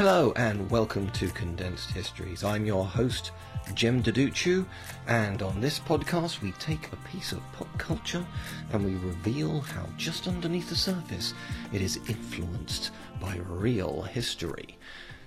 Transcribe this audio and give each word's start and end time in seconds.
Hello 0.00 0.32
and 0.36 0.70
welcome 0.70 1.10
to 1.10 1.28
Condensed 1.28 1.90
Histories. 1.90 2.42
I'm 2.42 2.64
your 2.64 2.86
host, 2.86 3.32
Jem 3.74 4.02
Duducu, 4.02 4.64
and 5.06 5.42
on 5.42 5.60
this 5.60 5.78
podcast 5.78 6.40
we 6.40 6.52
take 6.52 6.90
a 6.90 6.96
piece 7.12 7.32
of 7.32 7.42
pop 7.52 7.68
culture 7.76 8.24
and 8.72 8.82
we 8.82 8.94
reveal 9.06 9.60
how 9.60 9.84
just 9.98 10.26
underneath 10.26 10.70
the 10.70 10.74
surface 10.74 11.34
it 11.70 11.82
is 11.82 11.98
influenced 12.08 12.92
by 13.20 13.40
real 13.46 14.00
history. 14.00 14.78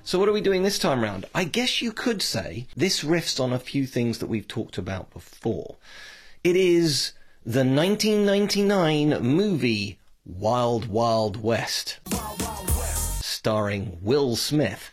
So 0.04 0.18
what 0.18 0.28
are 0.28 0.34
we 0.34 0.42
doing 0.42 0.64
this 0.64 0.80
time 0.80 1.04
round? 1.04 1.28
I 1.36 1.44
guess 1.44 1.84
you 1.84 1.92
could 1.92 2.24
say 2.24 2.66
this 2.76 3.04
riffs 3.04 3.40
on 3.40 3.54
a 3.54 3.60
few 3.60 3.86
things 3.86 4.18
that 4.18 4.28
we've 4.28 4.48
talked 4.48 4.80
about 4.80 5.12
before. 5.12 5.76
It 6.44 6.56
is 6.56 7.14
the 7.46 7.64
1999 7.64 9.22
movie 9.22 10.00
Wild 10.26 10.88
Wild 10.88 11.44
West, 11.44 12.00
starring 13.44 13.97
Will 14.02 14.38
Smith. 14.38 14.89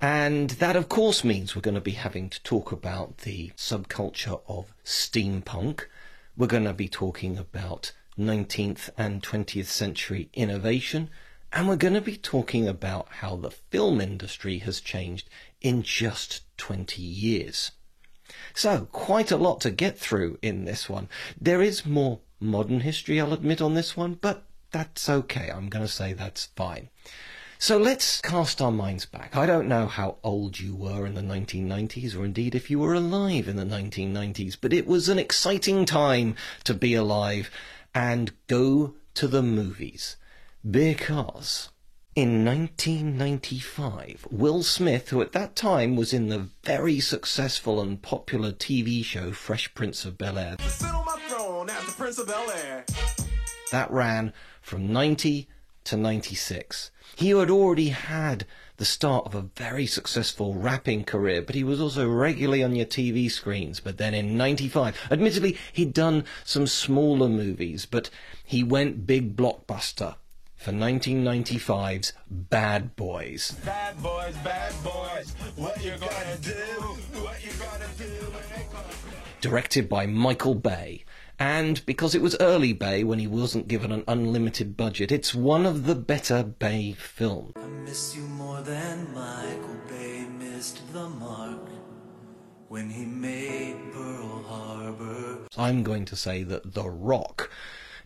And 0.00 0.48
that, 0.52 0.74
of 0.74 0.88
course, 0.88 1.22
means 1.22 1.54
we're 1.54 1.60
going 1.60 1.74
to 1.74 1.82
be 1.82 1.90
having 1.90 2.30
to 2.30 2.42
talk 2.42 2.72
about 2.72 3.18
the 3.18 3.50
subculture 3.58 4.40
of 4.48 4.72
steampunk. 4.86 5.84
We're 6.34 6.46
going 6.46 6.64
to 6.64 6.72
be 6.72 6.88
talking 6.88 7.36
about 7.36 7.92
19th 8.18 8.88
and 8.96 9.22
20th 9.22 9.66
century 9.66 10.30
innovation. 10.32 11.10
And 11.52 11.68
we're 11.68 11.76
going 11.76 11.92
to 11.92 12.00
be 12.00 12.16
talking 12.16 12.66
about 12.66 13.06
how 13.20 13.36
the 13.36 13.50
film 13.50 14.00
industry 14.00 14.60
has 14.60 14.80
changed 14.80 15.28
in 15.60 15.82
just 15.82 16.40
20 16.56 17.02
years. 17.02 17.72
So, 18.54 18.88
quite 18.92 19.30
a 19.30 19.36
lot 19.36 19.60
to 19.60 19.70
get 19.70 19.98
through 19.98 20.38
in 20.40 20.64
this 20.64 20.88
one. 20.88 21.10
There 21.38 21.60
is 21.60 21.84
more 21.84 22.20
modern 22.40 22.80
history, 22.80 23.20
I'll 23.20 23.34
admit, 23.34 23.60
on 23.60 23.74
this 23.74 23.94
one, 23.94 24.14
but 24.14 24.46
that's 24.70 25.10
okay. 25.10 25.50
I'm 25.50 25.68
going 25.68 25.84
to 25.84 25.92
say 25.92 26.14
that's 26.14 26.46
fine. 26.46 26.88
So 27.58 27.78
let's 27.78 28.20
cast 28.20 28.60
our 28.60 28.72
minds 28.72 29.06
back. 29.06 29.36
I 29.36 29.46
don't 29.46 29.68
know 29.68 29.86
how 29.86 30.16
old 30.22 30.58
you 30.60 30.74
were 30.74 31.06
in 31.06 31.14
the 31.14 31.22
1990s, 31.22 32.16
or 32.18 32.24
indeed 32.24 32.54
if 32.54 32.70
you 32.70 32.78
were 32.78 32.94
alive 32.94 33.48
in 33.48 33.56
the 33.56 33.64
1990s, 33.64 34.56
but 34.60 34.72
it 34.72 34.86
was 34.86 35.08
an 35.08 35.18
exciting 35.18 35.84
time 35.86 36.34
to 36.64 36.74
be 36.74 36.94
alive 36.94 37.50
and 37.94 38.32
go 38.48 38.94
to 39.14 39.28
the 39.28 39.42
movies. 39.42 40.16
Because 40.68 41.70
in 42.14 42.44
1995, 42.44 44.26
Will 44.30 44.62
Smith, 44.62 45.08
who 45.08 45.22
at 45.22 45.32
that 45.32 45.56
time 45.56 45.96
was 45.96 46.12
in 46.12 46.28
the 46.28 46.48
very 46.64 47.00
successful 47.00 47.80
and 47.80 48.02
popular 48.02 48.52
TV 48.52 49.04
show 49.04 49.32
Fresh 49.32 49.74
Prince 49.74 50.04
of 50.04 50.18
Bel 50.18 50.38
Air, 50.38 50.56
that 53.70 53.90
ran 53.90 54.32
from 54.60 54.92
90 54.92 55.48
to 55.84 55.96
96. 55.96 56.90
He 57.16 57.30
had 57.30 57.50
already 57.50 57.88
had 57.88 58.46
the 58.76 58.84
start 58.84 59.26
of 59.26 59.34
a 59.34 59.42
very 59.42 59.86
successful 59.86 60.54
rapping 60.54 61.04
career, 61.04 61.42
but 61.42 61.54
he 61.54 61.62
was 61.62 61.80
also 61.80 62.08
regularly 62.08 62.62
on 62.62 62.74
your 62.74 62.86
TV 62.86 63.30
screens. 63.30 63.80
But 63.80 63.98
then 63.98 64.14
in 64.14 64.36
95, 64.36 64.98
admittedly, 65.10 65.56
he'd 65.72 65.92
done 65.92 66.24
some 66.44 66.66
smaller 66.66 67.28
movies, 67.28 67.86
but 67.86 68.10
he 68.44 68.64
went 68.64 69.06
big 69.06 69.36
blockbuster 69.36 70.16
for 70.56 70.72
1995's 70.72 72.12
Bad 72.28 72.96
Boys. 72.96 73.52
Bad 73.64 74.02
boys, 74.02 74.34
bad 74.38 74.72
boys, 74.82 75.34
what 75.56 75.84
you 75.84 75.92
gonna 75.92 76.38
do? 76.40 76.52
What 77.20 77.44
you 77.44 77.52
gonna 77.58 77.88
do? 77.98 78.14
directed 79.44 79.90
by 79.90 80.06
Michael 80.06 80.54
Bay. 80.54 81.04
And 81.38 81.84
because 81.86 82.14
it 82.14 82.22
was 82.22 82.36
early 82.40 82.72
Bay 82.72 83.02
when 83.02 83.18
he 83.18 83.26
wasn't 83.26 83.68
given 83.68 83.90
an 83.90 84.04
unlimited 84.06 84.76
budget, 84.76 85.10
it's 85.10 85.34
one 85.34 85.66
of 85.66 85.86
the 85.86 85.94
better 85.94 86.42
Bay 86.42 86.92
films. 86.92 87.52
I 87.56 87.66
miss 87.66 88.16
you 88.16 88.22
more 88.22 88.62
than 88.62 89.12
Michael 89.12 89.76
Bay 89.88 90.26
missed 90.38 90.80
the 90.92 91.08
mark 91.08 91.68
when 92.68 92.88
he 92.90 93.04
made 93.04 93.76
Pearl 93.92 94.42
Harbor. 94.48 95.38
I'm 95.56 95.82
going 95.82 96.04
to 96.06 96.16
say 96.16 96.42
that 96.44 96.74
The 96.74 96.88
Rock 96.88 97.50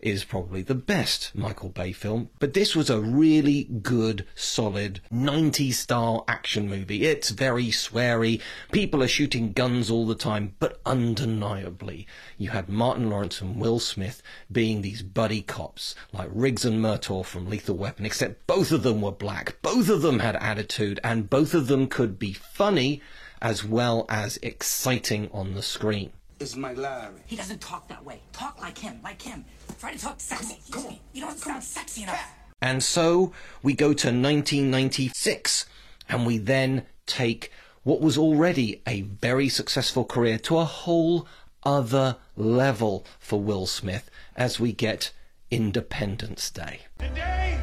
is 0.01 0.25
probably 0.25 0.63
the 0.63 0.75
best 0.75 1.35
Michael 1.35 1.69
Bay 1.69 1.93
film, 1.93 2.31
but 2.39 2.55
this 2.55 2.77
was 2.77 2.89
a 2.89 3.01
really 3.01 3.65
good, 3.65 4.25
solid 4.35 5.01
90s 5.13 5.75
style 5.75 6.25
action 6.29 6.69
movie. 6.69 7.05
It's 7.05 7.31
very 7.31 7.67
sweary, 7.67 8.41
people 8.73 9.03
are 9.03 9.09
shooting 9.09 9.53
guns 9.53 9.91
all 9.91 10.07
the 10.07 10.15
time, 10.15 10.55
but 10.59 10.81
undeniably, 10.87 12.07
you 12.37 12.51
had 12.51 12.69
Martin 12.69 13.11
Lawrence 13.11 13.41
and 13.41 13.61
Will 13.61 13.81
Smith 13.81 14.23
being 14.51 14.83
these 14.83 15.03
buddy 15.03 15.43
cops, 15.43 15.95
like 16.13 16.31
Riggs 16.33 16.65
and 16.65 16.81
Murtaugh 16.81 17.25
from 17.25 17.49
Lethal 17.49 17.77
Weapon, 17.77 18.07
except 18.07 18.47
both 18.47 18.73
of 18.73 18.83
them 18.83 19.01
were 19.01 19.13
black, 19.13 19.61
both 19.63 19.89
of 19.89 20.03
them 20.03 20.21
had 20.21 20.37
attitude, 20.37 21.01
and 21.03 21.31
both 21.31 21.55
of 21.55 21.67
them 21.67 21.87
could 21.89 22.19
be 22.19 22.33
funny 22.33 23.03
as 23.41 23.65
well 23.65 24.05
as 24.09 24.39
exciting 24.43 25.31
on 25.33 25.55
the 25.55 25.63
screen. 25.63 26.13
It's 26.41 26.55
Mike 26.55 26.77
Lowrey. 26.77 27.21
He 27.27 27.35
doesn't 27.35 27.61
talk 27.61 27.89
that 27.89 28.05
way. 28.05 28.21
Talk 28.33 28.61
like 28.61 28.79
him, 28.79 29.01
like 29.03 29.21
him. 29.21 29.45
Try 29.81 29.93
to 29.93 29.99
talk 29.99 30.21
sexy. 30.21 30.59
Come 30.71 30.81
on, 30.81 30.85
come 30.87 30.93
on. 30.95 31.01
You 31.13 31.21
don't 31.23 31.39
sound 31.39 31.65
sexy 31.65 32.05
enough. 32.05 32.33
And 32.63 32.83
so 32.83 33.33
we 33.63 33.75
go 33.75 33.89
to 33.89 34.09
1996 34.09 35.67
and 36.09 36.27
we 36.27 36.39
then 36.39 36.87
take 37.07 37.51
what 37.83 38.01
was 38.01 38.17
already 38.17 38.83
a 38.87 39.03
very 39.03 39.49
successful 39.49 40.05
career 40.05 40.39
to 40.39 40.59
a 40.59 40.65
whole 40.65 41.27
other 41.65 42.17
level 42.37 43.05
for 43.19 43.41
Will 43.41 43.67
Smith 43.67 44.09
as 44.37 44.61
we 44.61 44.73
get 44.73 45.13
Independence 45.51 46.51
Day. 46.51 46.81
Today, 46.99 47.59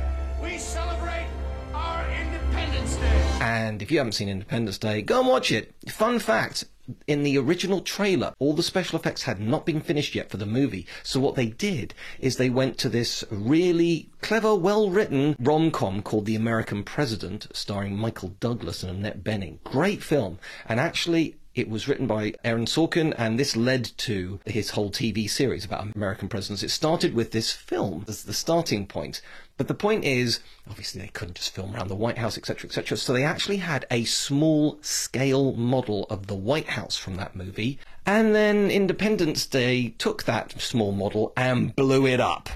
And 3.41 3.81
if 3.81 3.91
you 3.91 3.97
haven't 3.97 4.13
seen 4.13 4.29
Independence 4.29 4.77
Day, 4.77 5.01
go 5.01 5.19
and 5.19 5.27
watch 5.27 5.51
it. 5.51 5.73
Fun 5.89 6.19
fact. 6.19 6.65
In 7.07 7.23
the 7.23 7.37
original 7.39 7.81
trailer, 7.81 8.35
all 8.37 8.53
the 8.53 8.61
special 8.61 8.99
effects 8.99 9.23
had 9.23 9.39
not 9.39 9.65
been 9.65 9.81
finished 9.81 10.13
yet 10.13 10.29
for 10.29 10.37
the 10.37 10.45
movie. 10.45 10.85
So 11.01 11.19
what 11.19 11.33
they 11.33 11.47
did 11.47 11.95
is 12.19 12.37
they 12.37 12.51
went 12.51 12.77
to 12.77 12.89
this 12.89 13.23
really 13.31 14.11
clever, 14.21 14.53
well-written 14.53 15.35
rom-com 15.39 16.03
called 16.03 16.27
The 16.27 16.35
American 16.35 16.83
President, 16.83 17.47
starring 17.53 17.97
Michael 17.97 18.35
Douglas 18.39 18.83
and 18.83 18.97
Annette 18.97 19.23
Bening. 19.23 19.57
Great 19.63 20.03
film. 20.03 20.37
And 20.69 20.79
actually, 20.79 21.37
it 21.55 21.69
was 21.69 21.87
written 21.87 22.05
by 22.05 22.33
Aaron 22.43 22.65
Sorkin, 22.65 23.15
and 23.17 23.39
this 23.39 23.55
led 23.55 23.85
to 23.99 24.39
his 24.45 24.71
whole 24.71 24.91
TV 24.91 25.27
series 25.27 25.65
about 25.65 25.95
American 25.95 26.27
presidents. 26.27 26.63
It 26.63 26.69
started 26.69 27.15
with 27.15 27.31
this 27.31 27.51
film 27.51 28.05
as 28.07 28.25
the 28.25 28.33
starting 28.33 28.85
point. 28.85 29.21
But 29.57 29.69
the 29.69 29.73
point 29.73 30.03
is, 30.03 30.41
obviously, 30.69 31.01
they 31.01 31.07
couldn't 31.07 31.35
just 31.35 31.55
film 31.55 31.73
around 31.73 31.87
the 31.87 31.95
White 31.95 32.17
House, 32.17 32.37
etc., 32.37 32.67
etc. 32.67 32.97
So 32.97 33.13
they 33.13 33.23
actually 33.23 33.57
had 33.57 33.85
a 33.89 34.03
small 34.03 34.77
scale 34.81 35.53
model 35.53 36.05
of 36.09 36.27
the 36.27 36.35
White 36.35 36.67
House 36.67 36.97
from 36.97 37.15
that 37.15 37.35
movie. 37.35 37.79
And 38.05 38.35
then 38.35 38.69
Independence 38.69 39.45
Day 39.45 39.93
took 39.97 40.23
that 40.23 40.59
small 40.59 40.91
model 40.91 41.31
and 41.37 41.73
blew 41.75 42.05
it 42.05 42.19
up 42.19 42.49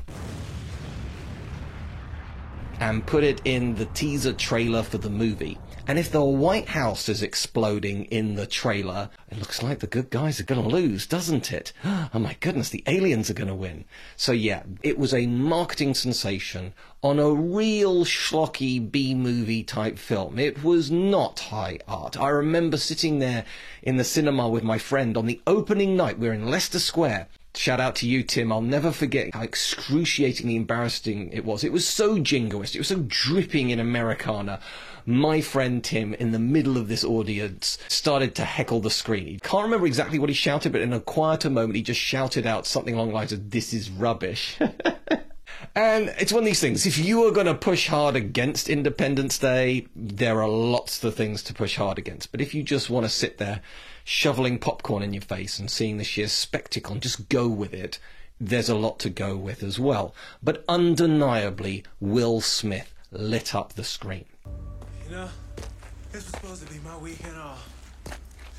and 2.82 3.06
put 3.06 3.24
it 3.24 3.42
in 3.46 3.76
the 3.76 3.86
teaser 3.86 4.34
trailer 4.34 4.84
for 4.84 4.98
the 4.98 5.10
movie. 5.10 5.58
And 5.90 5.98
if 5.98 6.12
the 6.12 6.24
White 6.24 6.68
House 6.68 7.10
is 7.10 7.24
exploding 7.24 8.06
in 8.06 8.36
the 8.36 8.46
trailer, 8.46 9.10
it 9.28 9.40
looks 9.40 9.64
like 9.64 9.80
the 9.80 9.88
good 9.88 10.12
guys 10.12 10.40
are 10.40 10.44
going 10.44 10.62
to 10.62 10.70
lose, 10.70 11.08
doesn't 11.08 11.52
it? 11.52 11.74
Oh 12.14 12.20
my 12.20 12.38
goodness, 12.42 12.70
the 12.70 12.84
aliens 12.86 13.32
are 13.32 13.34
going 13.34 13.48
to 13.48 13.56
win. 13.56 13.86
So 14.16 14.32
yeah, 14.32 14.62
it 14.84 15.00
was 15.00 15.16
a 15.16 15.26
marketing 15.26 15.96
sensation 15.96 16.76
on 17.02 17.18
a 17.18 17.32
real 17.32 18.06
schlocky 18.06 18.80
B 18.80 19.16
movie 19.16 19.64
type 19.64 19.98
film. 19.98 20.38
It 20.38 20.64
was 20.64 20.92
not 20.92 21.40
high 21.40 21.80
art. 21.88 22.20
I 22.20 22.30
remember 22.30 22.78
sitting 22.78 23.18
there 23.18 23.44
in 23.82 23.98
the 23.98 24.04
cinema 24.04 24.48
with 24.48 24.64
my 24.64 24.78
friend 24.78 25.18
on 25.18 25.26
the 25.26 25.42
opening 25.48 25.98
night. 25.98 26.20
We 26.20 26.28
were 26.28 26.36
in 26.36 26.52
Leicester 26.52 26.78
Square. 26.78 27.30
Shout 27.56 27.80
out 27.80 27.96
to 27.96 28.08
you, 28.08 28.22
Tim. 28.22 28.52
I'll 28.52 28.62
never 28.62 28.92
forget 28.92 29.34
how 29.34 29.42
excruciatingly 29.42 30.56
embarrassing 30.56 31.32
it 31.34 31.44
was. 31.44 31.64
It 31.64 31.72
was 31.72 31.88
so 31.88 32.20
jingoist. 32.20 32.76
It 32.76 32.80
was 32.80 32.90
so 32.90 33.04
dripping 33.08 33.72
in 33.72 33.80
Americana. 33.80 34.60
My 35.10 35.42
friend 35.42 35.84
Tim, 35.84 36.14
in 36.14 36.34
the 36.34 36.38
middle 36.38 36.78
of 36.78 36.88
this 36.88 37.04
audience, 37.04 37.80
started 37.88 38.36
to 38.36 38.46
heckle 38.46 38.80
the 38.80 38.92
screen. 38.92 39.26
He 39.26 39.40
can't 39.40 39.64
remember 39.64 39.88
exactly 39.88 40.20
what 40.20 40.30
he 40.30 40.36
shouted, 40.36 40.72
but 40.72 40.82
in 40.82 40.94
a 40.94 41.00
quieter 41.00 41.50
moment, 41.50 41.78
he 41.78 41.82
just 41.82 42.00
shouted 42.00 42.46
out 42.46 42.68
something 42.68 42.94
along 42.94 43.08
the 43.08 43.16
lines 43.16 43.32
of, 43.32 43.50
This 43.50 43.74
is 43.74 43.90
rubbish. 43.90 44.60
And 45.76 46.14
it's 46.20 46.32
one 46.32 46.44
of 46.44 46.46
these 46.46 46.62
things. 46.62 46.86
If 46.86 46.98
you 46.98 47.26
are 47.26 47.32
going 47.32 47.46
to 47.48 47.54
push 47.54 47.88
hard 47.88 48.16
against 48.16 48.70
Independence 48.70 49.38
Day, 49.38 49.88
there 49.96 50.42
are 50.42 50.48
lots 50.48 51.04
of 51.04 51.16
things 51.16 51.44
to 51.44 51.54
push 51.54 51.76
hard 51.76 51.98
against. 51.98 52.32
But 52.32 52.42
if 52.42 52.54
you 52.54 52.64
just 52.64 52.90
want 52.90 53.06
to 53.06 53.10
sit 53.10 53.40
there 53.40 53.62
shoveling 54.04 54.60
popcorn 54.60 55.04
in 55.04 55.14
your 55.14 55.22
face 55.22 55.60
and 55.60 55.70
seeing 55.70 55.98
the 55.98 56.04
sheer 56.04 56.28
spectacle 56.28 56.94
and 56.94 57.02
just 57.02 57.30
go 57.30 57.48
with 57.48 57.74
it, 57.74 58.00
there's 58.40 58.70
a 58.70 58.76
lot 58.76 59.00
to 59.00 59.10
go 59.10 59.36
with 59.36 59.64
as 59.64 59.80
well. 59.80 60.16
But 60.42 60.64
undeniably, 60.70 61.84
Will 62.00 62.42
Smith 62.42 62.94
lit 63.12 63.54
up 63.54 63.74
the 63.74 63.84
screen. 63.84 64.26
You 65.10 65.16
know, 65.16 65.30
this 66.12 66.24
was 66.26 66.34
supposed 66.34 66.68
to 66.68 66.72
be 66.72 66.80
my 66.82 66.96
weekend 66.96 67.36
off. 67.36 67.68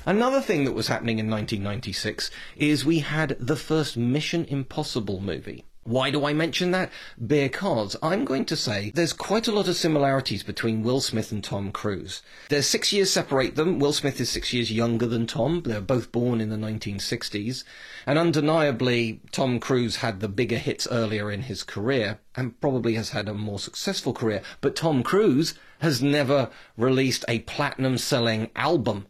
Another 0.05 0.41
thing 0.41 0.65
that 0.65 0.73
was 0.73 0.89
happening 0.89 1.17
in 1.17 1.29
1996 1.29 2.29
is 2.57 2.83
we 2.83 2.99
had 2.99 3.37
the 3.39 3.55
first 3.55 3.95
Mission 3.95 4.43
Impossible 4.49 5.21
movie. 5.21 5.63
Why 5.83 6.11
do 6.11 6.25
I 6.25 6.33
mention 6.33 6.71
that? 6.71 6.91
Because 7.25 7.95
I'm 8.03 8.25
going 8.25 8.43
to 8.45 8.57
say 8.57 8.91
there's 8.93 9.13
quite 9.13 9.47
a 9.47 9.51
lot 9.53 9.69
of 9.69 9.77
similarities 9.77 10.43
between 10.43 10.83
Will 10.83 10.99
Smith 10.99 11.31
and 11.31 11.41
Tom 11.41 11.71
Cruise. 11.71 12.21
There's 12.49 12.67
six 12.67 12.91
years 12.91 13.09
separate 13.09 13.55
them. 13.55 13.79
Will 13.79 13.93
Smith 13.93 14.19
is 14.19 14.29
six 14.29 14.51
years 14.51 14.71
younger 14.71 15.07
than 15.07 15.27
Tom. 15.27 15.63
They're 15.63 15.81
both 15.81 16.11
born 16.11 16.41
in 16.41 16.49
the 16.49 16.57
1960s. 16.57 17.63
And 18.05 18.19
undeniably, 18.19 19.21
Tom 19.31 19.59
Cruise 19.59 19.97
had 19.97 20.19
the 20.19 20.27
bigger 20.27 20.57
hits 20.57 20.85
earlier 20.91 21.31
in 21.31 21.43
his 21.43 21.63
career 21.63 22.19
and 22.35 22.59
probably 22.59 22.95
has 22.95 23.09
had 23.09 23.29
a 23.29 23.33
more 23.33 23.57
successful 23.57 24.13
career. 24.13 24.43
But 24.59 24.75
Tom 24.75 25.01
Cruise 25.01 25.55
has 25.81 26.01
never 26.01 26.49
released 26.77 27.25
a 27.27 27.39
platinum 27.39 27.97
selling 27.97 28.49
album 28.55 29.05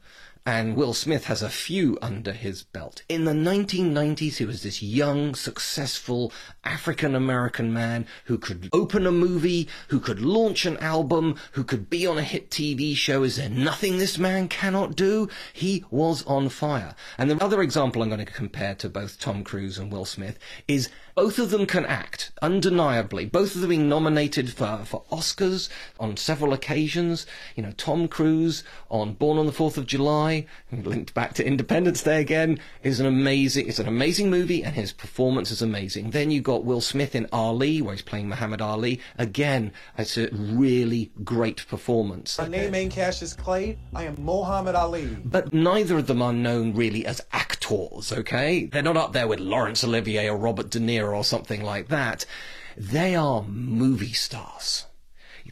and 0.46 0.76
Will 0.76 0.94
Smith 0.94 1.26
has 1.26 1.44
a 1.44 1.50
few 1.50 1.98
under 2.02 2.32
his 2.32 2.64
belt. 2.64 3.04
In 3.08 3.26
the 3.26 3.34
1990s, 3.34 4.38
he 4.38 4.46
was 4.46 4.64
this 4.64 4.82
young, 4.82 5.36
successful 5.36 6.34
African 6.64 7.14
American 7.14 7.72
man 7.72 8.08
who 8.26 8.40
could 8.40 8.70
open 8.74 9.06
a 9.06 9.12
movie, 9.12 9.68
who 9.90 10.00
could 10.00 10.20
launch 10.20 10.66
an 10.66 10.78
album, 10.78 11.36
who 11.52 11.64
could 11.64 11.90
be 11.90 12.08
on 12.08 12.18
a 12.18 12.24
hit 12.24 12.50
TV 12.50 12.96
show. 12.96 13.24
Is 13.24 13.36
there 13.36 13.50
nothing 13.50 13.98
this 13.98 14.18
man 14.18 14.48
cannot 14.48 14.96
do? 14.96 15.30
He 15.54 15.86
was 15.92 16.26
on 16.26 16.50
fire. 16.50 16.96
And 17.20 17.30
the 17.30 17.44
other 17.44 17.62
example 17.62 18.02
I'm 18.02 18.10
going 18.10 18.26
to 18.26 18.32
compare 18.32 18.74
to 18.76 18.90
both 18.90 19.20
Tom 19.20 19.44
Cruise 19.44 19.78
and 19.78 19.92
Will 19.92 20.06
Smith 20.06 20.40
is 20.68 20.90
both 21.14 21.40
of 21.40 21.52
them 21.52 21.66
can 21.66 21.86
act, 21.86 22.32
undeniably. 22.42 23.26
Both 23.26 23.54
of 23.56 23.62
them 23.62 23.70
being 23.70 23.90
nominated 23.90 24.54
for, 24.54 24.84
for 24.86 25.04
Oscars 25.12 25.70
on 26.00 26.16
several 26.18 26.54
occasions. 26.54 27.26
You 27.56 27.64
know, 27.64 27.74
Tom 27.74 28.08
Cruise 28.08 28.64
on 28.90 29.14
Born 29.14 29.38
on 29.38 29.46
the 29.46 29.52
4th 29.52 29.78
of 29.78 29.86
July, 29.86 30.31
linked 30.72 31.14
back 31.14 31.34
to 31.36 31.46
Independence 31.46 32.04
Day 32.04 32.22
again, 32.22 32.60
is 32.84 33.00
an 33.00 33.06
amazing, 33.06 33.68
it's 33.68 33.80
an 33.80 33.88
amazing 33.88 34.30
movie 34.30 34.64
and 34.64 34.76
his 34.76 34.94
performance 34.94 35.52
is 35.52 35.62
amazing. 35.62 36.12
Then 36.12 36.32
you 36.32 36.42
got 36.42 36.64
Will 36.64 36.82
Smith 36.82 37.16
in 37.16 37.28
Ali, 37.32 37.82
where 37.82 37.94
he's 37.94 38.02
playing 38.02 38.30
Muhammad 38.30 38.62
Ali. 38.62 39.00
Again, 39.18 39.72
it's 39.98 40.18
a 40.18 40.30
really 40.32 41.12
great 41.24 41.66
performance. 41.68 42.38
My 42.38 42.48
name 42.48 42.76
ain't 42.76 42.94
Cassius 42.94 43.34
Clay. 43.34 43.78
I 43.94 44.04
am 44.04 44.16
Muhammad 44.20 44.76
Ali. 44.76 45.06
But 45.24 45.54
neither 45.54 45.98
of 45.98 46.08
them 46.08 46.22
are 46.22 46.34
known 46.34 46.74
really 46.74 47.06
as 47.06 47.22
actors, 47.32 48.12
okay? 48.12 48.66
They're 48.66 48.82
not 48.82 48.98
up 48.98 49.14
there 49.14 49.28
with 49.28 49.40
Laurence 49.40 49.84
Olivier 49.84 50.30
or 50.30 50.38
Robert 50.38 50.70
De 50.70 50.80
Niro 50.80 51.16
or 51.16 51.24
something 51.24 51.64
like 51.64 51.88
that. 51.90 52.26
They 52.78 53.16
are 53.16 53.44
movie 53.44 54.14
stars. 54.14 54.86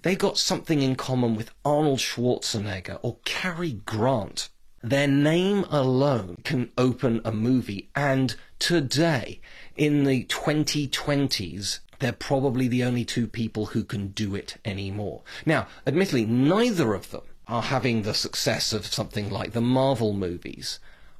They 0.01 0.15
got 0.15 0.37
something 0.37 0.81
in 0.81 0.95
common 0.95 1.35
with 1.35 1.51
Arnold 1.65 1.99
Schwarzenegger 1.99 2.99
or 3.01 3.17
Cary 3.25 3.73
Grant. 3.73 4.49
Their 4.81 5.07
name 5.07 5.65
alone 5.69 6.37
can 6.43 6.71
open 6.77 7.21
a 7.25 7.31
movie, 7.31 7.89
and 7.95 8.35
today, 8.59 9.41
in 9.75 10.05
the 10.05 10.23
2020s, 10.25 11.79
they're 11.99 12.13
probably 12.13 12.67
the 12.69 12.83
only 12.83 13.03
two 13.03 13.27
people 13.27 13.67
who 13.67 13.83
can 13.83 14.09
do 14.09 14.35
it 14.35 14.55
anymore. 14.63 15.21
Now, 15.45 15.67
admittedly, 15.85 16.25
neither 16.25 16.93
of 16.93 17.11
them 17.11 17.23
are 17.47 17.63
having 17.63 18.03
the 18.03 18.13
success 18.13 18.71
of 18.71 18.85
something 18.85 19.29
like 19.29 19.51
the 19.51 19.61
Marvel 19.61 20.13
movies, 20.13 20.79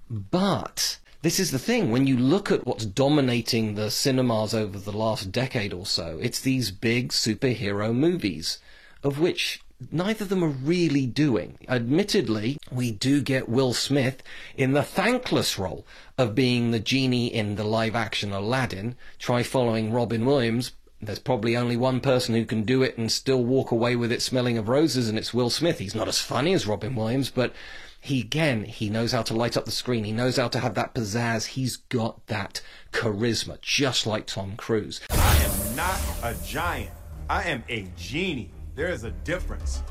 but 0.10 0.98
this 1.22 1.38
is 1.38 1.52
the 1.52 1.60
thing. 1.60 1.92
When 1.92 2.08
you 2.08 2.18
look 2.18 2.50
at 2.50 2.66
what's 2.66 2.86
dominating 2.86 3.76
the 3.76 3.92
cinemas 3.92 4.54
over 4.54 4.80
the 4.80 4.96
last 4.96 5.34
decade 5.34 5.74
or 5.74 5.86
so, 5.86 6.18
it's 6.22 6.40
these 6.40 6.72
big 6.72 7.10
superhero 7.10 7.94
movies, 7.94 8.60
of 9.04 9.20
which 9.20 9.62
neither 9.92 10.24
of 10.24 10.30
them 10.30 10.44
are 10.44 10.48
really 10.48 11.06
doing. 11.06 11.58
Admittedly, 11.68 12.58
we 12.72 12.92
do 12.92 13.22
get 13.22 13.50
Will 13.50 13.74
Smith 13.74 14.22
in 14.56 14.74
the 14.74 14.84
thankless 14.84 15.58
role 15.58 15.86
of 16.18 16.36
being 16.36 16.72
the 16.72 16.80
genie 16.80 17.34
in 17.34 17.56
the 17.56 17.64
live 17.64 17.96
action 17.96 18.32
Aladdin. 18.32 18.96
Try 19.18 19.44
following 19.44 19.92
Robin 19.92 20.26
Williams. 20.26 20.74
There's 21.02 21.20
probably 21.20 21.56
only 21.56 21.78
one 21.78 22.02
person 22.02 22.36
who 22.36 22.46
can 22.46 22.64
do 22.64 22.84
it 22.84 22.98
and 22.98 23.10
still 23.10 23.44
walk 23.44 23.72
away 23.72 23.96
with 23.96 24.12
it 24.12 24.22
smelling 24.22 24.58
of 24.58 24.68
roses, 24.68 25.08
and 25.08 25.18
it's 25.18 25.34
Will 25.34 25.50
Smith. 25.50 25.80
He's 25.80 25.96
not 25.96 26.10
as 26.10 26.20
funny 26.20 26.54
as 26.54 26.68
Robin 26.68 26.94
Williams, 26.94 27.30
but 27.30 27.54
he 28.02 28.20
again, 28.22 28.66
he 28.66 28.90
knows 28.90 29.14
how 29.14 29.22
to 29.24 29.34
light 29.34 29.56
up 29.56 29.66
the 29.66 29.72
screen. 29.72 30.04
He 30.04 30.12
knows 30.12 30.38
how 30.38 30.50
to 30.50 30.60
have 30.60 30.76
that 30.76 30.94
pizzazz. 30.94 31.48
He's 31.48 31.78
got 31.78 32.26
that 32.28 32.62
charisma, 32.92 33.62
just 33.62 34.06
like 34.06 34.26
Tom 34.26 34.56
Cruise. 34.58 35.00
I 35.10 35.38
am 35.38 35.76
not 35.76 36.00
a 36.24 36.36
giant. 36.46 36.92
I 37.30 37.44
am 37.44 37.64
a 37.70 37.88
genie. 37.96 38.52
There 38.80 38.88
is 38.88 39.04
a 39.04 39.12
difference. 39.12 39.84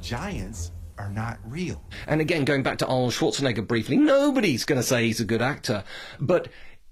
Giants 0.00 0.72
are 0.98 1.08
not 1.08 1.38
real. 1.46 1.80
And 2.08 2.20
again, 2.20 2.44
going 2.44 2.64
back 2.64 2.78
to 2.78 2.86
Arnold 2.88 3.12
Schwarzenegger 3.12 3.64
briefly, 3.64 3.96
nobody's 3.96 4.64
going 4.64 4.80
to 4.80 4.82
say 4.84 5.04
he's 5.04 5.20
a 5.20 5.24
good 5.24 5.40
actor, 5.40 5.84
but 6.18 6.48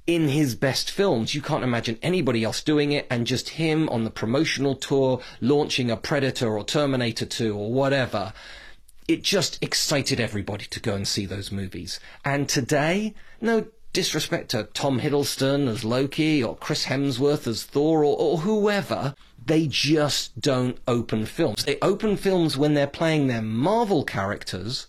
in 0.06 0.28
his 0.28 0.54
best 0.54 0.88
films, 0.88 1.34
you 1.34 1.42
can't 1.42 1.64
imagine 1.64 1.98
anybody 2.00 2.44
else 2.44 2.62
doing 2.62 2.92
it, 2.92 3.08
and 3.10 3.26
just 3.26 3.48
him 3.48 3.88
on 3.88 4.04
the 4.04 4.10
promotional 4.10 4.76
tour, 4.76 5.20
launching 5.40 5.90
a 5.90 5.96
Predator 5.96 6.56
or 6.56 6.62
Terminator 6.62 7.26
2 7.26 7.56
or 7.56 7.72
whatever. 7.72 8.32
It 9.08 9.24
just 9.24 9.60
excited 9.60 10.20
everybody 10.20 10.66
to 10.66 10.78
go 10.78 10.94
and 10.94 11.08
see 11.08 11.26
those 11.26 11.50
movies. 11.50 11.98
And 12.24 12.48
today, 12.48 13.14
no 13.40 13.66
disrespect 13.92 14.52
to 14.52 14.68
Tom 14.74 15.00
Hiddleston 15.00 15.66
as 15.66 15.84
Loki 15.84 16.40
or 16.40 16.56
Chris 16.56 16.86
Hemsworth 16.86 17.48
as 17.48 17.64
Thor 17.64 18.04
or, 18.04 18.16
or 18.16 18.38
whoever, 18.38 19.16
they 19.46 19.66
just 19.66 20.40
don't 20.40 20.78
open 20.86 21.26
films. 21.26 21.64
They 21.64 21.78
open 21.80 22.16
films 22.16 22.56
when 22.56 22.74
they're 22.74 22.86
playing 22.86 23.26
their 23.26 23.42
Marvel 23.42 24.04
characters, 24.04 24.86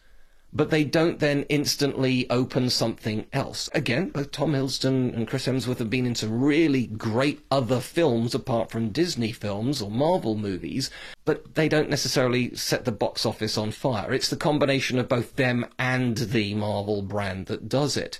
but 0.56 0.70
they 0.70 0.84
don't 0.84 1.20
then 1.20 1.44
instantly 1.50 2.30
open 2.30 2.70
something 2.70 3.26
else. 3.34 3.70
Again, 3.74 4.10
both 4.10 4.32
Tom 4.32 4.54
Hiddleston 4.54 5.16
and 5.16 5.28
Chris 5.28 5.48
Hemsworth 5.48 5.80
have 5.80 5.90
been 5.90 6.06
in 6.06 6.14
some 6.14 6.44
really 6.44 6.86
great 6.86 7.44
other 7.50 7.80
films 7.80 8.36
apart 8.36 8.70
from 8.70 8.90
Disney 8.90 9.32
films 9.32 9.82
or 9.82 9.90
Marvel 9.90 10.36
movies, 10.36 10.92
but 11.26 11.56
they 11.56 11.68
don't 11.68 11.90
necessarily 11.90 12.56
set 12.56 12.86
the 12.86 12.92
box 12.92 13.26
office 13.26 13.58
on 13.58 13.72
fire. 13.72 14.14
It's 14.14 14.30
the 14.30 14.36
combination 14.36 15.00
of 15.00 15.10
both 15.10 15.36
them 15.36 15.66
and 15.80 16.18
the 16.18 16.54
Marvel 16.54 17.02
brand 17.02 17.48
that 17.48 17.68
does 17.68 17.98
it. 17.98 18.20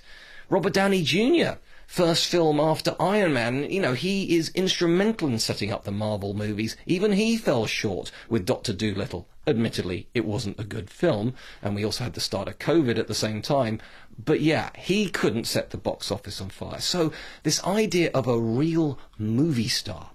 Robert 0.50 0.72
Downey 0.72 1.02
Jr., 1.04 1.58
first 1.86 2.26
film 2.26 2.58
after 2.58 2.96
Iron 2.98 3.32
Man, 3.32 3.70
you 3.70 3.80
know, 3.80 3.94
he 3.94 4.36
is 4.36 4.50
instrumental 4.50 5.28
in 5.28 5.38
setting 5.38 5.72
up 5.72 5.84
the 5.84 5.92
Marvel 5.92 6.34
movies. 6.34 6.76
Even 6.86 7.12
he 7.12 7.36
fell 7.36 7.66
short 7.66 8.10
with 8.28 8.46
Doctor 8.46 8.72
Dolittle. 8.72 9.28
Admittedly, 9.46 10.08
it 10.14 10.24
wasn't 10.24 10.58
a 10.58 10.64
good 10.64 10.88
film, 10.88 11.34
and 11.60 11.74
we 11.74 11.84
also 11.84 12.04
had 12.04 12.14
the 12.14 12.20
start 12.20 12.48
of 12.48 12.58
COVID 12.58 12.98
at 12.98 13.08
the 13.08 13.14
same 13.14 13.42
time. 13.42 13.80
But 14.22 14.40
yeah, 14.40 14.70
he 14.76 15.08
couldn't 15.10 15.46
set 15.46 15.70
the 15.70 15.76
box 15.76 16.10
office 16.10 16.40
on 16.40 16.48
fire. 16.48 16.80
So 16.80 17.12
this 17.42 17.62
idea 17.64 18.10
of 18.14 18.26
a 18.26 18.38
real 18.38 18.98
movie 19.18 19.68
star 19.68 20.10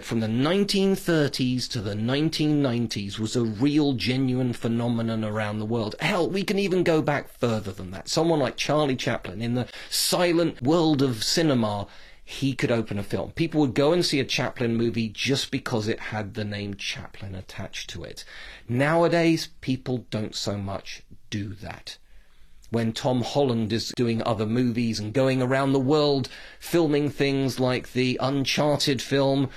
from 0.00 0.20
the 0.20 0.26
1930s 0.26 1.68
to 1.68 1.80
the 1.80 1.94
1990s 1.94 3.18
was 3.18 3.36
a 3.36 3.44
real 3.44 3.92
genuine 3.92 4.52
phenomenon 4.52 5.24
around 5.24 5.58
the 5.58 5.64
world. 5.64 5.94
Hell, 6.00 6.28
we 6.28 6.42
can 6.42 6.58
even 6.58 6.82
go 6.82 7.00
back 7.00 7.28
further 7.28 7.72
than 7.72 7.90
that. 7.92 8.08
Someone 8.08 8.40
like 8.40 8.56
Charlie 8.56 8.96
Chaplin 8.96 9.40
in 9.40 9.54
the 9.54 9.68
silent 9.88 10.60
world 10.60 11.00
of 11.00 11.22
cinema, 11.22 11.86
he 12.24 12.54
could 12.54 12.72
open 12.72 12.98
a 12.98 13.02
film. 13.02 13.30
People 13.32 13.60
would 13.60 13.74
go 13.74 13.92
and 13.92 14.04
see 14.04 14.18
a 14.18 14.24
Chaplin 14.24 14.76
movie 14.76 15.08
just 15.08 15.50
because 15.50 15.86
it 15.86 16.00
had 16.00 16.34
the 16.34 16.44
name 16.44 16.74
Chaplin 16.74 17.34
attached 17.34 17.90
to 17.90 18.02
it. 18.02 18.24
Nowadays, 18.68 19.48
people 19.60 20.06
don't 20.10 20.34
so 20.34 20.58
much 20.58 21.02
do 21.30 21.54
that. 21.54 21.98
When 22.70 22.92
Tom 22.92 23.22
Holland 23.22 23.72
is 23.72 23.92
doing 23.94 24.22
other 24.22 24.46
movies 24.46 24.98
and 24.98 25.12
going 25.12 25.40
around 25.40 25.72
the 25.72 25.78
world 25.78 26.28
filming 26.58 27.10
things 27.10 27.60
like 27.60 27.92
the 27.92 28.18
Uncharted 28.20 29.00
film, 29.00 29.50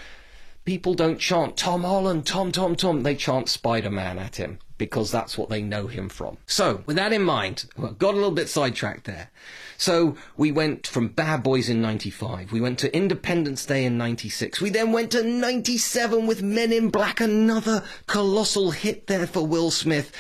people 0.68 0.94
don't 0.94 1.18
chant 1.18 1.56
Tom 1.56 1.84
Holland, 1.84 2.26
Tom, 2.26 2.52
Tom, 2.52 2.76
Tom. 2.76 3.04
They 3.04 3.16
chant 3.16 3.48
Spider 3.48 3.90
Man 3.90 4.20
at 4.20 4.36
him 4.36 4.60
because 4.78 5.10
that's 5.10 5.38
what 5.38 5.50
they 5.50 5.62
know 5.62 5.88
him 5.88 6.10
from. 6.10 6.38
So, 6.46 6.84
with 6.86 6.98
that 6.98 7.14
in 7.14 7.24
mind, 7.24 7.70
got 7.98 8.14
a 8.14 8.18
little 8.18 8.32
bit 8.32 8.50
sidetracked 8.50 9.06
there. 9.06 9.30
So, 9.78 10.18
we 10.36 10.52
went 10.52 10.86
from 10.86 11.08
Bad 11.08 11.42
Boys 11.42 11.70
in 11.70 11.82
95, 11.82 12.52
we 12.52 12.60
went 12.60 12.80
to 12.80 12.94
Independence 12.94 13.66
Day 13.66 13.86
in 13.86 13.98
96, 13.98 14.60
we 14.60 14.70
then 14.70 14.92
went 14.92 15.12
to 15.12 15.24
97 15.24 16.28
with 16.28 16.44
Men 16.44 16.74
in 16.74 16.90
Black, 16.90 17.22
another 17.22 17.86
colossal 18.06 18.72
hit 18.72 19.08
there 19.08 19.26
for 19.26 19.48
Will 19.48 19.72
Smith. 19.72 20.12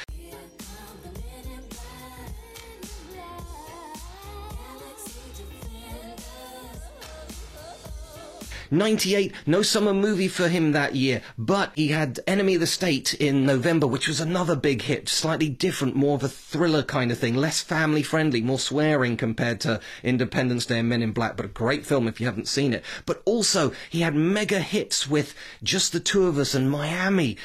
98, 8.71 9.33
no 9.45 9.61
summer 9.61 9.93
movie 9.93 10.27
for 10.27 10.47
him 10.47 10.71
that 10.71 10.95
year, 10.95 11.21
but 11.37 11.71
he 11.75 11.89
had 11.89 12.19
Enemy 12.27 12.55
of 12.55 12.61
the 12.61 12.67
State 12.67 13.13
in 13.13 13.45
November, 13.45 13.87
which 13.87 14.07
was 14.07 14.19
another 14.19 14.55
big 14.55 14.83
hit, 14.83 15.09
slightly 15.09 15.49
different, 15.49 15.95
more 15.95 16.15
of 16.15 16.23
a 16.23 16.29
thriller 16.29 16.83
kind 16.83 17.11
of 17.11 17.17
thing, 17.17 17.35
less 17.35 17.61
family 17.61 18.03
friendly, 18.03 18.41
more 18.41 18.59
swearing 18.59 19.17
compared 19.17 19.59
to 19.61 19.79
Independence 20.03 20.65
Day 20.65 20.79
and 20.79 20.89
Men 20.89 21.01
in 21.01 21.11
Black, 21.11 21.37
but 21.37 21.45
a 21.45 21.49
great 21.49 21.85
film 21.85 22.07
if 22.07 22.19
you 22.19 22.25
haven't 22.25 22.47
seen 22.47 22.73
it. 22.73 22.83
But 23.05 23.21
also, 23.25 23.71
he 23.89 24.01
had 24.01 24.15
mega 24.15 24.59
hits 24.59 25.07
with 25.09 25.33
Just 25.63 25.93
the 25.93 25.99
Two 25.99 26.27
of 26.27 26.37
Us 26.37 26.53
and 26.53 26.69
Miami. 26.69 27.37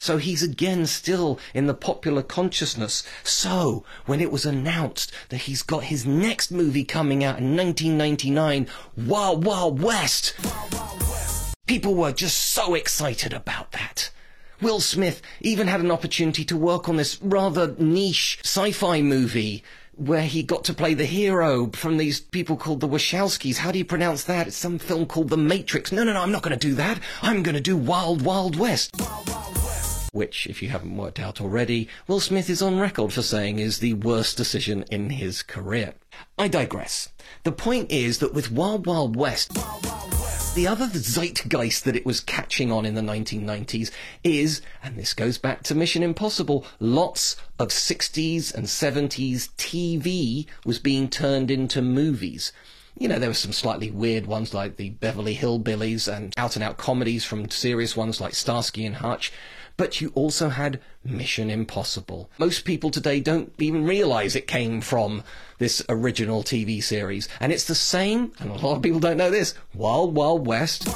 So 0.00 0.16
he's 0.16 0.42
again 0.42 0.86
still 0.86 1.38
in 1.52 1.66
the 1.66 1.74
popular 1.74 2.22
consciousness. 2.22 3.02
So, 3.24 3.84
when 4.06 4.20
it 4.20 4.32
was 4.32 4.46
announced 4.46 5.12
that 5.28 5.42
he's 5.42 5.62
got 5.62 5.84
his 5.84 6.06
next 6.06 6.50
movie 6.50 6.84
coming 6.84 7.22
out 7.22 7.38
in 7.38 7.56
1999, 7.56 8.68
Wild 8.96 9.44
Wild 9.44 9.82
West, 9.82 10.34
people 11.66 11.94
were 11.94 12.12
just 12.12 12.38
so 12.38 12.74
excited 12.74 13.32
about 13.32 13.72
that. 13.72 14.10
Will 14.62 14.80
Smith 14.80 15.20
even 15.42 15.66
had 15.66 15.80
an 15.80 15.90
opportunity 15.90 16.44
to 16.46 16.56
work 16.56 16.88
on 16.88 16.96
this 16.96 17.20
rather 17.20 17.74
niche 17.78 18.38
sci-fi 18.42 19.02
movie 19.02 19.62
where 19.96 20.22
he 20.22 20.42
got 20.42 20.64
to 20.64 20.74
play 20.74 20.94
the 20.94 21.06
hero 21.06 21.70
from 21.72 21.96
these 21.96 22.20
people 22.20 22.56
called 22.56 22.80
the 22.80 22.88
Wachowskis. 22.88 23.56
How 23.56 23.72
do 23.72 23.78
you 23.78 23.84
pronounce 23.84 24.24
that? 24.24 24.46
It's 24.46 24.56
some 24.56 24.78
film 24.78 25.06
called 25.06 25.30
The 25.30 25.36
Matrix. 25.38 25.90
No, 25.90 26.04
no, 26.04 26.12
no, 26.12 26.20
I'm 26.20 26.32
not 26.32 26.42
going 26.42 26.58
to 26.58 26.68
do 26.68 26.74
that. 26.74 27.00
I'm 27.22 27.42
going 27.42 27.54
to 27.54 27.60
do 27.60 27.76
Wild 27.76 28.22
Wild 28.22 28.56
West. 28.56 28.94
Which, 30.12 30.46
if 30.46 30.62
you 30.62 30.68
haven't 30.68 30.96
worked 30.96 31.18
out 31.18 31.40
already, 31.40 31.88
Will 32.06 32.20
Smith 32.20 32.48
is 32.48 32.62
on 32.62 32.78
record 32.78 33.12
for 33.12 33.22
saying 33.22 33.58
is 33.58 33.78
the 33.78 33.94
worst 33.94 34.36
decision 34.36 34.84
in 34.90 35.10
his 35.10 35.42
career. 35.42 35.94
I 36.38 36.48
digress. 36.48 37.10
The 37.44 37.52
point 37.52 37.90
is 37.90 38.18
that 38.18 38.34
with 38.34 38.50
Wild 38.50 38.86
Wild 38.86 39.16
West, 39.16 39.52
the 40.56 40.66
other 40.66 40.86
zeitgeist 40.86 41.84
that 41.84 41.94
it 41.94 42.06
was 42.06 42.22
catching 42.22 42.72
on 42.72 42.86
in 42.86 42.94
the 42.94 43.02
1990s 43.02 43.90
is, 44.24 44.62
and 44.82 44.96
this 44.96 45.12
goes 45.12 45.36
back 45.36 45.62
to 45.62 45.74
Mission 45.74 46.02
Impossible, 46.02 46.64
lots 46.80 47.36
of 47.58 47.68
60s 47.68 48.54
and 48.54 48.64
70s 48.64 49.50
TV 49.58 50.46
was 50.64 50.78
being 50.78 51.10
turned 51.10 51.50
into 51.50 51.82
movies. 51.82 52.52
You 52.98 53.06
know, 53.06 53.18
there 53.18 53.28
were 53.28 53.34
some 53.34 53.52
slightly 53.52 53.90
weird 53.90 54.24
ones 54.24 54.54
like 54.54 54.78
the 54.78 54.88
Beverly 54.88 55.36
Hillbillies 55.36 56.10
and 56.10 56.32
out 56.38 56.56
and 56.56 56.64
out 56.64 56.78
comedies 56.78 57.22
from 57.22 57.50
serious 57.50 57.94
ones 57.94 58.18
like 58.18 58.32
Starsky 58.32 58.86
and 58.86 58.96
Hutch 58.96 59.30
but 59.76 60.00
you 60.00 60.10
also 60.14 60.48
had 60.48 60.80
Mission 61.04 61.50
Impossible. 61.50 62.30
Most 62.38 62.64
people 62.64 62.90
today 62.90 63.20
don't 63.20 63.52
even 63.58 63.84
realize 63.84 64.34
it 64.34 64.46
came 64.46 64.80
from 64.80 65.22
this 65.58 65.82
original 65.88 66.42
TV 66.42 66.82
series. 66.82 67.28
And 67.40 67.52
it's 67.52 67.64
the 67.64 67.74
same, 67.74 68.32
and 68.38 68.50
a 68.50 68.54
lot 68.54 68.76
of 68.76 68.82
people 68.82 69.00
don't 69.00 69.16
know 69.16 69.30
this, 69.30 69.54
Wild 69.74 70.14
Wild 70.14 70.46
West 70.46 70.88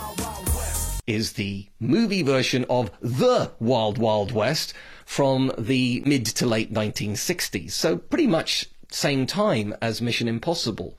is 1.07 1.33
the 1.33 1.67
movie 1.81 2.23
version 2.23 2.65
of 2.71 2.91
The 3.01 3.51
Wild 3.59 3.99
Wild 3.99 4.33
West 4.33 4.73
from 5.05 5.53
the 5.59 6.03
mid 6.07 6.25
to 6.27 6.47
late 6.47 6.73
1960s. 6.73 7.73
So 7.73 7.97
pretty 7.97 8.29
much 8.29 8.69
same 8.91 9.27
time 9.27 9.75
as 9.83 10.01
Mission 10.01 10.29
Impossible. 10.29 10.97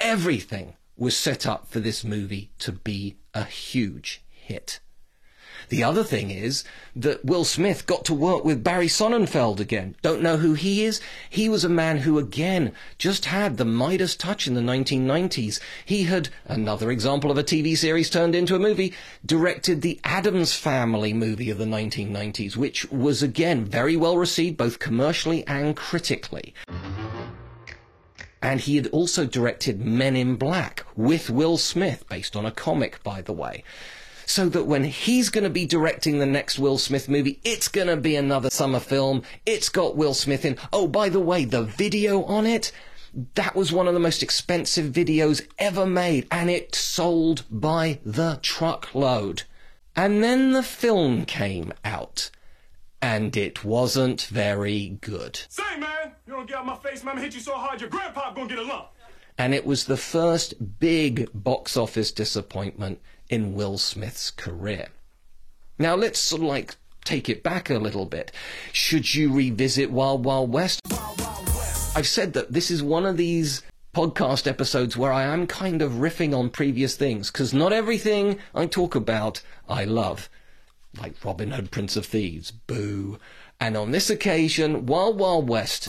Everything 0.00 0.74
was 0.96 1.16
set 1.16 1.46
up 1.46 1.68
for 1.68 1.78
this 1.78 2.02
movie 2.02 2.50
to 2.58 2.72
be 2.72 3.16
a 3.32 3.44
huge 3.44 4.22
hit. 4.28 4.80
The 5.68 5.84
other 5.84 6.02
thing 6.02 6.30
is 6.30 6.64
that 6.96 7.24
Will 7.24 7.44
Smith 7.44 7.86
got 7.86 8.04
to 8.06 8.14
work 8.14 8.44
with 8.44 8.64
Barry 8.64 8.86
Sonnenfeld 8.86 9.60
again. 9.60 9.96
Don't 10.00 10.22
know 10.22 10.38
who 10.38 10.54
he 10.54 10.84
is? 10.84 11.00
He 11.28 11.48
was 11.48 11.62
a 11.62 11.68
man 11.68 11.98
who, 11.98 12.18
again, 12.18 12.72
just 12.96 13.26
had 13.26 13.56
the 13.56 13.66
Midas 13.66 14.16
touch 14.16 14.46
in 14.46 14.54
the 14.54 14.62
1990s. 14.62 15.60
He 15.84 16.04
had, 16.04 16.30
another 16.46 16.90
example 16.90 17.30
of 17.30 17.36
a 17.36 17.44
TV 17.44 17.76
series 17.76 18.08
turned 18.08 18.34
into 18.34 18.54
a 18.54 18.58
movie, 18.58 18.94
directed 19.26 19.82
the 19.82 20.00
Addams 20.04 20.54
Family 20.54 21.12
movie 21.12 21.50
of 21.50 21.58
the 21.58 21.66
1990s, 21.66 22.56
which 22.56 22.90
was, 22.90 23.22
again, 23.22 23.66
very 23.66 23.96
well 23.96 24.16
received 24.16 24.56
both 24.56 24.78
commercially 24.78 25.46
and 25.46 25.76
critically. 25.76 26.54
And 28.40 28.60
he 28.60 28.76
had 28.76 28.86
also 28.86 29.26
directed 29.26 29.84
Men 29.84 30.16
in 30.16 30.36
Black 30.36 30.86
with 30.96 31.28
Will 31.28 31.58
Smith, 31.58 32.08
based 32.08 32.36
on 32.36 32.46
a 32.46 32.50
comic, 32.50 33.02
by 33.02 33.20
the 33.20 33.32
way 33.32 33.64
so 34.28 34.46
that 34.50 34.66
when 34.66 34.84
he's 34.84 35.30
going 35.30 35.44
to 35.44 35.50
be 35.50 35.64
directing 35.64 36.18
the 36.18 36.26
next 36.26 36.58
Will 36.58 36.76
Smith 36.76 37.08
movie, 37.08 37.40
it's 37.44 37.66
going 37.66 37.86
to 37.86 37.96
be 37.96 38.14
another 38.14 38.50
summer 38.50 38.78
film. 38.78 39.22
It's 39.46 39.70
got 39.70 39.96
Will 39.96 40.12
Smith 40.12 40.44
in. 40.44 40.58
Oh, 40.70 40.86
by 40.86 41.08
the 41.08 41.18
way, 41.18 41.46
the 41.46 41.62
video 41.62 42.22
on 42.24 42.44
it, 42.44 42.70
that 43.36 43.56
was 43.56 43.72
one 43.72 43.88
of 43.88 43.94
the 43.94 44.00
most 44.00 44.22
expensive 44.22 44.92
videos 44.92 45.46
ever 45.58 45.86
made, 45.86 46.26
and 46.30 46.50
it 46.50 46.74
sold 46.74 47.44
by 47.50 48.00
the 48.04 48.38
truckload. 48.42 49.44
And 49.96 50.22
then 50.22 50.52
the 50.52 50.62
film 50.62 51.24
came 51.24 51.72
out, 51.82 52.30
and 53.00 53.34
it 53.34 53.64
wasn't 53.64 54.24
very 54.24 54.98
good. 55.00 55.40
Say, 55.48 55.78
man, 55.78 56.12
you 56.26 56.34
don't 56.34 56.46
get 56.46 56.58
out 56.58 56.66
my 56.66 56.76
face, 56.76 57.02
man. 57.02 57.16
hit 57.16 57.34
you 57.34 57.40
so 57.40 57.54
hard 57.54 57.80
your 57.80 57.88
grandpa 57.88 58.34
gonna 58.34 58.46
get 58.46 58.58
a 58.58 58.62
lump. 58.62 58.88
And 59.38 59.54
it 59.54 59.64
was 59.64 59.86
the 59.86 59.96
first 59.96 60.80
big 60.80 61.30
box 61.32 61.78
office 61.78 62.12
disappointment 62.12 63.00
in 63.28 63.54
Will 63.54 63.78
Smith's 63.78 64.30
career. 64.30 64.88
Now 65.78 65.94
let's 65.94 66.18
sort 66.18 66.42
of 66.42 66.48
like 66.48 66.76
take 67.04 67.28
it 67.28 67.42
back 67.42 67.70
a 67.70 67.78
little 67.78 68.06
bit. 68.06 68.32
Should 68.72 69.14
you 69.14 69.32
revisit 69.32 69.90
Wild 69.90 70.24
Wild 70.24 70.52
West? 70.52 70.80
I've 71.96 72.06
said 72.06 72.32
that 72.34 72.52
this 72.52 72.70
is 72.70 72.82
one 72.82 73.06
of 73.06 73.16
these 73.16 73.62
podcast 73.94 74.46
episodes 74.46 74.96
where 74.96 75.12
I 75.12 75.24
am 75.24 75.46
kind 75.46 75.82
of 75.82 75.92
riffing 75.92 76.36
on 76.36 76.50
previous 76.50 76.96
things, 76.96 77.30
because 77.30 77.54
not 77.54 77.72
everything 77.72 78.38
I 78.54 78.66
talk 78.66 78.94
about 78.94 79.42
I 79.68 79.84
love. 79.84 80.28
Like 81.00 81.14
Robin 81.24 81.50
Hood, 81.50 81.70
Prince 81.70 81.96
of 81.96 82.06
Thieves, 82.06 82.50
boo. 82.50 83.18
And 83.60 83.76
on 83.76 83.90
this 83.90 84.10
occasion, 84.10 84.86
Wild 84.86 85.18
Wild 85.18 85.48
West. 85.48 85.88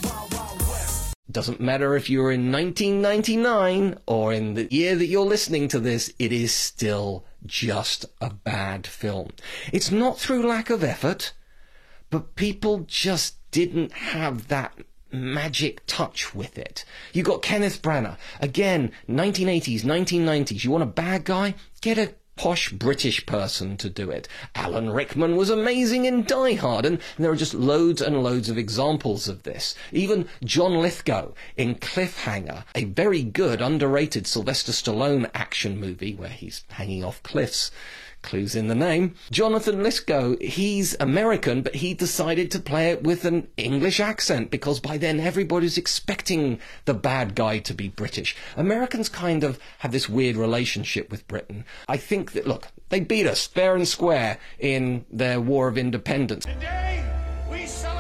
Doesn't 1.32 1.62
matter 1.62 1.96
if 1.96 2.10
you're 2.10 2.32
in 2.32 2.52
1999 2.52 4.00
or 4.08 4.34
in 4.34 4.56
the 4.56 4.68
year 4.74 4.96
that 4.96 5.06
you're 5.06 5.26
listening 5.26 5.68
to 5.68 5.80
this, 5.80 6.12
it 6.18 6.32
is 6.32 6.54
still 6.54 7.24
just 7.46 8.06
a 8.20 8.32
bad 8.32 8.88
film. 8.88 9.30
It's 9.72 9.92
not 9.92 10.18
through 10.18 10.48
lack 10.48 10.70
of 10.70 10.84
effort, 10.84 11.34
but 12.10 12.36
people 12.36 12.80
just 12.88 13.36
didn't 13.52 13.92
have 13.92 14.48
that 14.48 14.74
magic 15.12 15.86
touch 15.86 16.34
with 16.34 16.58
it. 16.58 16.86
You 17.14 17.24
got 17.24 17.42
Kenneth 17.42 17.82
Branagh. 17.82 18.18
Again, 18.40 18.92
1980s, 19.08 19.82
1990s. 19.82 20.64
You 20.64 20.72
want 20.72 20.84
a 20.84 20.88
bad 20.88 21.26
guy? 21.26 21.56
Get 21.82 21.98
a 21.98 22.14
posh 22.40 22.72
British 22.72 23.26
person 23.26 23.76
to 23.76 23.90
do 23.90 24.10
it. 24.10 24.26
Alan 24.56 24.92
Rickman 24.92 25.36
was 25.36 25.50
amazing 25.50 26.06
in 26.06 26.24
Die 26.24 26.54
Hard, 26.54 26.86
and 26.86 27.02
there 27.18 27.30
are 27.30 27.36
just 27.36 27.54
loads 27.54 28.02
and 28.02 28.24
loads 28.24 28.48
of 28.48 28.58
examples 28.58 29.28
of 29.28 29.44
this. 29.44 29.76
Even 29.92 30.26
John 30.46 30.76
Lithgow 30.78 31.34
in 31.58 31.76
Cliffhanger, 31.76 32.64
a 32.74 32.86
very 32.86 33.24
good, 33.24 33.62
underrated 33.62 34.26
Sylvester 34.26 34.72
Stallone 34.72 35.30
action 35.34 35.82
movie 35.82 36.16
where 36.16 36.30
he's 36.30 36.64
hanging 36.70 37.04
off 37.04 37.22
cliffs 37.24 37.72
clues 38.22 38.56
in 38.56 38.68
the 38.68 38.76
name. 38.76 39.16
Jonathan 39.32 39.84
Lithgow, 39.84 40.36
he's 40.42 40.96
American, 41.00 41.62
but 41.62 41.76
he 41.76 41.94
decided 41.94 42.52
to 42.52 42.60
play 42.60 42.90
it 42.92 43.04
with 43.04 43.26
an 43.26 43.48
English 43.58 44.00
accent 44.00 44.52
because 44.52 44.80
by 44.80 44.98
then 44.98 45.20
everybody's 45.20 45.78
expecting 45.78 46.60
the 46.86 46.94
bad 46.94 47.36
guy 47.36 47.60
to 47.60 47.74
be 47.74 47.88
British. 47.88 48.36
Americans 48.58 49.10
kind 49.10 49.44
of 49.44 49.60
have 49.80 49.92
this 49.92 50.10
weird 50.10 50.36
relationship 50.36 51.10
with 51.10 51.28
Britain. 51.28 51.66
I 51.88 51.98
think 51.98 52.34
that, 52.34 52.48
look, 52.48 52.68
they 52.90 53.00
beat 53.00 53.28
us 53.28 53.48
fair 53.48 53.76
and 53.76 53.88
square 53.88 54.38
in 54.60 55.06
their 55.12 55.40
War 55.40 55.68
of 55.68 55.78
Independence. 55.78 56.46
Today, 56.46 57.04
we 57.50 57.66
celebrate. 57.66 57.99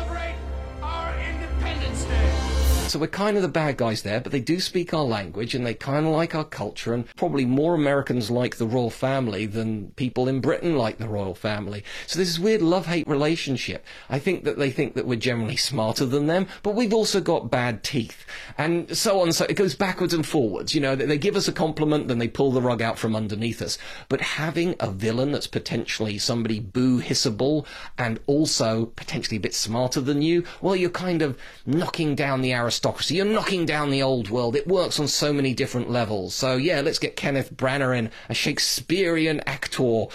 So 2.90 2.98
we're 2.98 3.06
kind 3.06 3.38
of 3.38 3.44
the 3.44 3.50
bad 3.50 3.78
guys 3.78 4.02
there, 4.02 4.20
but 4.20 4.32
they 4.32 4.40
do 4.40 4.60
speak 4.60 4.96
our 4.96 5.04
language 5.04 5.54
and 5.54 5.64
they 5.64 5.76
kind 5.76 6.08
of 6.08 6.12
like 6.12 6.34
our 6.34 6.44
culture, 6.44 6.92
and 6.92 7.06
probably 7.16 7.46
more 7.46 7.76
Americans 7.76 8.32
like 8.32 8.56
the 8.56 8.66
royal 8.66 8.90
family 8.90 9.46
than 9.46 9.92
people 9.92 10.28
in 10.28 10.42
Britain 10.42 10.76
like 10.76 10.98
the 10.98 11.08
royal 11.08 11.36
family. 11.36 11.84
So 12.08 12.18
this 12.18 12.40
weird 12.40 12.64
love 12.64 12.88
hate 12.88 13.08
relationship. 13.08 13.86
I 14.10 14.18
think 14.18 14.44
that 14.46 14.58
they 14.58 14.72
think 14.72 14.96
that 14.96 15.06
we're 15.06 15.20
generally 15.20 15.56
smarter 15.56 16.04
than 16.04 16.26
them, 16.26 16.48
but 16.64 16.74
we've 16.74 16.92
also 16.92 17.22
got 17.22 17.52
bad 17.52 17.84
teeth, 17.84 18.26
and 18.58 18.98
so 18.98 19.22
on. 19.22 19.34
So 19.34 19.46
it 19.46 19.54
goes 19.54 19.76
backwards 19.76 20.16
and 20.16 20.26
forwards. 20.26 20.74
You 20.74 20.82
know, 20.82 20.96
they 20.96 21.20
give 21.20 21.36
us 21.36 21.48
a 21.48 21.54
compliment, 21.54 22.08
then 22.08 22.18
they 22.18 22.28
pull 22.28 22.52
the 22.52 22.60
rug 22.60 22.82
out 22.82 22.98
from 22.98 23.16
underneath 23.16 23.62
us. 23.62 23.78
But 24.08 24.22
having 24.22 24.76
a 24.80 24.90
villain 24.90 25.32
that's 25.32 25.46
potentially 25.46 26.18
somebody 26.18 26.60
boo 26.60 27.00
hissable 27.00 27.68
and 28.00 28.20
also 28.26 28.88
potentially 28.88 29.38
a 29.38 29.42
bit 29.42 29.54
smarter 29.54 30.02
than 30.02 30.24
you, 30.24 30.44
well, 30.60 30.76
you're 30.76 30.90
kind 30.90 31.22
of 31.22 31.38
knocking 31.68 32.16
down 32.16 32.42
the 32.42 32.52
aristocracy. 32.52 32.79
You're 33.16 33.26
knocking 33.26 33.66
down 33.66 33.90
the 33.90 34.04
old 34.04 34.30
world. 34.30 34.56
It 34.56 34.68
works 34.68 35.00
on 35.00 35.08
so 35.08 35.34
many 35.34 35.54
different 35.54 35.90
levels. 35.90 36.36
So 36.36 36.56
yeah, 36.56 36.82
let's 36.82 37.00
get 37.00 37.16
Kenneth 37.16 37.54
Branagh 37.56 37.98
in, 37.98 38.12
a 38.30 38.34
Shakespearean 38.34 39.42
actor 39.46 40.06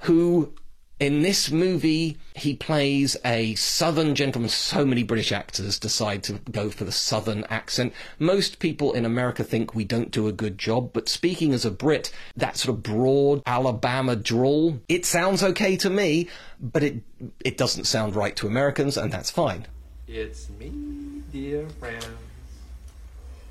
who 0.00 0.52
in 1.00 1.22
this 1.22 1.50
movie, 1.50 2.18
he 2.34 2.54
plays 2.54 3.16
a 3.24 3.54
southern 3.54 4.14
gentleman. 4.14 4.50
So 4.50 4.84
many 4.84 5.02
British 5.02 5.32
actors 5.32 5.78
decide 5.78 6.22
to 6.24 6.34
go 6.50 6.68
for 6.68 6.84
the 6.84 6.92
southern 6.92 7.44
accent. 7.44 7.94
Most 8.18 8.58
people 8.58 8.92
in 8.92 9.06
America 9.06 9.42
think 9.42 9.74
we 9.74 9.84
don't 9.84 10.10
do 10.10 10.28
a 10.28 10.32
good 10.32 10.58
job, 10.58 10.92
but 10.92 11.08
speaking 11.08 11.54
as 11.54 11.64
a 11.64 11.70
Brit, 11.70 12.12
that 12.36 12.58
sort 12.58 12.76
of 12.76 12.82
broad 12.82 13.42
Alabama 13.46 14.14
drawl, 14.14 14.78
it 14.90 15.06
sounds 15.06 15.42
okay 15.42 15.74
to 15.78 15.88
me, 15.88 16.28
but 16.60 16.82
it, 16.82 17.02
it 17.42 17.56
doesn't 17.56 17.84
sound 17.84 18.14
right 18.14 18.36
to 18.36 18.46
Americans, 18.46 18.98
and 18.98 19.10
that's 19.10 19.30
fine. 19.30 19.66
It's 20.06 20.50
me, 20.50 21.19
dear 21.32 21.68
friends, 21.78 22.06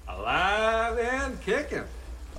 alive 0.07 0.98
and 0.98 1.41
kicking. 1.41 1.83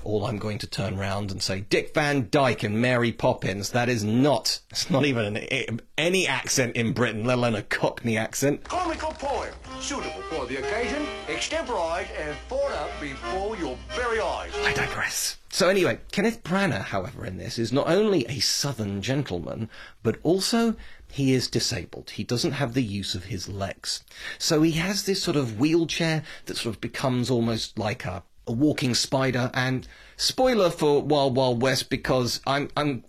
All 0.03 0.25
I'm 0.25 0.37
going 0.37 0.57
to 0.59 0.67
turn 0.67 0.97
round 0.97 1.31
and 1.31 1.41
say, 1.41 1.61
Dick 1.61 1.93
Van 1.93 2.27
Dyke 2.31 2.63
and 2.63 2.81
Mary 2.81 3.11
Poppins. 3.11 3.69
That 3.71 3.87
is 3.87 4.03
not, 4.03 4.59
it's 4.71 4.89
not 4.89 5.05
even 5.05 5.37
an, 5.37 5.81
any 5.97 6.27
accent 6.27 6.75
in 6.75 6.93
Britain, 6.93 7.23
let 7.23 7.37
alone 7.37 7.55
a 7.55 7.61
Cockney 7.61 8.17
accent. 8.17 8.63
Comical 8.63 9.11
poem, 9.11 9.53
suitable 9.79 10.21
for 10.29 10.47
the 10.47 10.57
occasion, 10.57 11.05
extemporized 11.27 12.09
and 12.19 12.35
thought 12.49 12.71
up 12.71 12.89
before 12.99 13.55
your 13.57 13.77
very 13.95 14.19
eyes. 14.19 14.51
I 14.63 14.73
digress. 14.73 15.37
So 15.49 15.69
anyway, 15.69 15.99
Kenneth 16.11 16.43
Branagh, 16.43 16.85
however, 16.85 17.25
in 17.25 17.37
this 17.37 17.59
is 17.59 17.71
not 17.71 17.87
only 17.87 18.25
a 18.25 18.39
southern 18.39 19.01
gentleman, 19.03 19.69
but 20.01 20.17
also 20.23 20.75
he 21.11 21.33
is 21.33 21.47
disabled. 21.49 22.11
He 22.11 22.23
doesn't 22.23 22.53
have 22.53 22.73
the 22.73 22.83
use 22.83 23.15
of 23.15 23.25
his 23.25 23.49
legs. 23.49 24.03
So 24.37 24.61
he 24.61 24.71
has 24.71 25.03
this 25.03 25.21
sort 25.21 25.37
of 25.37 25.59
wheelchair 25.59 26.23
that 26.45 26.57
sort 26.57 26.75
of 26.75 26.81
becomes 26.81 27.29
almost 27.29 27.77
like 27.77 28.05
a 28.05 28.23
a 28.47 28.51
walking 28.51 28.95
spider 28.95 29.51
and 29.53 29.87
spoiler 30.17 30.69
for 30.69 31.01
Wild 31.01 31.35
Wild 31.35 31.61
West 31.61 31.89
because 31.89 32.41
I'm 32.45 32.69
I'm 32.75 33.03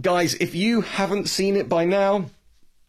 guys 0.00 0.34
if 0.34 0.54
you 0.54 0.80
haven't 0.80 1.28
seen 1.28 1.54
it 1.56 1.68
by 1.68 1.84
now 1.84 2.26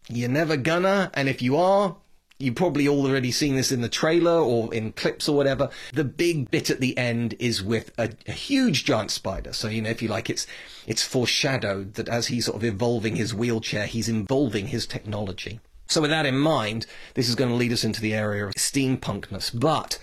you're 0.08 0.30
never 0.30 0.56
gonna 0.56 1.10
and 1.14 1.28
if 1.28 1.42
you 1.42 1.56
are 1.56 1.96
you've 2.38 2.56
probably 2.56 2.88
already 2.88 3.30
seen 3.30 3.54
this 3.54 3.70
in 3.70 3.80
the 3.80 3.88
trailer 3.88 4.40
or 4.40 4.72
in 4.74 4.92
clips 4.92 5.28
or 5.28 5.36
whatever 5.36 5.70
the 5.92 6.04
big 6.04 6.50
bit 6.50 6.68
at 6.68 6.80
the 6.80 6.96
end 6.98 7.34
is 7.38 7.62
with 7.62 7.92
a, 7.96 8.10
a 8.26 8.32
huge 8.32 8.84
giant 8.84 9.10
spider 9.10 9.52
so 9.52 9.68
you 9.68 9.80
know 9.80 9.90
if 9.90 10.02
you 10.02 10.08
like 10.08 10.28
it's 10.28 10.46
it's 10.86 11.02
foreshadowed 11.02 11.94
that 11.94 12.08
as 12.08 12.26
he's 12.26 12.46
sort 12.46 12.56
of 12.56 12.64
evolving 12.64 13.16
his 13.16 13.32
wheelchair 13.32 13.86
he's 13.86 14.08
involving 14.08 14.68
his 14.68 14.86
technology 14.86 15.60
so 15.86 16.00
with 16.00 16.10
that 16.10 16.26
in 16.26 16.38
mind 16.38 16.86
this 17.14 17.28
is 17.28 17.34
going 17.34 17.50
to 17.50 17.56
lead 17.56 17.72
us 17.72 17.84
into 17.84 18.00
the 18.00 18.14
area 18.14 18.46
of 18.46 18.54
steampunkness 18.54 19.58
but 19.58 19.98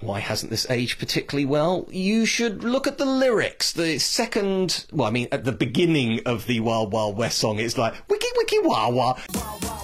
why 0.00 0.20
hasn't 0.20 0.50
this 0.50 0.68
aged 0.70 0.98
particularly 0.98 1.44
well? 1.44 1.86
You 1.90 2.24
should 2.24 2.64
look 2.64 2.86
at 2.86 2.96
the 2.96 3.04
lyrics. 3.04 3.70
The 3.70 3.98
second, 3.98 4.86
well, 4.90 5.06
I 5.06 5.10
mean, 5.10 5.28
at 5.30 5.44
the 5.44 5.52
beginning 5.52 6.20
of 6.24 6.46
the 6.46 6.60
Wild 6.60 6.90
Wild 6.90 7.18
West 7.18 7.36
song, 7.36 7.58
it's 7.58 7.76
like, 7.76 7.92
wiki 8.08 8.28
wiki 8.34 8.60
wah 8.60 8.88
wah. 8.88 9.79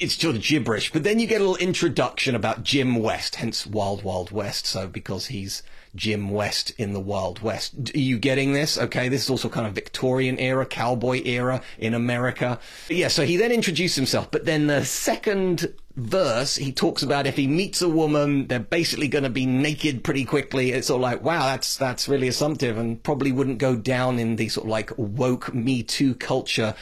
It's 0.00 0.16
just 0.16 0.40
gibberish, 0.40 0.92
but 0.92 1.04
then 1.04 1.18
you 1.18 1.26
get 1.26 1.42
a 1.42 1.44
little 1.44 1.56
introduction 1.56 2.34
about 2.34 2.64
Jim 2.64 2.96
West, 2.96 3.36
hence 3.36 3.66
Wild 3.66 4.02
Wild 4.02 4.30
West. 4.30 4.64
So 4.64 4.88
because 4.88 5.26
he's 5.26 5.62
Jim 5.94 6.30
West 6.30 6.72
in 6.78 6.94
the 6.94 7.00
Wild 7.00 7.42
West. 7.42 7.74
Are 7.94 7.98
you 7.98 8.18
getting 8.18 8.54
this? 8.54 8.78
Okay, 8.78 9.10
this 9.10 9.24
is 9.24 9.30
also 9.30 9.50
kind 9.50 9.66
of 9.66 9.74
Victorian 9.74 10.38
era, 10.38 10.64
cowboy 10.64 11.20
era 11.24 11.60
in 11.78 11.92
America. 11.92 12.58
Yeah, 12.88 13.08
so 13.08 13.26
he 13.26 13.36
then 13.36 13.52
introduced 13.52 13.96
himself, 13.96 14.30
but 14.30 14.46
then 14.46 14.68
the 14.68 14.84
second 14.84 15.72
verse, 15.96 16.56
he 16.56 16.72
talks 16.72 17.02
about 17.02 17.26
if 17.26 17.36
he 17.36 17.46
meets 17.46 17.82
a 17.82 17.88
woman, 17.88 18.46
they're 18.46 18.58
basically 18.58 19.08
going 19.08 19.24
to 19.24 19.30
be 19.30 19.46
naked 19.46 20.04
pretty 20.04 20.24
quickly. 20.24 20.72
It's 20.72 20.88
all 20.88 21.00
like, 21.00 21.22
wow, 21.22 21.46
that's 21.46 21.76
that's 21.76 22.08
really 22.08 22.28
assumptive, 22.28 22.78
and 22.78 23.02
probably 23.02 23.32
wouldn't 23.32 23.58
go 23.58 23.76
down 23.76 24.18
in 24.18 24.36
the 24.36 24.48
sort 24.48 24.66
of 24.66 24.70
like 24.70 24.92
woke 24.96 25.52
Me 25.52 25.82
Too 25.82 26.14
culture. 26.14 26.74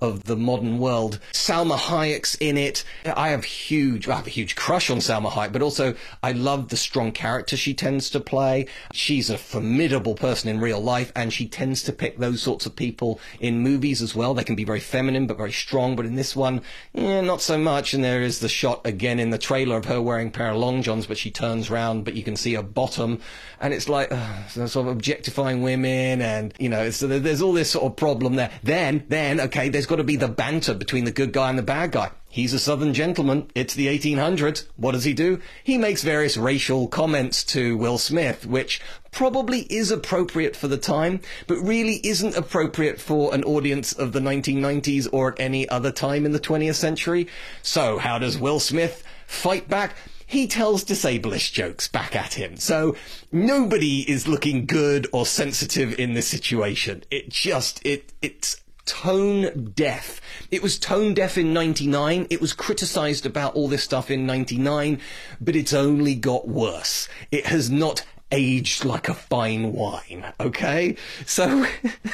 Of 0.00 0.24
the 0.24 0.36
modern 0.36 0.78
world. 0.78 1.20
Salma 1.32 1.76
Hayek's 1.76 2.34
in 2.36 2.56
it. 2.56 2.84
I 3.04 3.30
have 3.30 3.44
huge, 3.44 4.08
I 4.08 4.16
have 4.16 4.26
a 4.26 4.30
huge 4.30 4.56
crush 4.56 4.90
on 4.90 4.98
Salma 4.98 5.30
Hayek, 5.30 5.52
but 5.52 5.62
also 5.62 5.94
I 6.22 6.32
love 6.32 6.68
the 6.68 6.76
strong 6.76 7.12
character 7.12 7.56
she 7.56 7.74
tends 7.74 8.10
to 8.10 8.20
play. 8.20 8.66
She's 8.92 9.30
a 9.30 9.38
formidable 9.38 10.14
person 10.14 10.50
in 10.50 10.60
real 10.60 10.80
life, 10.80 11.12
and 11.14 11.32
she 11.32 11.48
tends 11.48 11.82
to 11.84 11.92
pick 11.92 12.18
those 12.18 12.42
sorts 12.42 12.66
of 12.66 12.76
people 12.76 13.20
in 13.40 13.60
movies 13.60 14.02
as 14.02 14.14
well. 14.14 14.34
They 14.34 14.44
can 14.44 14.56
be 14.56 14.64
very 14.64 14.80
feminine, 14.80 15.26
but 15.26 15.36
very 15.36 15.52
strong. 15.52 15.96
But 15.96 16.06
in 16.06 16.14
this 16.14 16.36
one, 16.36 16.62
yeah, 16.92 17.20
not 17.20 17.40
so 17.40 17.58
much. 17.58 17.94
And 17.94 18.04
there 18.04 18.22
is 18.22 18.40
the 18.40 18.48
shot 18.48 18.86
again 18.86 19.18
in 19.18 19.30
the 19.30 19.38
trailer 19.38 19.76
of 19.76 19.86
her 19.86 20.00
wearing 20.00 20.30
pair 20.30 20.50
of 20.50 20.56
long 20.56 20.82
johns, 20.82 21.06
but 21.06 21.18
she 21.18 21.30
turns 21.30 21.70
around, 21.70 22.04
but 22.04 22.14
you 22.14 22.22
can 22.22 22.36
see 22.36 22.54
her 22.54 22.62
bottom, 22.62 23.20
and 23.60 23.74
it's 23.74 23.88
like 23.88 24.12
uh, 24.12 24.46
sort 24.46 24.76
of 24.76 24.88
objectifying 24.88 25.62
women, 25.62 26.22
and 26.22 26.54
you 26.58 26.68
know, 26.68 26.90
so 26.90 27.06
there's 27.06 27.42
all 27.42 27.52
this 27.52 27.70
sort 27.70 27.84
of 27.84 27.96
problem 27.96 28.36
there. 28.36 28.50
Then, 28.62 29.04
then, 29.08 29.40
okay, 29.40 29.68
there's 29.68 29.86
got 29.88 29.96
to 29.96 30.04
be 30.04 30.16
the 30.16 30.28
banter 30.28 30.74
between 30.74 31.04
the 31.04 31.10
good 31.10 31.32
guy 31.32 31.50
and 31.50 31.58
the 31.58 31.62
bad 31.62 31.92
guy. 31.92 32.10
He's 32.28 32.52
a 32.52 32.58
southern 32.58 32.94
gentleman. 32.94 33.50
It's 33.54 33.74
the 33.74 33.86
1800s. 33.86 34.66
What 34.76 34.92
does 34.92 35.04
he 35.04 35.14
do? 35.14 35.40
He 35.64 35.78
makes 35.78 36.02
various 36.02 36.36
racial 36.36 36.86
comments 36.86 37.42
to 37.44 37.76
Will 37.76 37.98
Smith, 37.98 38.46
which 38.46 38.80
probably 39.10 39.60
is 39.62 39.90
appropriate 39.90 40.54
for 40.54 40.68
the 40.68 40.76
time, 40.76 41.20
but 41.46 41.56
really 41.56 42.00
isn't 42.06 42.36
appropriate 42.36 43.00
for 43.00 43.34
an 43.34 43.42
audience 43.44 43.92
of 43.92 44.12
the 44.12 44.20
1990s 44.20 45.08
or 45.10 45.32
at 45.32 45.40
any 45.40 45.68
other 45.68 45.90
time 45.90 46.26
in 46.26 46.32
the 46.32 46.40
20th 46.40 46.76
century. 46.76 47.26
So 47.62 47.98
how 47.98 48.18
does 48.18 48.38
Will 48.38 48.60
Smith 48.60 49.02
fight 49.26 49.68
back? 49.68 49.96
he 50.28 50.46
tells 50.46 50.84
disablest 50.84 51.54
jokes 51.54 51.88
back 51.88 52.14
at 52.14 52.34
him. 52.34 52.58
So 52.58 52.96
nobody 53.32 54.00
is 54.00 54.28
looking 54.28 54.66
good 54.66 55.08
or 55.10 55.24
sensitive 55.24 55.98
in 55.98 56.12
this 56.12 56.28
situation. 56.28 57.02
It 57.10 57.30
just, 57.30 57.80
it, 57.84 58.12
it's 58.20 58.60
tone 58.88 59.72
deaf. 59.74 60.20
It 60.50 60.62
was 60.62 60.78
tone 60.78 61.14
deaf 61.14 61.36
in 61.36 61.52
99. 61.52 62.26
It 62.30 62.40
was 62.40 62.54
criticized 62.54 63.26
about 63.26 63.54
all 63.54 63.68
this 63.68 63.84
stuff 63.84 64.10
in 64.10 64.26
99, 64.26 65.00
but 65.40 65.54
it's 65.54 65.74
only 65.74 66.14
got 66.14 66.48
worse. 66.48 67.06
It 67.30 67.46
has 67.46 67.70
not 67.70 68.04
aged 68.32 68.84
like 68.84 69.08
a 69.08 69.14
fine 69.14 69.72
wine, 69.72 70.32
okay? 70.40 70.96
So, 71.26 71.66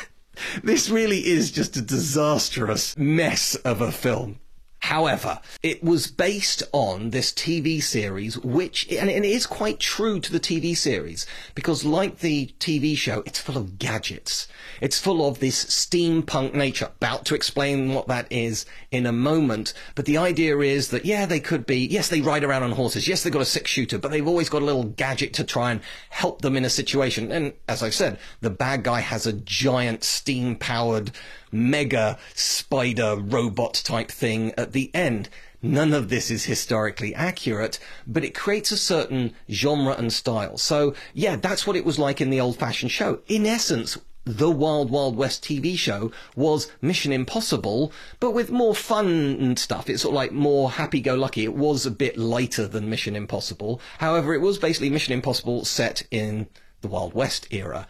this 0.64 0.90
really 0.90 1.24
is 1.24 1.52
just 1.52 1.76
a 1.76 1.82
disastrous 1.82 2.96
mess 2.98 3.54
of 3.56 3.80
a 3.80 3.92
film. 3.92 4.40
However, 4.84 5.40
it 5.62 5.82
was 5.82 6.08
based 6.08 6.62
on 6.72 7.08
this 7.08 7.32
TV 7.32 7.82
series, 7.82 8.36
which, 8.38 8.86
and 8.92 9.08
it 9.08 9.24
is 9.24 9.46
quite 9.46 9.80
true 9.80 10.20
to 10.20 10.30
the 10.30 10.38
TV 10.38 10.76
series, 10.76 11.24
because 11.54 11.86
like 11.86 12.18
the 12.18 12.52
TV 12.60 12.94
show, 12.94 13.22
it's 13.24 13.38
full 13.38 13.56
of 13.56 13.78
gadgets. 13.78 14.46
It's 14.82 15.00
full 15.00 15.26
of 15.26 15.38
this 15.38 15.64
steampunk 15.64 16.52
nature. 16.52 16.90
About 16.96 17.24
to 17.26 17.34
explain 17.34 17.94
what 17.94 18.08
that 18.08 18.26
is 18.30 18.66
in 18.90 19.06
a 19.06 19.12
moment. 19.12 19.72
But 19.94 20.04
the 20.04 20.18
idea 20.18 20.58
is 20.58 20.88
that, 20.88 21.06
yeah, 21.06 21.24
they 21.24 21.40
could 21.40 21.64
be, 21.64 21.86
yes, 21.86 22.08
they 22.08 22.20
ride 22.20 22.44
around 22.44 22.64
on 22.64 22.72
horses. 22.72 23.08
Yes, 23.08 23.22
they've 23.22 23.32
got 23.32 23.40
a 23.40 23.46
six 23.46 23.70
shooter, 23.70 23.96
but 23.96 24.10
they've 24.10 24.28
always 24.28 24.50
got 24.50 24.60
a 24.60 24.66
little 24.66 24.84
gadget 24.84 25.32
to 25.34 25.44
try 25.44 25.70
and 25.70 25.80
help 26.10 26.42
them 26.42 26.58
in 26.58 26.64
a 26.66 26.70
situation. 26.70 27.32
And 27.32 27.54
as 27.68 27.82
I 27.82 27.88
said, 27.88 28.18
the 28.42 28.50
bad 28.50 28.82
guy 28.82 29.00
has 29.00 29.26
a 29.26 29.32
giant 29.32 30.04
steam 30.04 30.56
powered 30.56 31.10
mega 31.54 32.18
spider 32.34 33.16
robot 33.16 33.74
type 33.84 34.10
thing 34.10 34.52
at 34.58 34.72
the 34.72 34.90
end. 34.92 35.28
None 35.62 35.94
of 35.94 36.10
this 36.10 36.30
is 36.30 36.44
historically 36.44 37.14
accurate, 37.14 37.78
but 38.06 38.24
it 38.24 38.34
creates 38.34 38.70
a 38.70 38.76
certain 38.76 39.34
genre 39.50 39.94
and 39.94 40.12
style. 40.12 40.58
So, 40.58 40.94
yeah, 41.14 41.36
that's 41.36 41.66
what 41.66 41.76
it 41.76 41.86
was 41.86 41.98
like 41.98 42.20
in 42.20 42.28
the 42.28 42.40
old 42.40 42.58
fashioned 42.58 42.90
show. 42.90 43.20
In 43.28 43.46
essence, 43.46 43.96
the 44.26 44.50
Wild 44.50 44.90
Wild 44.90 45.16
West 45.16 45.44
TV 45.44 45.76
show 45.76 46.10
was 46.36 46.70
Mission 46.82 47.12
Impossible, 47.12 47.92
but 48.20 48.32
with 48.32 48.50
more 48.50 48.74
fun 48.74 49.06
and 49.06 49.58
stuff. 49.58 49.88
It's 49.88 50.02
sort 50.02 50.12
of 50.12 50.16
like 50.16 50.32
more 50.32 50.72
happy-go-lucky. 50.72 51.44
It 51.44 51.54
was 51.54 51.86
a 51.86 51.90
bit 51.90 52.18
lighter 52.18 52.66
than 52.66 52.90
Mission 52.90 53.16
Impossible. 53.16 53.80
However, 53.98 54.34
it 54.34 54.40
was 54.40 54.58
basically 54.58 54.90
Mission 54.90 55.14
Impossible 55.14 55.64
set 55.64 56.02
in 56.10 56.46
the 56.80 56.88
Wild 56.88 57.14
West 57.14 57.48
era. 57.50 57.86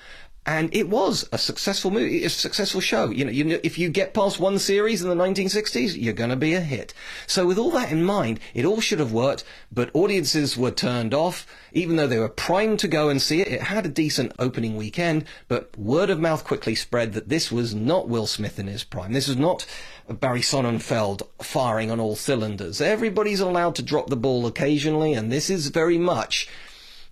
And 0.46 0.74
it 0.74 0.90
was 0.90 1.26
a 1.32 1.38
successful 1.38 1.90
movie, 1.90 2.22
a 2.22 2.28
successful 2.28 2.82
show. 2.82 3.08
You 3.08 3.24
know, 3.24 3.30
you 3.30 3.44
know, 3.44 3.58
if 3.62 3.78
you 3.78 3.88
get 3.88 4.12
past 4.12 4.38
one 4.38 4.58
series 4.58 5.00
in 5.00 5.08
the 5.08 5.14
1960s, 5.14 5.96
you're 5.96 6.12
going 6.12 6.30
to 6.30 6.36
be 6.36 6.52
a 6.52 6.60
hit. 6.60 6.92
So 7.26 7.46
with 7.46 7.56
all 7.56 7.70
that 7.70 7.90
in 7.90 8.04
mind, 8.04 8.40
it 8.52 8.66
all 8.66 8.80
should 8.82 8.98
have 8.98 9.12
worked, 9.12 9.42
but 9.72 9.90
audiences 9.94 10.54
were 10.56 10.70
turned 10.70 11.14
off. 11.14 11.46
Even 11.72 11.96
though 11.96 12.06
they 12.06 12.18
were 12.18 12.28
primed 12.28 12.78
to 12.80 12.88
go 12.88 13.08
and 13.08 13.22
see 13.22 13.40
it, 13.40 13.48
it 13.48 13.62
had 13.62 13.86
a 13.86 13.88
decent 13.88 14.32
opening 14.38 14.76
weekend, 14.76 15.24
but 15.48 15.76
word 15.78 16.10
of 16.10 16.20
mouth 16.20 16.44
quickly 16.44 16.74
spread 16.74 17.14
that 17.14 17.30
this 17.30 17.50
was 17.50 17.74
not 17.74 18.08
Will 18.08 18.26
Smith 18.26 18.58
in 18.58 18.66
his 18.66 18.84
prime. 18.84 19.12
This 19.12 19.28
was 19.28 19.38
not 19.38 19.66
Barry 20.08 20.40
Sonnenfeld 20.40 21.22
firing 21.42 21.90
on 21.90 21.98
all 21.98 22.16
cylinders. 22.16 22.82
Everybody's 22.82 23.40
allowed 23.40 23.74
to 23.76 23.82
drop 23.82 24.08
the 24.08 24.16
ball 24.16 24.46
occasionally, 24.46 25.14
and 25.14 25.32
this 25.32 25.48
is 25.48 25.68
very 25.68 25.98
much 25.98 26.48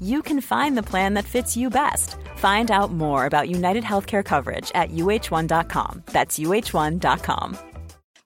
you 0.00 0.22
can 0.22 0.40
find 0.40 0.76
the 0.76 0.82
plan 0.82 1.14
that 1.14 1.24
fits 1.24 1.56
you 1.56 1.70
best. 1.70 2.16
Find 2.36 2.70
out 2.70 2.92
more 2.92 3.26
about 3.26 3.48
United 3.48 3.84
Healthcare 3.84 4.24
coverage 4.24 4.70
at 4.74 4.90
uhone.com. 4.90 6.02
That's 6.06 6.38
uhone.com. 6.38 7.58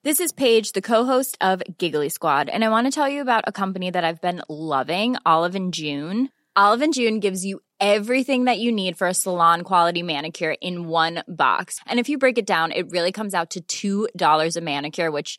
This 0.03 0.21
is 0.21 0.33
Paige, 0.33 0.73
the 0.73 0.83
co-host 0.83 1.39
of 1.41 1.63
Giggly 1.79 2.11
Squad, 2.11 2.51
and 2.51 2.63
I 2.63 2.69
want 2.69 2.87
to 2.87 2.91
tell 2.91 3.09
you 3.09 3.23
about 3.23 3.45
a 3.47 3.53
company 3.53 3.91
that 3.91 4.05
I've 4.05 4.21
been 4.21 4.43
loving, 4.51 5.17
Olive 5.25 5.55
and 5.55 5.73
June. 5.73 6.29
Olive 6.55 6.83
and 6.83 6.93
June 6.93 7.21
gives 7.21 7.43
you 7.43 7.61
everything 7.81 8.45
that 8.45 8.59
you 8.59 8.71
need 8.71 8.99
for 8.99 9.07
a 9.07 9.15
salon 9.15 9.63
quality 9.63 10.03
manicure 10.03 10.57
in 10.61 10.89
one 10.89 11.25
box. 11.27 11.81
And 11.87 11.99
if 11.99 12.11
you 12.11 12.19
break 12.19 12.37
it 12.37 12.47
down, 12.47 12.71
it 12.73 12.91
really 12.91 13.13
comes 13.13 13.33
out 13.33 13.57
to 13.61 14.09
$2 14.15 14.57
a 14.57 14.61
manicure, 14.61 15.11
which 15.11 15.39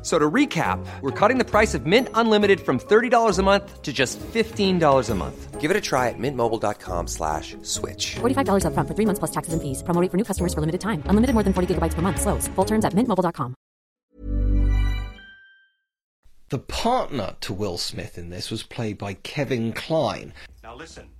F- 0.00 0.06
So 0.06 0.18
to 0.18 0.30
recap, 0.30 0.78
we're 1.02 1.10
cutting 1.10 1.36
the 1.36 1.44
price 1.44 1.74
of 1.74 1.84
Mint 1.84 2.08
Unlimited 2.14 2.60
from 2.60 2.78
$30 2.78 3.38
a 3.38 3.42
month 3.42 3.82
to 3.82 3.92
just 3.92 4.18
$15 4.32 5.10
a 5.10 5.14
month. 5.14 5.60
Give 5.60 5.70
it 5.70 5.76
a 5.76 5.80
try 5.80 6.08
at 6.08 6.14
mintmobile.com 6.18 7.06
slash 7.06 7.54
switch. 7.60 8.16
$45 8.20 8.64
upfront 8.64 8.88
for 8.88 8.94
three 8.94 9.04
months 9.04 9.18
plus 9.18 9.30
taxes 9.30 9.52
and 9.52 9.60
fees. 9.60 9.82
Promo 9.82 10.00
rate 10.00 10.10
for 10.10 10.16
new 10.16 10.24
customers 10.24 10.54
for 10.54 10.60
limited 10.60 10.80
time. 10.80 11.02
Unlimited 11.04 11.34
more 11.34 11.42
than 11.44 11.52
40 11.52 11.74
gigabytes 11.74 11.92
per 11.92 12.00
month. 12.00 12.18
Slows. 12.22 12.48
Full 12.56 12.64
terms 12.64 12.86
at 12.86 12.94
mintmobile.com. 12.94 13.54
The 16.48 16.58
partner 16.58 17.36
to 17.42 17.52
Will 17.52 17.76
Smith 17.78 18.16
in 18.18 18.30
this 18.30 18.50
was 18.50 18.62
played 18.64 18.96
by 18.98 19.14
Kevin 19.14 19.72
Kline. 19.74 20.32
Now 20.64 20.74
listen, 20.74 21.10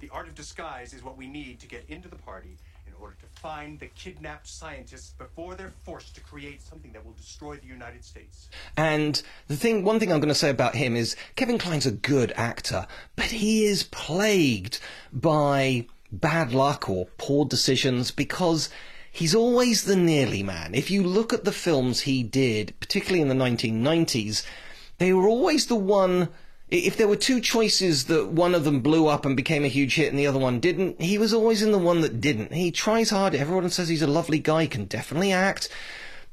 the 0.00 0.08
art 0.10 0.28
of 0.28 0.34
disguise 0.34 0.94
is 0.94 1.04
what 1.04 1.16
we 1.18 1.28
need 1.28 1.60
to 1.60 1.68
get 1.68 1.84
into 1.88 2.08
the 2.08 2.16
party 2.16 2.56
in 2.86 2.94
order 3.00 3.16
to 3.20 3.26
find 3.40 3.80
the 3.80 3.86
kidnapped 3.86 4.46
scientists 4.46 5.14
before 5.16 5.54
they're 5.54 5.72
forced 5.84 6.14
to 6.14 6.20
create 6.20 6.60
something 6.60 6.92
that 6.92 7.04
will 7.04 7.14
destroy 7.14 7.56
the 7.56 7.66
United 7.66 8.04
States. 8.04 8.50
And 8.76 9.22
the 9.48 9.56
thing, 9.56 9.82
one 9.82 9.98
thing 9.98 10.12
I'm 10.12 10.20
going 10.20 10.28
to 10.28 10.34
say 10.34 10.50
about 10.50 10.74
him 10.74 10.94
is 10.94 11.16
Kevin 11.36 11.56
Kline's 11.58 11.86
a 11.86 11.90
good 11.90 12.32
actor, 12.36 12.86
but 13.16 13.26
he 13.26 13.64
is 13.64 13.84
plagued 13.84 14.78
by 15.12 15.86
bad 16.12 16.52
luck 16.52 16.90
or 16.90 17.06
poor 17.16 17.46
decisions 17.46 18.10
because 18.10 18.68
he's 19.10 19.34
always 19.34 19.84
the 19.84 19.96
nearly 19.96 20.42
man. 20.42 20.74
If 20.74 20.90
you 20.90 21.02
look 21.02 21.32
at 21.32 21.44
the 21.44 21.52
films 21.52 22.02
he 22.02 22.22
did, 22.22 22.74
particularly 22.78 23.22
in 23.22 23.28
the 23.28 23.34
1990s, 23.34 24.44
they 24.98 25.12
were 25.14 25.28
always 25.28 25.66
the 25.66 25.76
one. 25.76 26.28
If 26.70 26.96
there 26.96 27.08
were 27.08 27.16
two 27.16 27.40
choices 27.40 28.04
that 28.04 28.28
one 28.28 28.54
of 28.54 28.62
them 28.64 28.80
blew 28.80 29.08
up 29.08 29.26
and 29.26 29.36
became 29.36 29.64
a 29.64 29.68
huge 29.68 29.96
hit 29.96 30.10
and 30.10 30.18
the 30.18 30.28
other 30.28 30.38
one 30.38 30.60
didn't, 30.60 31.00
he 31.00 31.18
was 31.18 31.34
always 31.34 31.62
in 31.62 31.72
the 31.72 31.78
one 31.78 32.00
that 32.02 32.20
didn't. 32.20 32.52
He 32.52 32.70
tries 32.70 33.10
hard. 33.10 33.34
Everyone 33.34 33.70
says 33.70 33.88
he's 33.88 34.02
a 34.02 34.06
lovely 34.06 34.38
guy, 34.38 34.66
can 34.66 34.84
definitely 34.84 35.32
act. 35.32 35.68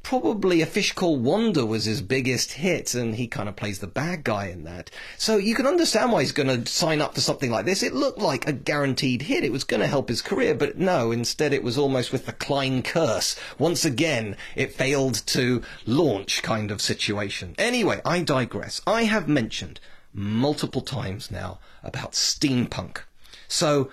Probably 0.04 0.62
A 0.62 0.66
Fish 0.66 0.94
Called 0.94 1.24
Wanda 1.24 1.66
was 1.66 1.86
his 1.86 2.02
biggest 2.02 2.54
hit, 2.54 2.94
and 2.94 3.16
he 3.16 3.28
kind 3.28 3.50
of 3.50 3.58
plays 3.58 3.80
the 3.80 3.88
bad 3.88 4.24
guy 4.24 4.46
in 4.46 4.64
that. 4.64 4.90
So 5.18 5.36
you 5.38 5.56
can 5.56 5.66
understand 5.66 6.12
why 6.12 6.22
he's 6.22 6.32
going 6.32 6.64
to 6.64 6.72
sign 6.72 7.02
up 7.02 7.16
for 7.16 7.20
something 7.20 7.52
like 7.52 7.66
this. 7.66 7.84
It 7.84 7.94
looked 7.94 8.20
like 8.20 8.48
a 8.48 8.54
guaranteed 8.54 9.24
hit. 9.24 9.44
It 9.44 9.52
was 9.52 9.66
going 9.66 9.82
to 9.82 9.88
help 9.88 10.08
his 10.08 10.22
career, 10.22 10.54
but 10.54 10.78
no, 10.78 11.12
instead 11.12 11.52
it 11.52 11.64
was 11.64 11.78
almost 11.78 12.14
with 12.14 12.26
the 12.26 12.32
Kline 12.32 12.84
curse. 12.84 13.38
Once 13.58 13.84
again, 13.84 14.38
it 14.56 14.72
failed 14.72 15.26
to 15.28 15.62
launch 15.86 16.42
kind 16.42 16.72
of 16.72 16.82
situation. 16.82 17.56
Anyway, 17.58 18.02
I 18.06 18.22
digress. 18.22 18.82
I 18.88 19.06
have 19.06 19.28
mentioned 19.28 19.80
multiple 20.18 20.82
times 20.82 21.30
now 21.30 21.60
about 21.84 22.14
steampunk. 22.14 23.02
So, 23.48 23.92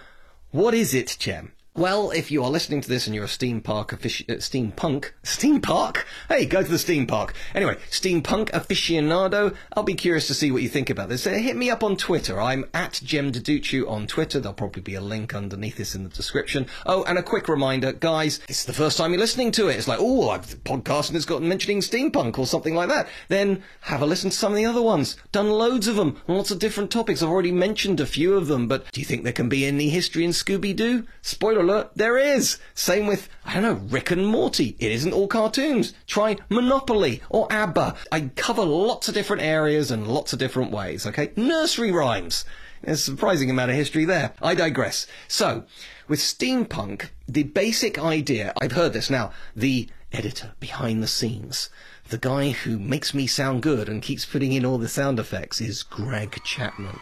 what 0.50 0.72
is 0.72 0.94
it, 0.94 1.16
Jem? 1.20 1.52
Well, 1.76 2.12
if 2.12 2.30
you 2.30 2.44
are 2.44 2.50
listening 2.50 2.82
to 2.82 2.88
this 2.88 3.08
and 3.08 3.16
you're 3.16 3.24
a 3.24 3.26
steampunk 3.26 3.88
affici- 3.88 4.30
uh, 4.30 4.34
steampunk 4.34 5.10
steampunk, 5.24 6.04
hey, 6.28 6.46
go 6.46 6.62
to 6.62 6.70
the 6.70 6.78
steam 6.78 7.04
park. 7.04 7.34
Anyway, 7.52 7.74
steampunk 7.90 8.52
aficionado. 8.52 9.56
I'll 9.72 9.82
be 9.82 9.94
curious 9.94 10.28
to 10.28 10.34
see 10.34 10.52
what 10.52 10.62
you 10.62 10.68
think 10.68 10.88
about 10.88 11.08
this. 11.08 11.26
Uh, 11.26 11.30
hit 11.30 11.56
me 11.56 11.70
up 11.70 11.82
on 11.82 11.96
Twitter. 11.96 12.40
I'm 12.40 12.64
at 12.72 13.00
Jem 13.02 13.32
Duducu 13.32 13.90
on 13.90 14.06
Twitter. 14.06 14.38
There'll 14.38 14.54
probably 14.54 14.82
be 14.82 14.94
a 14.94 15.00
link 15.00 15.34
underneath 15.34 15.76
this 15.76 15.96
in 15.96 16.04
the 16.04 16.10
description. 16.10 16.68
Oh, 16.86 17.02
and 17.08 17.18
a 17.18 17.24
quick 17.24 17.48
reminder, 17.48 17.92
guys, 17.92 18.38
is 18.48 18.66
the 18.66 18.72
first 18.72 18.96
time 18.96 19.10
you're 19.10 19.18
listening 19.18 19.50
to 19.52 19.66
it. 19.66 19.74
It's 19.74 19.88
like, 19.88 19.98
oh, 20.00 20.30
I've 20.30 20.46
podcast 20.62 21.08
and 21.08 21.16
it's 21.16 21.26
got 21.26 21.42
mentioning 21.42 21.80
steampunk 21.80 22.38
or 22.38 22.46
something 22.46 22.76
like 22.76 22.88
that. 22.90 23.08
Then 23.26 23.64
have 23.80 24.00
a 24.00 24.06
listen 24.06 24.30
to 24.30 24.36
some 24.36 24.52
of 24.52 24.56
the 24.56 24.66
other 24.66 24.80
ones. 24.80 25.16
Done 25.32 25.50
loads 25.50 25.88
of 25.88 25.96
them 25.96 26.22
on 26.28 26.36
lots 26.36 26.52
of 26.52 26.60
different 26.60 26.92
topics. 26.92 27.20
I've 27.20 27.30
already 27.30 27.50
mentioned 27.50 27.98
a 27.98 28.06
few 28.06 28.34
of 28.34 28.46
them, 28.46 28.68
but 28.68 28.92
do 28.92 29.00
you 29.00 29.04
think 29.04 29.24
there 29.24 29.32
can 29.32 29.48
be 29.48 29.66
any 29.66 29.88
history 29.88 30.24
in 30.24 30.30
Scooby 30.30 30.76
Doo? 30.76 31.04
Spoiler 31.20 31.63
alert, 31.64 31.90
there 31.96 32.16
is. 32.16 32.58
Same 32.74 33.06
with, 33.06 33.28
I 33.44 33.54
don't 33.54 33.62
know, 33.62 33.86
Rick 33.88 34.10
and 34.12 34.26
Morty. 34.26 34.76
It 34.78 34.92
isn't 34.92 35.12
all 35.12 35.26
cartoons. 35.26 35.94
Try 36.06 36.36
Monopoly 36.48 37.22
or 37.28 37.52
ABBA. 37.52 37.96
I 38.12 38.30
cover 38.36 38.64
lots 38.64 39.08
of 39.08 39.14
different 39.14 39.42
areas 39.42 39.90
and 39.90 40.06
lots 40.06 40.32
of 40.32 40.38
different 40.38 40.70
ways, 40.70 41.06
okay? 41.06 41.32
Nursery 41.36 41.90
rhymes. 41.90 42.44
There's 42.82 43.00
a 43.00 43.02
surprising 43.02 43.50
amount 43.50 43.70
of 43.70 43.76
history 43.76 44.04
there. 44.04 44.34
I 44.42 44.54
digress. 44.54 45.06
So, 45.26 45.64
with 46.06 46.20
steampunk, 46.20 47.08
the 47.26 47.44
basic 47.44 47.98
idea, 47.98 48.52
I've 48.60 48.72
heard 48.72 48.92
this 48.92 49.08
now, 49.08 49.32
the 49.56 49.88
editor 50.12 50.52
behind 50.60 51.02
the 51.02 51.08
scenes, 51.08 51.70
the 52.10 52.18
guy 52.18 52.50
who 52.50 52.78
makes 52.78 53.14
me 53.14 53.26
sound 53.26 53.62
good 53.62 53.88
and 53.88 54.02
keeps 54.02 54.26
putting 54.26 54.52
in 54.52 54.64
all 54.64 54.78
the 54.78 54.88
sound 54.88 55.18
effects 55.18 55.60
is 55.60 55.82
Greg 55.82 56.38
Chapman. 56.44 56.98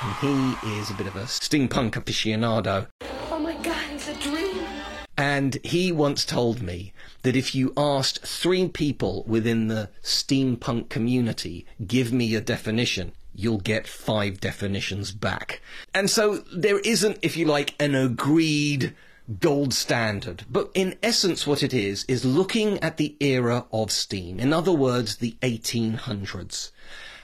And 0.00 0.14
he 0.16 0.78
is 0.78 0.90
a 0.90 0.94
bit 0.94 1.06
of 1.06 1.16
a 1.16 1.24
steampunk 1.24 1.92
aficionado. 1.92 2.86
Oh 3.30 3.38
my 3.38 3.54
god, 3.62 3.84
it's 3.92 4.08
a 4.08 4.14
dream. 4.14 4.64
And 5.16 5.58
he 5.64 5.90
once 5.90 6.24
told 6.24 6.62
me 6.62 6.92
that 7.22 7.34
if 7.34 7.54
you 7.54 7.72
asked 7.76 8.24
three 8.24 8.68
people 8.68 9.24
within 9.26 9.66
the 9.66 9.90
steampunk 10.02 10.88
community, 10.88 11.66
give 11.84 12.12
me 12.12 12.36
a 12.36 12.40
definition, 12.40 13.12
you'll 13.34 13.58
get 13.58 13.88
five 13.88 14.40
definitions 14.40 15.10
back. 15.10 15.60
And 15.92 16.08
so 16.08 16.38
there 16.54 16.78
isn't, 16.80 17.18
if 17.22 17.36
you 17.36 17.46
like, 17.46 17.74
an 17.80 17.96
agreed 17.96 18.94
gold 19.40 19.74
standard. 19.74 20.44
But 20.48 20.70
in 20.74 20.96
essence, 21.02 21.46
what 21.46 21.64
it 21.64 21.74
is, 21.74 22.04
is 22.06 22.24
looking 22.24 22.78
at 22.78 22.96
the 22.96 23.16
era 23.18 23.66
of 23.72 23.90
steam. 23.90 24.38
In 24.38 24.52
other 24.52 24.72
words, 24.72 25.16
the 25.16 25.36
1800s 25.42 26.70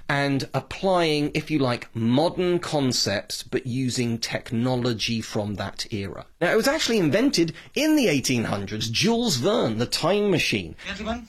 and 0.09 0.49
applying, 0.53 1.31
if 1.35 1.51
you 1.51 1.59
like, 1.59 1.95
modern 1.95 2.59
concepts 2.59 3.43
but 3.43 3.67
using 3.67 4.19
technology 4.19 5.21
from 5.21 5.55
that 5.55 5.93
era. 5.93 6.27
Now, 6.41 6.53
it 6.53 6.57
was 6.57 6.69
actually 6.69 6.99
invented 6.99 7.55
in 7.75 7.97
the 7.97 8.07
1800s. 8.07 8.91
Jules 8.91 9.37
Verne, 9.37 9.79
the 9.79 9.87
time 9.87 10.31
machine. 10.31 10.77
Gentlemen, 10.87 11.27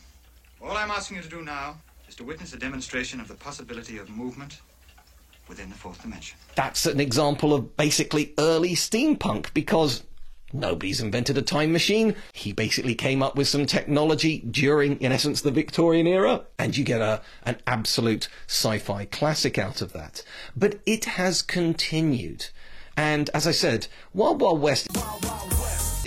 all 0.62 0.76
I'm 0.76 0.92
asking 0.92 1.18
you 1.18 1.24
to 1.24 1.30
do 1.30 1.42
now 1.42 1.78
is 2.08 2.16
to 2.16 2.24
witness 2.24 2.54
a 2.54 2.58
demonstration 2.58 3.20
of 3.20 3.28
the 3.28 3.36
possibility 3.36 3.98
of 3.98 4.10
movement 4.10 4.60
within 5.48 5.70
the 5.70 5.76
fourth 5.76 6.02
dimension. 6.02 6.38
That's 6.56 6.86
an 6.86 7.00
example 7.00 7.54
of 7.54 7.78
basically 7.78 8.34
early 8.38 8.76
steampunk 8.76 9.54
because 9.54 10.04
Nobody's 10.56 11.02
invented 11.02 11.38
a 11.38 11.42
time 11.42 11.74
machine. 11.74 12.16
He 12.32 12.54
basically 12.54 12.96
came 12.96 13.22
up 13.22 13.36
with 13.36 13.50
some 13.50 13.66
technology 13.66 14.40
during, 14.40 15.02
in 15.02 15.12
essence, 15.12 15.42
the 15.42 15.52
Victorian 15.52 16.08
era, 16.08 16.46
and 16.58 16.78
you 16.78 16.86
get 16.86 17.02
a, 17.02 17.22
an 17.44 17.58
absolute 17.68 18.30
sci-fi 18.48 19.04
classic 19.04 19.58
out 19.58 19.82
of 19.82 19.92
that. 19.92 20.24
But 20.56 20.80
it 20.86 21.06
has 21.06 21.42
continued. 21.42 22.48
And 22.96 23.30
as 23.34 23.46
I 23.46 23.52
said, 23.52 23.88
Wild 24.14 24.40
Wild 24.40 24.62
West 24.62 24.88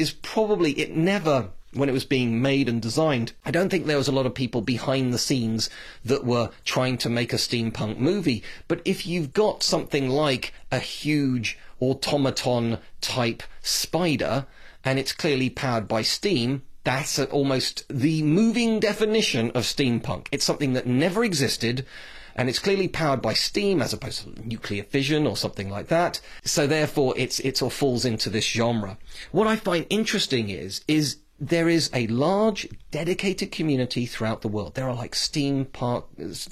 is 0.00 0.12
probably, 0.12 0.72
it 0.72 0.96
never 0.96 1.50
when 1.72 1.88
it 1.88 1.92
was 1.92 2.04
being 2.04 2.40
made 2.40 2.68
and 2.68 2.80
designed, 2.80 3.32
I 3.44 3.50
don't 3.50 3.68
think 3.68 3.86
there 3.86 3.98
was 3.98 4.08
a 4.08 4.12
lot 4.12 4.26
of 4.26 4.34
people 4.34 4.62
behind 4.62 5.12
the 5.12 5.18
scenes 5.18 5.68
that 6.04 6.24
were 6.24 6.50
trying 6.64 6.98
to 6.98 7.08
make 7.08 7.32
a 7.32 7.36
steampunk 7.36 7.98
movie. 7.98 8.42
But 8.68 8.80
if 8.84 9.06
you've 9.06 9.32
got 9.32 9.62
something 9.62 10.08
like 10.08 10.52
a 10.72 10.78
huge 10.78 11.58
automaton 11.80 12.78
type 13.00 13.42
spider 13.62 14.46
and 14.84 14.98
it's 14.98 15.12
clearly 15.12 15.50
powered 15.50 15.86
by 15.86 16.02
steam, 16.02 16.62
that's 16.84 17.18
almost 17.18 17.84
the 17.88 18.22
moving 18.22 18.80
definition 18.80 19.50
of 19.50 19.64
steampunk. 19.64 20.26
It's 20.32 20.44
something 20.44 20.72
that 20.72 20.86
never 20.86 21.22
existed 21.22 21.84
and 22.34 22.48
it's 22.48 22.60
clearly 22.60 22.86
powered 22.86 23.20
by 23.20 23.34
steam 23.34 23.82
as 23.82 23.92
opposed 23.92 24.22
to 24.22 24.48
nuclear 24.48 24.84
fission 24.84 25.26
or 25.26 25.36
something 25.36 25.68
like 25.68 25.88
that. 25.88 26.20
So 26.44 26.66
therefore 26.66 27.12
it's 27.16 27.40
it 27.40 27.60
all 27.60 27.68
falls 27.68 28.04
into 28.04 28.30
this 28.30 28.46
genre. 28.46 28.96
What 29.32 29.48
I 29.48 29.56
find 29.56 29.86
interesting 29.90 30.48
is 30.48 30.82
is 30.86 31.16
there 31.40 31.68
is 31.68 31.90
a 31.94 32.06
large 32.08 32.68
dedicated 32.90 33.52
community 33.52 34.06
throughout 34.06 34.42
the 34.42 34.48
world. 34.48 34.74
There 34.74 34.88
are 34.88 34.94
like 34.94 35.14
steampunk, 35.14 36.04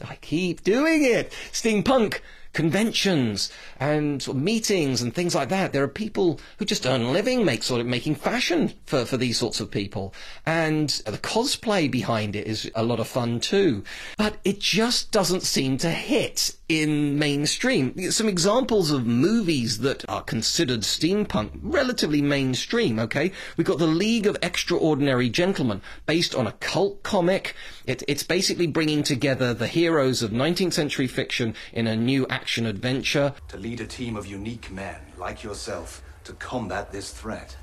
I 0.08 0.16
keep 0.16 0.62
doing 0.62 1.04
it, 1.04 1.32
steampunk 1.52 2.20
conventions 2.56 3.52
and 3.78 4.22
sort 4.22 4.34
of 4.34 4.42
meetings 4.42 5.02
and 5.02 5.14
things 5.14 5.34
like 5.34 5.50
that. 5.50 5.74
There 5.74 5.82
are 5.82 5.88
people 5.88 6.40
who 6.56 6.64
just 6.64 6.86
earn 6.86 7.02
a 7.02 7.10
living, 7.10 7.44
make 7.44 7.62
sort 7.62 7.82
of 7.82 7.86
making 7.86 8.14
fashion 8.14 8.72
for, 8.86 9.04
for 9.04 9.18
these 9.18 9.36
sorts 9.36 9.60
of 9.60 9.70
people. 9.70 10.14
And 10.46 10.88
the 11.04 11.18
cosplay 11.18 11.90
behind 11.90 12.34
it 12.34 12.46
is 12.46 12.70
a 12.74 12.82
lot 12.82 12.98
of 12.98 13.06
fun 13.06 13.40
too. 13.40 13.84
But 14.16 14.38
it 14.42 14.58
just 14.58 15.12
doesn't 15.12 15.42
seem 15.42 15.76
to 15.78 15.90
hit 15.90 16.56
in 16.68 17.18
mainstream. 17.18 18.10
Some 18.10 18.26
examples 18.26 18.90
of 18.90 19.06
movies 19.06 19.78
that 19.80 20.08
are 20.08 20.22
considered 20.22 20.80
steampunk, 20.80 21.50
relatively 21.62 22.22
mainstream, 22.22 22.98
okay? 22.98 23.32
We've 23.58 23.66
got 23.66 23.78
The 23.78 23.86
League 23.86 24.26
of 24.26 24.38
Extraordinary 24.42 25.28
Gentlemen, 25.28 25.82
based 26.06 26.34
on 26.34 26.46
a 26.46 26.52
cult 26.52 27.02
comic. 27.02 27.54
It, 27.86 28.02
it's 28.08 28.22
basically 28.22 28.66
bringing 28.66 29.02
together 29.02 29.54
the 29.54 29.68
heroes 29.68 30.22
of 30.22 30.32
19th 30.32 30.72
century 30.72 31.06
fiction 31.06 31.54
in 31.72 31.86
a 31.86 31.96
new 31.96 32.26
action 32.28 32.66
adventure. 32.66 33.34
To 33.48 33.56
lead 33.56 33.80
a 33.80 33.86
team 33.86 34.16
of 34.16 34.26
unique 34.26 34.70
men 34.72 34.96
like 35.16 35.44
yourself 35.44 36.02
to 36.24 36.32
combat 36.34 36.90
this 36.90 37.12
threat. 37.12 37.56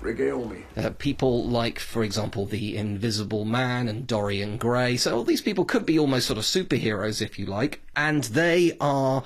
Regale 0.00 0.44
me. 0.46 0.64
Uh, 0.76 0.90
people 0.98 1.44
like, 1.44 1.78
for 1.78 2.02
example, 2.02 2.46
the 2.46 2.76
Invisible 2.76 3.44
Man 3.44 3.88
and 3.88 4.06
Dorian 4.06 4.56
Gray. 4.56 4.96
So 4.96 5.16
all 5.16 5.24
these 5.24 5.42
people 5.42 5.64
could 5.64 5.86
be 5.86 5.98
almost 5.98 6.26
sort 6.26 6.38
of 6.38 6.44
superheroes, 6.44 7.20
if 7.20 7.38
you 7.38 7.46
like. 7.46 7.82
And 7.94 8.24
they 8.24 8.76
are 8.80 9.24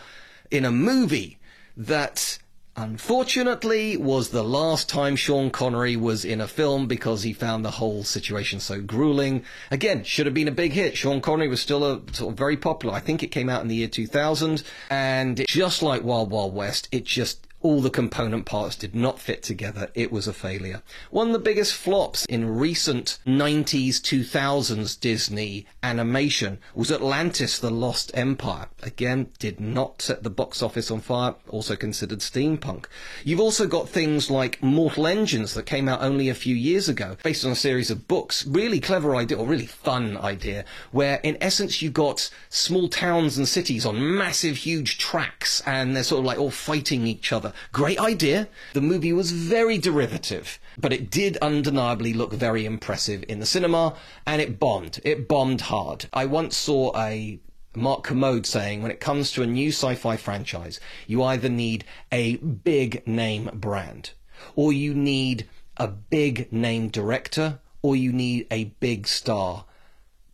in 0.50 0.64
a 0.64 0.72
movie 0.72 1.38
that 1.76 2.39
unfortunately 2.76 3.96
was 3.96 4.30
the 4.30 4.42
last 4.42 4.88
time 4.88 5.16
Sean 5.16 5.50
Connery 5.50 5.96
was 5.96 6.24
in 6.24 6.40
a 6.40 6.48
film 6.48 6.86
because 6.86 7.22
he 7.22 7.32
found 7.32 7.64
the 7.64 7.72
whole 7.72 8.04
situation 8.04 8.60
so 8.60 8.80
grueling. 8.80 9.44
Again, 9.70 10.04
should 10.04 10.26
have 10.26 10.34
been 10.34 10.48
a 10.48 10.52
big 10.52 10.72
hit. 10.72 10.96
Sean 10.96 11.20
Connery 11.20 11.48
was 11.48 11.60
still 11.60 11.84
a 11.84 12.00
sort 12.12 12.32
of 12.32 12.38
very 12.38 12.56
popular. 12.56 12.94
I 12.94 13.00
think 13.00 13.22
it 13.22 13.28
came 13.28 13.48
out 13.48 13.62
in 13.62 13.68
the 13.68 13.76
year 13.76 13.88
2000 13.88 14.62
and 14.88 15.44
just 15.46 15.82
like 15.82 16.02
Wild 16.02 16.30
Wild 16.30 16.54
West, 16.54 16.88
it 16.92 17.04
just 17.04 17.46
all 17.62 17.80
the 17.80 17.90
component 17.90 18.46
parts 18.46 18.76
did 18.76 18.94
not 18.94 19.20
fit 19.20 19.42
together. 19.42 19.90
It 19.94 20.10
was 20.10 20.26
a 20.26 20.32
failure. 20.32 20.82
One 21.10 21.28
of 21.28 21.32
the 21.32 21.38
biggest 21.38 21.74
flops 21.74 22.24
in 22.26 22.56
recent 22.56 23.18
90s, 23.26 23.96
2000s 23.96 24.98
Disney 24.98 25.66
animation 25.82 26.58
was 26.74 26.90
Atlantis, 26.90 27.58
The 27.58 27.70
Lost 27.70 28.10
Empire. 28.14 28.68
Again, 28.82 29.28
did 29.38 29.60
not 29.60 30.02
set 30.02 30.22
the 30.22 30.30
box 30.30 30.62
office 30.62 30.90
on 30.90 31.00
fire, 31.00 31.34
also 31.48 31.76
considered 31.76 32.20
steampunk. 32.20 32.86
You've 33.24 33.40
also 33.40 33.66
got 33.66 33.88
things 33.88 34.30
like 34.30 34.62
Mortal 34.62 35.06
Engines 35.06 35.54
that 35.54 35.66
came 35.66 35.88
out 35.88 36.02
only 36.02 36.28
a 36.28 36.34
few 36.34 36.54
years 36.54 36.88
ago, 36.88 37.16
based 37.22 37.44
on 37.44 37.52
a 37.52 37.56
series 37.56 37.90
of 37.90 38.08
books. 38.08 38.46
Really 38.46 38.80
clever 38.80 39.14
idea, 39.16 39.38
or 39.38 39.46
really 39.46 39.66
fun 39.66 40.16
idea, 40.16 40.64
where 40.92 41.20
in 41.22 41.36
essence 41.40 41.82
you've 41.82 41.92
got 41.92 42.30
small 42.48 42.88
towns 42.88 43.36
and 43.36 43.46
cities 43.46 43.84
on 43.84 44.16
massive, 44.16 44.56
huge 44.56 44.98
tracks, 44.98 45.62
and 45.66 45.94
they're 45.94 46.02
sort 46.02 46.20
of 46.20 46.24
like 46.24 46.38
all 46.38 46.50
fighting 46.50 47.06
each 47.06 47.32
other. 47.32 47.49
Great 47.72 47.98
idea. 47.98 48.48
The 48.72 48.80
movie 48.80 49.12
was 49.12 49.32
very 49.32 49.78
derivative, 49.78 50.58
but 50.78 50.92
it 50.92 51.10
did 51.10 51.36
undeniably 51.38 52.12
look 52.12 52.32
very 52.32 52.64
impressive 52.64 53.24
in 53.28 53.40
the 53.40 53.46
cinema, 53.46 53.94
and 54.26 54.40
it 54.40 54.58
bombed. 54.58 55.00
It 55.04 55.28
bombed 55.28 55.62
hard. 55.62 56.06
I 56.12 56.26
once 56.26 56.56
saw 56.56 56.96
a 56.96 57.40
Mark 57.74 58.02
Kermode 58.02 58.46
saying 58.46 58.82
when 58.82 58.90
it 58.90 58.98
comes 59.00 59.30
to 59.32 59.42
a 59.42 59.46
new 59.46 59.68
sci-fi 59.68 60.16
franchise, 60.16 60.80
you 61.06 61.22
either 61.22 61.48
need 61.48 61.84
a 62.10 62.36
big 62.36 63.06
name 63.06 63.50
brand, 63.54 64.10
or 64.56 64.72
you 64.72 64.92
need 64.92 65.48
a 65.76 65.86
big 65.86 66.52
name 66.52 66.88
director, 66.88 67.60
or 67.82 67.94
you 67.94 68.12
need 68.12 68.46
a 68.50 68.64
big 68.80 69.06
star 69.06 69.64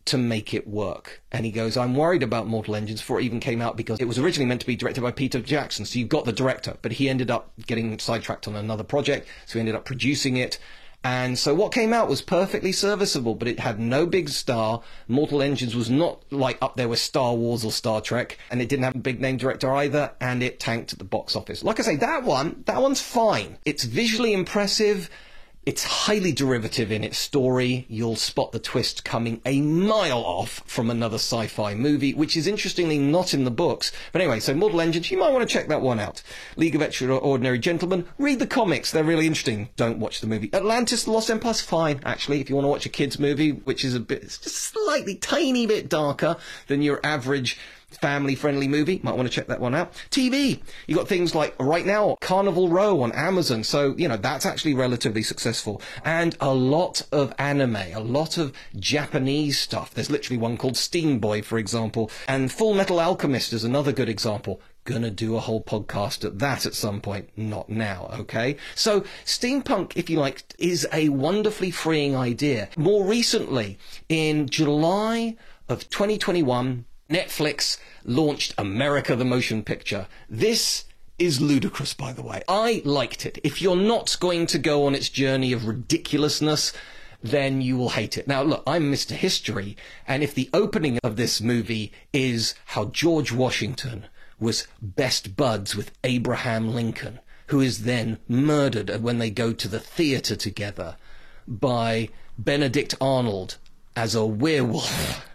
to 0.07 0.17
make 0.17 0.53
it 0.53 0.67
work. 0.67 1.21
And 1.31 1.45
he 1.45 1.51
goes, 1.51 1.77
I'm 1.77 1.95
worried 1.95 2.23
about 2.23 2.47
Mortal 2.47 2.75
Engines 2.75 3.01
before 3.01 3.19
it 3.19 3.23
even 3.23 3.39
came 3.39 3.61
out 3.61 3.77
because 3.77 3.99
it 3.99 4.07
was 4.07 4.17
originally 4.19 4.47
meant 4.47 4.61
to 4.61 4.67
be 4.67 4.75
directed 4.75 5.01
by 5.01 5.11
Peter 5.11 5.39
Jackson. 5.39 5.85
So 5.85 5.99
you've 5.99 6.09
got 6.09 6.25
the 6.25 6.33
director, 6.33 6.77
but 6.81 6.93
he 6.93 7.09
ended 7.09 7.31
up 7.31 7.51
getting 7.65 7.97
sidetracked 7.99 8.47
on 8.47 8.55
another 8.55 8.83
project. 8.83 9.27
So 9.45 9.53
he 9.53 9.59
ended 9.59 9.75
up 9.75 9.85
producing 9.85 10.37
it. 10.37 10.59
And 11.03 11.37
so 11.37 11.53
what 11.53 11.71
came 11.71 11.93
out 11.93 12.09
was 12.09 12.21
perfectly 12.21 12.71
serviceable, 12.71 13.35
but 13.35 13.47
it 13.47 13.59
had 13.59 13.79
no 13.79 14.05
big 14.05 14.29
star. 14.29 14.81
Mortal 15.07 15.41
Engines 15.41 15.75
was 15.75 15.89
not 15.89 16.21
like 16.31 16.57
up 16.61 16.75
there 16.75 16.89
with 16.89 16.99
Star 16.99 17.33
Wars 17.33 17.63
or 17.63 17.71
Star 17.71 18.01
Trek, 18.01 18.37
and 18.49 18.61
it 18.61 18.67
didn't 18.67 18.83
have 18.83 18.95
a 18.95 18.99
big 18.99 19.21
name 19.21 19.37
director 19.37 19.71
either, 19.73 20.11
and 20.19 20.41
it 20.41 20.59
tanked 20.59 20.93
at 20.93 20.99
the 20.99 21.05
box 21.05 21.35
office. 21.35 21.63
Like 21.63 21.79
I 21.79 21.83
say, 21.83 21.95
that 21.97 22.23
one, 22.23 22.63
that 22.65 22.81
one's 22.81 23.01
fine. 23.01 23.57
It's 23.63 23.83
visually 23.83 24.33
impressive. 24.33 25.09
It's 25.67 25.83
highly 25.83 26.31
derivative 26.31 26.93
in 26.93 27.03
its 27.03 27.17
story. 27.17 27.85
You'll 27.89 28.15
spot 28.15 28.53
the 28.53 28.57
twist 28.59 29.03
coming 29.03 29.41
a 29.45 29.59
mile 29.59 30.23
off 30.23 30.63
from 30.65 30.89
another 30.89 31.17
sci-fi 31.17 31.75
movie, 31.75 32.13
which 32.13 32.37
is 32.37 32.47
interestingly 32.47 32.97
not 32.97 33.33
in 33.33 33.43
the 33.43 33.51
books. 33.51 33.91
But 34.13 34.21
anyway, 34.21 34.39
so 34.39 34.53
Mortal 34.53 34.79
Engines, 34.79 35.11
you 35.11 35.17
might 35.17 35.33
want 35.33 35.45
to 35.45 35.53
check 35.53 35.67
that 35.67 35.81
one 35.81 35.99
out. 35.99 36.23
League 36.55 36.75
of 36.75 36.81
Extraordinary 36.81 37.59
Gentlemen, 37.59 38.05
read 38.17 38.39
the 38.39 38.47
comics, 38.47 38.93
they're 38.93 39.03
really 39.03 39.27
interesting. 39.27 39.67
Don't 39.75 39.99
watch 39.99 40.21
the 40.21 40.27
movie. 40.27 40.49
Atlantis, 40.53 41.03
The 41.03 41.11
Lost 41.11 41.29
Empire's 41.29 41.59
fine, 41.59 41.99
actually, 42.05 42.39
if 42.39 42.49
you 42.49 42.55
want 42.55 42.63
to 42.63 42.69
watch 42.69 42.85
a 42.85 42.89
kid's 42.89 43.19
movie, 43.19 43.51
which 43.51 43.83
is 43.83 43.93
a 43.93 43.99
bit, 43.99 44.23
it's 44.23 44.37
just 44.37 44.55
slightly, 44.55 45.15
tiny 45.15 45.67
bit 45.67 45.89
darker 45.89 46.37
than 46.67 46.81
your 46.81 47.05
average 47.05 47.59
family 47.89 48.35
friendly 48.35 48.67
movie. 48.67 48.99
Might 49.03 49.15
want 49.15 49.27
to 49.27 49.33
check 49.33 49.47
that 49.47 49.59
one 49.59 49.73
out. 49.73 49.93
TV. 50.09 50.61
You 50.87 50.95
got 50.95 51.07
things 51.07 51.33
like 51.33 51.55
right 51.59 51.85
now 51.85 52.17
Carnival 52.21 52.69
Row 52.69 53.01
on 53.01 53.11
Amazon. 53.13 53.63
So, 53.63 53.95
you 53.97 54.07
know, 54.07 54.17
that's 54.17 54.45
actually 54.45 54.73
relatively 54.73 55.23
successful. 55.23 55.81
And 56.03 56.35
a 56.39 56.53
lot 56.53 57.01
of 57.11 57.33
anime, 57.39 57.75
a 57.75 57.99
lot 57.99 58.37
of 58.37 58.53
Japanese 58.75 59.59
stuff. 59.59 59.93
There's 59.93 60.11
literally 60.11 60.37
one 60.37 60.57
called 60.57 60.77
Steam 60.77 61.19
Boy, 61.19 61.41
for 61.41 61.57
example. 61.57 62.11
And 62.27 62.51
Full 62.51 62.73
Metal 62.73 62.99
Alchemist 62.99 63.53
is 63.53 63.63
another 63.63 63.91
good 63.91 64.09
example 64.09 64.61
gonna 64.87 65.11
do 65.11 65.35
a 65.35 65.41
whole 65.41 65.61
podcast 65.61 66.23
at 66.23 66.39
that 66.39 66.65
at 66.65 66.73
some 66.73 67.01
point, 67.01 67.29
not 67.35 67.67
now, 67.69 68.09
okay? 68.19 68.55
So 68.73 69.01
steampunk, 69.25 69.91
if 69.97 70.09
you 70.09 70.17
like, 70.17 70.43
is 70.57 70.87
a 70.93 71.09
wonderfully 71.09 71.71
freeing 71.71 72.15
idea. 72.15 72.69
More 72.77 73.03
recently, 73.05 73.77
in 74.07 74.47
July 74.47 75.35
of 75.67 75.89
2021, 75.89 76.85
Netflix 77.09 77.77
launched 78.03 78.53
America 78.57 79.15
the 79.15 79.23
Motion 79.25 79.63
Picture. 79.63 80.07
This 80.29 80.83
is 81.17 81.41
ludicrous, 81.41 81.93
by 81.93 82.11
the 82.11 82.21
way. 82.21 82.43
I 82.47 82.81
liked 82.83 83.25
it. 83.25 83.39
If 83.43 83.61
you're 83.61 83.75
not 83.75 84.17
going 84.19 84.45
to 84.47 84.59
go 84.59 84.85
on 84.85 84.93
its 84.93 85.09
journey 85.09 85.53
of 85.53 85.67
ridiculousness, 85.67 86.73
then 87.23 87.61
you 87.61 87.77
will 87.77 87.89
hate 87.89 88.17
it. 88.17 88.27
Now, 88.27 88.43
look, 88.43 88.63
I'm 88.67 88.91
Mr. 88.91 89.11
History, 89.11 89.75
and 90.07 90.21
if 90.21 90.35
the 90.35 90.49
opening 90.53 90.99
of 91.03 91.15
this 91.15 91.41
movie 91.41 91.91
is 92.13 92.53
how 92.65 92.85
George 92.85 93.31
Washington 93.31 94.05
was 94.39 94.67
best 94.81 95.35
buds 95.35 95.75
with 95.75 95.91
Abraham 96.03 96.73
Lincoln, 96.75 97.19
who 97.47 97.61
is 97.61 97.83
then 97.83 98.19
murdered 98.27 99.01
when 99.01 99.17
they 99.17 99.29
go 99.29 99.53
to 99.53 99.67
the 99.67 99.79
theatre 99.79 100.35
together 100.35 100.97
by 101.47 102.09
Benedict 102.37 102.93
Arnold 103.01 103.57
as 103.95 104.13
a 104.13 104.25
werewolf. 104.25 105.25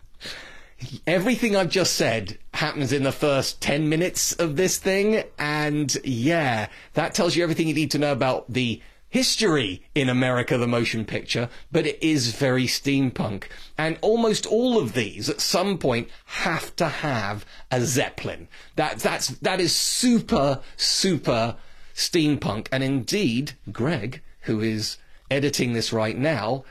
Everything 1.07 1.57
I've 1.57 1.71
just 1.71 1.95
said 1.95 2.39
happens 2.55 2.93
in 2.93 3.03
the 3.03 3.13
first 3.13 3.61
10 3.61 3.89
minutes 3.89 4.33
of 4.35 4.57
this 4.57 4.79
thing, 4.79 5.25
and 5.39 5.97
yeah, 6.05 6.69
that 6.95 7.15
tells 7.15 7.37
you 7.37 7.43
everything 7.43 7.69
you 7.69 7.75
need 7.75 7.91
to 7.93 7.99
know 7.99 8.13
about 8.13 8.53
the 8.53 8.81
history 9.13 9.83
in 9.95 10.09
America, 10.09 10.57
the 10.57 10.67
motion 10.67 11.05
picture, 11.05 11.51
but 11.71 11.87
it 11.87 12.03
is 12.03 12.35
very 12.35 12.65
steampunk. 12.65 13.45
And 13.77 13.99
almost 14.01 14.47
all 14.47 14.79
of 14.79 14.95
these 14.95 15.29
at 15.29 15.43
some 15.43 15.77
point 15.77 16.09
have 16.25 16.75
to 16.77 16.89
have 16.89 17.45
a 17.71 17.83
Zeppelin. 17.83 18.49
That, 18.77 19.01
that's, 19.01 19.29
that 19.29 19.61
is 19.61 19.77
super, 19.77 20.61
super 20.79 21.57
steampunk. 21.95 22.69
And 22.73 22.83
indeed, 22.83 23.53
Greg, 23.71 24.23
who 24.43 24.61
is 24.61 24.97
editing 25.31 25.75
this 25.75 25.93
right 25.93 26.17
now, 26.17 26.65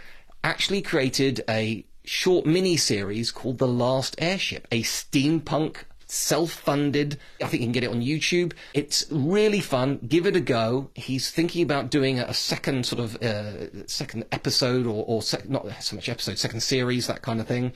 actually 0.44 0.82
created 0.82 1.44
a 1.48 1.86
short 2.04 2.46
mini 2.46 2.78
series 2.78 3.32
called 3.32 3.58
The 3.58 3.68
Last 3.68 4.16
Airship, 4.20 4.68
a 4.72 4.84
steampunk 4.84 5.78
self-funded. 6.08 7.18
I 7.42 7.46
think 7.46 7.62
you 7.62 7.68
can 7.68 7.72
get 7.72 7.86
it 7.86 7.90
on 7.90 8.02
YouTube. 8.02 8.52
It's 8.74 9.06
really 9.10 9.62
fun. 9.62 9.98
Give 10.06 10.26
it 10.26 10.36
a 10.36 10.42
go. 10.42 10.90
He's 10.94 11.32
thinking 11.32 11.64
about 11.64 11.90
doing 11.90 12.20
a 12.20 12.34
second 12.34 12.86
sort 12.86 13.00
of 13.00 13.16
uh, 13.24 13.88
second 13.88 14.26
episode 14.34 14.86
or, 14.86 15.06
or 15.08 15.22
sec- 15.22 15.48
not 15.48 15.72
so 15.82 15.96
much 15.96 16.10
episode, 16.10 16.38
second 16.38 16.60
series, 16.60 17.08
that 17.08 17.22
kind 17.22 17.40
of 17.40 17.48
thing. 17.48 17.72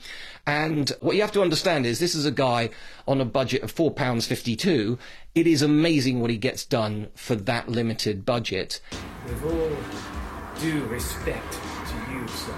And 0.46 0.90
what 1.00 1.16
you 1.16 1.22
have 1.22 1.32
to 1.32 1.40
understand 1.40 1.86
is 1.86 1.98
this 1.98 2.14
is 2.14 2.26
a 2.26 2.30
guy 2.30 2.68
on 3.08 3.22
a 3.22 3.24
budget 3.24 3.62
of 3.62 3.70
four 3.70 3.90
pounds 3.90 4.26
fifty-two. 4.26 4.98
It 5.34 5.46
is 5.46 5.62
amazing 5.62 6.20
what 6.20 6.28
he 6.28 6.36
gets 6.36 6.62
done 6.66 7.08
for 7.14 7.36
that 7.36 7.70
limited 7.70 8.26
budget. 8.26 8.82
With 9.24 9.44
all 9.44 10.60
due 10.60 10.84
respect 10.88 11.52
to 11.52 12.12
you, 12.12 12.28
sir, 12.28 12.54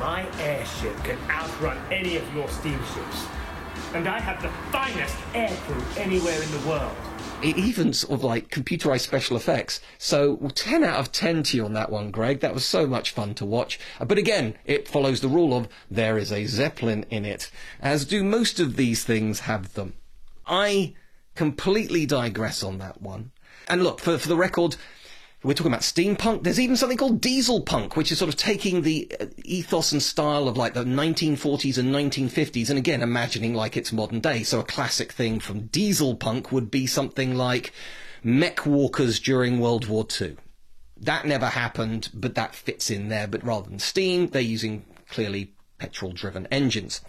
my 0.00 0.26
airship 0.40 0.96
can 1.04 1.18
outrun 1.30 1.78
any 1.92 2.16
of 2.16 2.34
your 2.34 2.48
steamships 2.48 3.26
and 3.94 4.08
I 4.08 4.20
have 4.20 4.40
the 4.40 4.48
finest 4.70 5.16
aircrew 5.34 5.98
anywhere 5.98 6.40
in 6.40 6.50
the 6.52 6.68
world. 6.68 6.94
It 7.42 7.56
even 7.56 7.92
sort 7.92 8.12
of 8.12 8.22
like 8.24 8.50
computerized 8.50 9.00
special 9.00 9.36
effects. 9.36 9.80
So 9.98 10.36
10 10.36 10.84
out 10.84 11.00
of 11.00 11.10
10 11.10 11.42
to 11.44 11.56
you 11.56 11.64
on 11.64 11.72
that 11.72 11.90
one, 11.90 12.10
Greg. 12.10 12.40
That 12.40 12.54
was 12.54 12.64
so 12.64 12.86
much 12.86 13.10
fun 13.10 13.34
to 13.34 13.44
watch. 13.44 13.80
Uh, 13.98 14.04
But 14.04 14.18
again, 14.18 14.54
it 14.64 14.86
follows 14.86 15.20
the 15.20 15.28
rule 15.28 15.56
of 15.56 15.68
there 15.90 16.18
is 16.18 16.30
a 16.30 16.46
Zeppelin 16.46 17.04
in 17.10 17.24
it, 17.24 17.50
as 17.80 18.04
do 18.04 18.22
most 18.22 18.60
of 18.60 18.76
these 18.76 19.04
things 19.04 19.40
have 19.40 19.74
them. 19.74 19.94
I 20.46 20.94
completely 21.34 22.06
digress 22.06 22.62
on 22.62 22.78
that 22.78 23.00
one. 23.00 23.32
And 23.68 23.82
look, 23.82 24.00
for, 24.00 24.18
for 24.18 24.28
the 24.28 24.36
record, 24.36 24.76
we're 25.42 25.54
talking 25.54 25.72
about 25.72 25.80
steampunk. 25.80 26.42
There's 26.42 26.60
even 26.60 26.76
something 26.76 26.98
called 26.98 27.20
diesel 27.20 27.62
punk, 27.62 27.96
which 27.96 28.12
is 28.12 28.18
sort 28.18 28.28
of 28.28 28.36
taking 28.36 28.82
the 28.82 29.10
uh, 29.18 29.26
ethos 29.44 29.92
and 29.92 30.02
style 30.02 30.48
of 30.48 30.58
like 30.58 30.74
the 30.74 30.84
1940s 30.84 31.78
and 31.78 31.94
1950s, 31.94 32.68
and 32.68 32.78
again 32.78 33.02
imagining 33.02 33.54
like 33.54 33.76
it's 33.76 33.92
modern 33.92 34.20
day. 34.20 34.42
So 34.42 34.60
a 34.60 34.64
classic 34.64 35.12
thing 35.12 35.40
from 35.40 35.66
diesel 35.68 36.14
punk 36.14 36.52
would 36.52 36.70
be 36.70 36.86
something 36.86 37.36
like 37.36 37.72
mech 38.22 38.66
walkers 38.66 39.18
during 39.18 39.60
World 39.60 39.86
War 39.86 40.06
II. 40.20 40.36
That 40.98 41.26
never 41.26 41.46
happened, 41.46 42.10
but 42.12 42.34
that 42.34 42.54
fits 42.54 42.90
in 42.90 43.08
there. 43.08 43.26
But 43.26 43.42
rather 43.42 43.70
than 43.70 43.78
steam, 43.78 44.26
they're 44.26 44.42
using 44.42 44.84
clearly 45.08 45.54
petrol-driven 45.78 46.48
engines. 46.50 47.00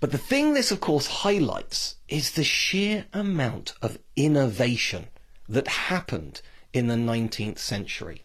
But 0.00 0.12
the 0.12 0.18
thing 0.18 0.54
this, 0.54 0.70
of 0.70 0.80
course, 0.80 1.06
highlights 1.06 1.96
is 2.08 2.30
the 2.30 2.44
sheer 2.44 3.04
amount 3.12 3.74
of 3.82 3.98
innovation 4.16 5.08
that 5.46 5.68
happened 5.68 6.40
in 6.72 6.86
the 6.86 6.94
19th 6.94 7.58
century. 7.58 8.24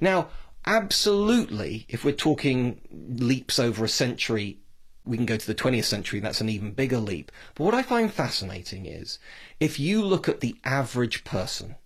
Now, 0.00 0.28
absolutely, 0.66 1.86
if 1.88 2.04
we're 2.04 2.12
talking 2.12 2.80
leaps 2.90 3.58
over 3.58 3.84
a 3.84 3.88
century, 3.88 4.58
we 5.04 5.16
can 5.16 5.26
go 5.26 5.36
to 5.36 5.46
the 5.46 5.54
20th 5.54 5.84
century, 5.84 6.20
that's 6.20 6.40
an 6.40 6.48
even 6.48 6.72
bigger 6.72 6.98
leap. 6.98 7.32
But 7.54 7.64
what 7.64 7.74
I 7.74 7.82
find 7.82 8.12
fascinating 8.12 8.86
is 8.86 9.18
if 9.58 9.80
you 9.80 10.02
look 10.02 10.28
at 10.28 10.40
the 10.40 10.56
average 10.64 11.24
person 11.24 11.76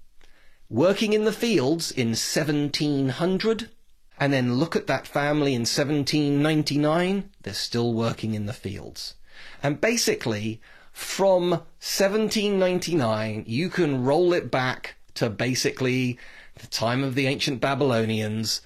working 0.69 1.13
in 1.13 1.25
the 1.25 1.33
fields 1.33 1.91
in 1.91 2.09
1700, 2.09 3.71
and 4.19 4.33
then 4.33 4.55
look 4.55 4.75
at 4.75 4.87
that 4.87 5.07
family 5.07 5.55
in 5.55 5.63
1799, 5.63 7.31
they're 7.43 7.53
still 7.53 7.93
working 7.93 8.35
in 8.35 8.47
the 8.47 8.53
fields. 8.53 9.15
And 9.63 9.81
basically, 9.81 10.61
from 10.93 11.51
1799, 11.51 13.45
you 13.47 13.69
can 13.69 14.05
roll 14.05 14.33
it 14.33 14.51
back 14.51 14.96
to 15.17 15.31
basically 15.31 16.19
the 16.57 16.67
time 16.67 17.05
of 17.05 17.15
the 17.15 17.27
ancient 17.27 17.61
Babylonians, 17.61 18.63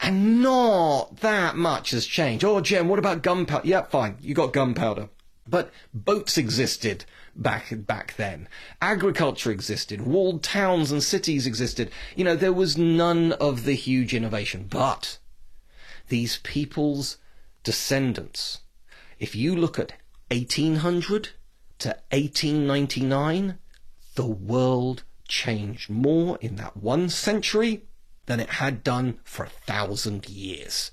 and 0.00 0.42
not 0.42 1.20
that 1.20 1.56
much 1.56 1.90
has 1.90 2.06
changed. 2.06 2.44
Oh, 2.44 2.60
Jim, 2.60 2.88
what 2.88 2.98
about 2.98 3.22
gunpowder? 3.22 3.66
Yeah, 3.66 3.82
fine, 3.82 4.16
you 4.20 4.34
got 4.34 4.52
gunpowder. 4.52 5.08
But 5.46 5.72
boats 5.92 6.38
existed 6.38 7.04
back 7.36 7.72
back 7.86 8.14
then. 8.16 8.48
Agriculture 8.80 9.50
existed. 9.50 10.00
Walled 10.00 10.42
towns 10.42 10.90
and 10.90 11.02
cities 11.02 11.46
existed. 11.46 11.90
You 12.16 12.24
know, 12.24 12.36
there 12.36 12.52
was 12.52 12.78
none 12.78 13.32
of 13.32 13.64
the 13.64 13.74
huge 13.74 14.14
innovation. 14.14 14.66
But 14.70 15.18
these 16.08 16.38
people's 16.38 17.18
descendants, 17.62 18.60
if 19.18 19.34
you 19.34 19.54
look 19.54 19.78
at 19.78 19.92
1800 20.30 21.30
to 21.80 21.88
1899, 22.10 23.58
the 24.14 24.26
world 24.26 25.02
changed 25.28 25.90
more 25.90 26.38
in 26.40 26.56
that 26.56 26.76
one 26.76 27.08
century 27.08 27.82
than 28.26 28.40
it 28.40 28.50
had 28.50 28.82
done 28.82 29.18
for 29.24 29.44
a 29.44 29.48
thousand 29.48 30.28
years. 30.28 30.90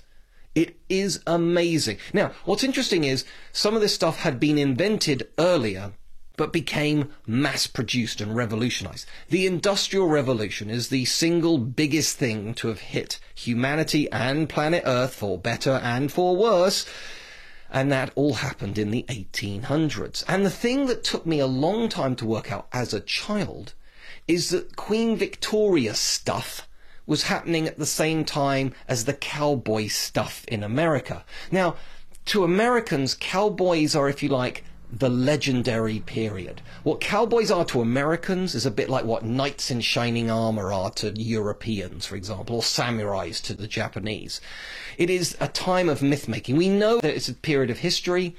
It 0.54 0.76
is 0.88 1.22
amazing. 1.26 1.98
Now, 2.12 2.32
what's 2.44 2.64
interesting 2.64 3.04
is 3.04 3.24
some 3.52 3.74
of 3.74 3.80
this 3.80 3.94
stuff 3.94 4.18
had 4.18 4.38
been 4.38 4.58
invented 4.58 5.28
earlier, 5.38 5.92
but 6.36 6.52
became 6.52 7.10
mass 7.26 7.66
produced 7.66 8.20
and 8.20 8.36
revolutionized. 8.36 9.06
The 9.30 9.46
Industrial 9.46 10.06
Revolution 10.06 10.68
is 10.68 10.88
the 10.88 11.06
single 11.06 11.56
biggest 11.56 12.18
thing 12.18 12.52
to 12.54 12.68
have 12.68 12.80
hit 12.80 13.18
humanity 13.34 14.10
and 14.10 14.48
planet 14.48 14.82
Earth 14.84 15.14
for 15.14 15.38
better 15.38 15.80
and 15.82 16.12
for 16.12 16.36
worse. 16.36 16.84
And 17.70 17.90
that 17.90 18.12
all 18.14 18.34
happened 18.34 18.76
in 18.76 18.90
the 18.90 19.06
1800s. 19.08 20.22
And 20.28 20.44
the 20.44 20.50
thing 20.50 20.84
that 20.86 21.04
took 21.04 21.24
me 21.24 21.38
a 21.38 21.46
long 21.46 21.88
time 21.88 22.14
to 22.16 22.26
work 22.26 22.52
out 22.52 22.68
as 22.72 22.92
a 22.92 23.00
child 23.00 23.72
is 24.28 24.50
that 24.50 24.76
Queen 24.76 25.16
Victoria 25.16 25.94
stuff 25.94 26.68
was 27.06 27.24
happening 27.24 27.66
at 27.66 27.78
the 27.78 27.86
same 27.86 28.24
time 28.24 28.72
as 28.88 29.04
the 29.04 29.14
cowboy 29.14 29.88
stuff 29.88 30.44
in 30.46 30.62
America. 30.62 31.24
Now, 31.50 31.76
to 32.26 32.44
Americans, 32.44 33.16
cowboys 33.18 33.96
are, 33.96 34.08
if 34.08 34.22
you 34.22 34.28
like, 34.28 34.64
the 34.92 35.08
legendary 35.08 36.00
period. 36.00 36.60
What 36.82 37.00
cowboys 37.00 37.50
are 37.50 37.64
to 37.66 37.80
Americans 37.80 38.54
is 38.54 38.66
a 38.66 38.70
bit 38.70 38.90
like 38.90 39.04
what 39.04 39.24
knights 39.24 39.70
in 39.70 39.80
shining 39.80 40.30
armor 40.30 40.70
are 40.70 40.90
to 40.92 41.18
Europeans, 41.18 42.04
for 42.04 42.14
example, 42.14 42.56
or 42.56 42.62
samurais 42.62 43.40
to 43.44 43.54
the 43.54 43.66
Japanese. 43.66 44.40
It 44.98 45.08
is 45.08 45.34
a 45.40 45.48
time 45.48 45.88
of 45.88 46.02
myth 46.02 46.28
making. 46.28 46.56
We 46.56 46.68
know 46.68 47.00
that 47.00 47.14
it's 47.14 47.28
a 47.28 47.34
period 47.34 47.70
of 47.70 47.78
history 47.78 48.36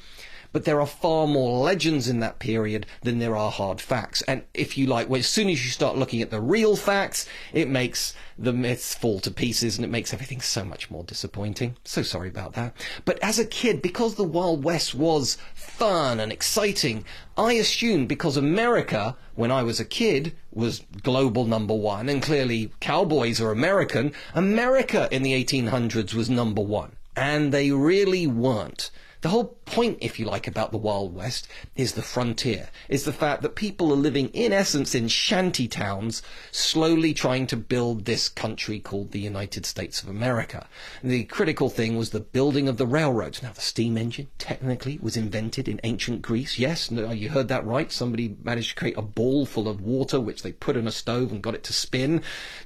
but 0.54 0.64
there 0.64 0.80
are 0.80 0.88
far 0.88 1.28
more 1.28 1.60
legends 1.60 2.08
in 2.08 2.22
that 2.22 2.40
period 2.40 2.86
than 3.02 3.20
there 3.20 3.36
are 3.36 3.52
hard 3.52 3.82
facts. 3.82 4.22
And 4.22 4.44
if 4.54 4.78
you 4.78 4.88
like, 4.88 5.10
well, 5.10 5.20
as 5.20 5.28
soon 5.28 5.50
as 5.50 5.66
you 5.66 5.72
start 5.72 5.98
looking 5.98 6.22
at 6.22 6.30
the 6.30 6.40
real 6.40 6.78
facts, 6.78 7.28
it 7.52 7.68
makes 7.68 8.16
the 8.38 8.54
myths 8.54 8.96
fall 8.96 9.20
to 9.20 9.32
pieces 9.32 9.78
and 9.78 9.84
it 9.84 9.90
makes 9.90 10.14
everything 10.14 10.42
so 10.42 10.64
much 10.64 10.90
more 10.90 11.04
disappointing. 11.04 11.76
So 11.84 12.04
sorry 12.04 12.30
about 12.30 12.54
that. 12.54 12.76
But 13.04 13.20
as 13.22 13.40
a 13.40 13.46
kid, 13.46 13.82
because 13.82 14.16
the 14.16 14.24
Wild 14.24 14.64
West 14.64 14.96
was 14.96 15.38
fun 15.54 16.20
and 16.20 16.32
exciting, 16.32 17.04
I 17.36 17.54
assumed 17.54 18.08
because 18.08 18.38
America, 18.38 19.18
when 19.36 19.52
I 19.52 19.64
was 19.64 19.80
a 19.80 19.86
kid, 19.86 20.34
was 20.52 20.84
global 21.02 21.46
number 21.46 21.74
one, 21.74 22.10
and 22.10 22.22
clearly 22.22 22.72
cowboys 22.80 23.42
are 23.42 23.52
American, 23.52 24.14
America 24.36 25.08
in 25.12 25.24
the 25.24 25.34
1800s 25.44 26.14
was 26.14 26.30
number 26.30 26.62
one. 26.62 26.96
And 27.16 27.52
they 27.52 27.72
really 27.72 28.26
weren't 28.28 28.92
The 29.24 29.30
whole 29.30 29.56
point, 29.64 30.00
if 30.02 30.20
you 30.20 30.26
like, 30.26 30.48
about 30.48 30.74
the 30.74 30.78
Wild 30.78 31.16
West 31.16 31.48
is 31.78 31.94
the 31.94 32.02
frontier, 32.02 32.68
is 32.90 33.06
the 33.06 33.14
fact 33.14 33.42
that 33.42 33.56
people 33.56 33.90
are 33.94 33.96
living, 33.96 34.28
in 34.34 34.52
essence, 34.52 34.94
in 34.94 35.08
shanty 35.08 35.66
towns, 35.66 36.22
slowly 36.52 37.14
trying 37.14 37.48
to 37.48 37.56
build 37.56 38.04
this 38.04 38.28
country 38.28 38.82
called 38.82 39.12
the 39.12 39.22
United 39.22 39.66
States 39.66 40.04
of 40.04 40.10
America. 40.10 40.68
And 41.02 41.10
the 41.10 41.24
critical 41.24 41.70
thing 41.70 41.96
was 41.96 42.10
the 42.10 42.20
building 42.20 42.68
of 42.68 42.76
the 42.76 42.86
railroads. 42.86 43.42
Now, 43.42 43.54
the 43.54 43.62
steam 43.62 43.98
engine, 43.98 44.28
technically, 44.40 45.00
was 45.02 45.16
invented 45.16 45.70
in 45.70 45.80
ancient 45.86 46.22
Greece. 46.22 46.60
Yes, 46.60 46.92
no, 46.92 47.12
you 47.12 47.30
heard 47.30 47.48
that 47.48 47.66
right. 47.66 47.94
Somebody 47.94 48.36
managed 48.44 48.72
to 48.72 48.76
create 48.76 48.98
a 48.98 49.02
ball 49.02 49.46
full 49.46 49.70
of 49.70 49.80
water, 49.80 50.20
which 50.20 50.44
they 50.44 50.52
put 50.52 50.76
in 50.76 50.86
a 50.86 50.92
stove 50.92 51.32
and 51.32 51.42
got 51.42 51.56
it 51.56 51.64
to 51.64 51.72
spin. 51.72 52.22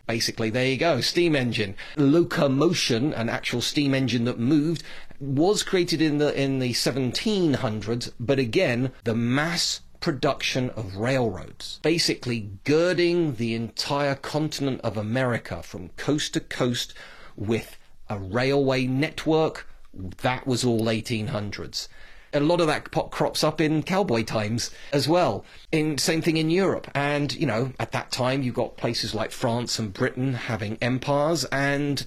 Basically, 0.08 0.50
there 0.50 0.66
you 0.66 0.78
go, 0.78 1.02
steam 1.02 1.36
engine. 1.36 1.76
Locomotion, 1.98 3.14
an 3.14 3.30
actual 3.30 3.62
steam 3.62 3.94
engine 3.94 4.26
that 4.26 4.40
moved, 4.40 4.82
was 5.20 5.64
created 5.64 6.02
in 6.02 6.18
the 6.18 6.40
in 6.40 6.60
the 6.60 6.74
1700s, 6.74 8.12
but 8.20 8.40
again, 8.40 8.92
the 9.04 9.16
mass 9.16 9.82
production 10.00 10.70
of 10.72 10.96
railroads, 10.96 11.80
basically 11.82 12.52
girding 12.64 13.36
the 13.36 13.54
entire 13.56 14.16
continent 14.16 14.80
of 14.82 14.96
America 14.98 15.64
from 15.64 15.90
coast 15.98 16.34
to 16.34 16.40
coast 16.40 16.94
with 17.36 17.78
a 18.10 18.18
railway 18.18 18.86
network. 18.86 19.68
That 19.94 20.46
was 20.46 20.64
all 20.64 20.86
1800s. 20.86 21.88
A 22.34 22.40
lot 22.40 22.62
of 22.62 22.68
that 22.68 22.92
pop 22.92 23.10
crops 23.10 23.44
up 23.44 23.60
in 23.60 23.82
cowboy 23.82 24.24
times 24.24 24.70
as 24.92 25.08
well. 25.08 25.44
In 25.72 25.98
same 25.98 26.22
thing 26.22 26.38
in 26.38 26.50
Europe, 26.50 26.92
and 26.94 27.34
you 27.34 27.48
know 27.48 27.72
at 27.80 27.92
that 27.94 28.12
time 28.12 28.44
you 28.44 28.52
got 28.52 28.78
places 28.78 29.16
like 29.16 29.32
France 29.32 29.80
and 29.80 29.94
Britain 29.94 30.34
having 30.34 30.78
empires, 30.82 31.46
and 31.46 32.06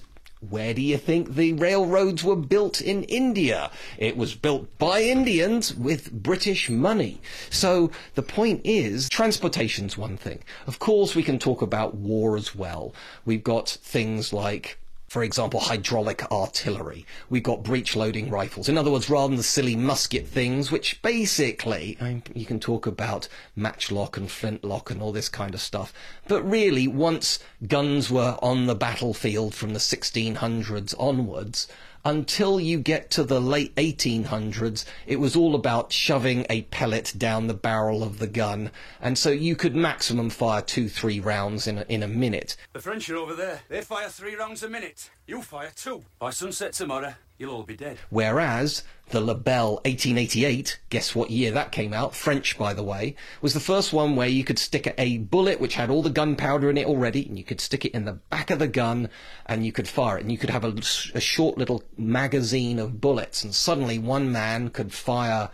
where 0.49 0.73
do 0.73 0.81
you 0.81 0.97
think 0.97 1.35
the 1.35 1.53
railroads 1.53 2.23
were 2.23 2.35
built 2.35 2.81
in 2.81 3.03
India? 3.03 3.71
It 3.97 4.17
was 4.17 4.33
built 4.33 4.77
by 4.79 5.01
Indians 5.01 5.73
with 5.73 6.11
British 6.11 6.69
money. 6.69 7.21
So 7.49 7.91
the 8.15 8.23
point 8.23 8.61
is, 8.63 9.07
transportation's 9.07 9.97
one 9.97 10.17
thing. 10.17 10.39
Of 10.65 10.79
course, 10.79 11.13
we 11.15 11.23
can 11.23 11.37
talk 11.37 11.61
about 11.61 11.95
war 11.95 12.35
as 12.35 12.55
well. 12.55 12.93
We've 13.23 13.43
got 13.43 13.69
things 13.69 14.33
like 14.33 14.79
for 15.11 15.23
example, 15.23 15.59
hydraulic 15.59 16.23
artillery. 16.31 17.05
We've 17.29 17.43
got 17.43 17.63
breech 17.63 17.97
loading 17.97 18.29
rifles. 18.29 18.69
In 18.69 18.77
other 18.77 18.89
words, 18.89 19.09
rather 19.09 19.27
than 19.27 19.35
the 19.35 19.43
silly 19.43 19.75
musket 19.75 20.25
things, 20.25 20.71
which 20.71 21.01
basically, 21.01 21.97
I 21.99 22.03
mean, 22.05 22.23
you 22.33 22.45
can 22.45 22.61
talk 22.61 22.87
about 22.87 23.27
matchlock 23.53 24.15
and 24.15 24.31
flintlock 24.31 24.89
and 24.89 25.01
all 25.01 25.11
this 25.11 25.27
kind 25.27 25.53
of 25.53 25.59
stuff. 25.59 25.91
But 26.29 26.49
really, 26.49 26.87
once 26.87 27.39
guns 27.67 28.09
were 28.09 28.37
on 28.41 28.67
the 28.67 28.75
battlefield 28.75 29.53
from 29.53 29.73
the 29.73 29.79
1600s 29.79 30.95
onwards, 30.97 31.67
until 32.03 32.59
you 32.59 32.79
get 32.79 33.11
to 33.11 33.23
the 33.23 33.39
late 33.39 33.75
1800s, 33.75 34.85
it 35.05 35.19
was 35.19 35.35
all 35.35 35.55
about 35.55 35.91
shoving 35.91 36.45
a 36.49 36.63
pellet 36.63 37.13
down 37.17 37.47
the 37.47 37.53
barrel 37.53 38.03
of 38.03 38.19
the 38.19 38.27
gun. 38.27 38.71
And 39.01 39.17
so 39.17 39.29
you 39.29 39.55
could 39.55 39.75
maximum 39.75 40.29
fire 40.29 40.61
two, 40.61 40.89
three 40.89 41.19
rounds 41.19 41.67
in 41.67 41.79
a, 41.79 41.85
in 41.87 42.03
a 42.03 42.07
minute. 42.07 42.57
The 42.73 42.79
French 42.79 43.09
are 43.09 43.17
over 43.17 43.35
there. 43.35 43.61
They 43.69 43.81
fire 43.81 44.09
three 44.09 44.35
rounds 44.35 44.63
a 44.63 44.69
minute. 44.69 45.09
You 45.27 45.41
fire 45.43 45.71
two. 45.75 46.03
By 46.19 46.31
sunset 46.31 46.73
tomorrow, 46.73 47.13
you'll 47.37 47.53
all 47.53 47.63
be 47.63 47.75
dead. 47.75 47.99
Whereas 48.09 48.83
the 49.09 49.21
Lebel 49.21 49.75
1888, 49.85 50.79
guess 50.89 51.13
what 51.13 51.29
year 51.29 51.51
that 51.51 51.71
came 51.71 51.93
out? 51.93 52.15
French, 52.15 52.57
by 52.57 52.73
the 52.73 52.83
way, 52.83 53.15
was 53.39 53.53
the 53.53 53.59
first 53.59 53.93
one 53.93 54.15
where 54.15 54.27
you 54.27 54.43
could 54.43 54.57
stick 54.57 54.93
a 54.97 55.19
bullet 55.19 55.59
which 55.59 55.75
had 55.75 55.91
all 55.91 56.01
the 56.01 56.09
gunpowder 56.09 56.69
in 56.69 56.77
it 56.77 56.87
already, 56.87 57.25
and 57.27 57.37
you 57.37 57.43
could 57.43 57.61
stick 57.61 57.85
it 57.85 57.93
in 57.93 58.05
the 58.05 58.13
back 58.13 58.49
of 58.49 58.59
the 58.59 58.67
gun, 58.67 59.09
and 59.45 59.63
you 59.65 59.71
could 59.71 59.87
fire 59.87 60.17
it, 60.17 60.21
and 60.21 60.31
you 60.31 60.39
could 60.39 60.49
have 60.49 60.65
a, 60.65 60.73
a 61.13 61.21
short 61.21 61.57
little 61.57 61.83
magazine 61.97 62.79
of 62.79 62.99
bullets, 62.99 63.43
and 63.43 63.53
suddenly 63.53 63.99
one 63.99 64.31
man 64.31 64.69
could 64.69 64.91
fire 64.91 65.49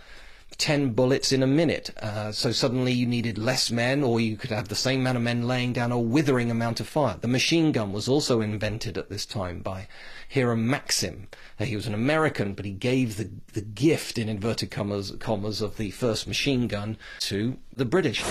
10 0.57 0.91
bullets 0.91 1.31
in 1.31 1.43
a 1.43 1.47
minute. 1.47 1.91
Uh, 2.01 2.31
so 2.31 2.51
suddenly 2.51 2.91
you 2.91 3.05
needed 3.05 3.37
less 3.37 3.71
men, 3.71 4.03
or 4.03 4.19
you 4.19 4.35
could 4.35 4.49
have 4.49 4.67
the 4.67 4.75
same 4.75 5.01
amount 5.01 5.17
of 5.17 5.23
men 5.23 5.47
laying 5.47 5.73
down 5.73 5.91
a 5.91 5.99
withering 5.99 6.49
amount 6.49 6.79
of 6.79 6.87
fire. 6.87 7.17
The 7.19 7.27
machine 7.27 7.71
gun 7.71 7.91
was 7.91 8.07
also 8.07 8.41
invented 8.41 8.97
at 8.97 9.09
this 9.09 9.25
time 9.25 9.59
by 9.59 9.87
Hiram 10.29 10.67
Maxim. 10.67 11.27
Uh, 11.59 11.65
he 11.65 11.75
was 11.75 11.87
an 11.87 11.93
American, 11.93 12.53
but 12.53 12.65
he 12.65 12.71
gave 12.71 13.17
the, 13.17 13.29
the 13.53 13.61
gift, 13.61 14.17
in 14.17 14.29
inverted 14.29 14.71
commas, 14.71 15.11
commas, 15.19 15.61
of 15.61 15.77
the 15.77 15.91
first 15.91 16.27
machine 16.27 16.67
gun 16.67 16.97
to 17.19 17.57
the 17.75 17.85
British. 17.85 18.23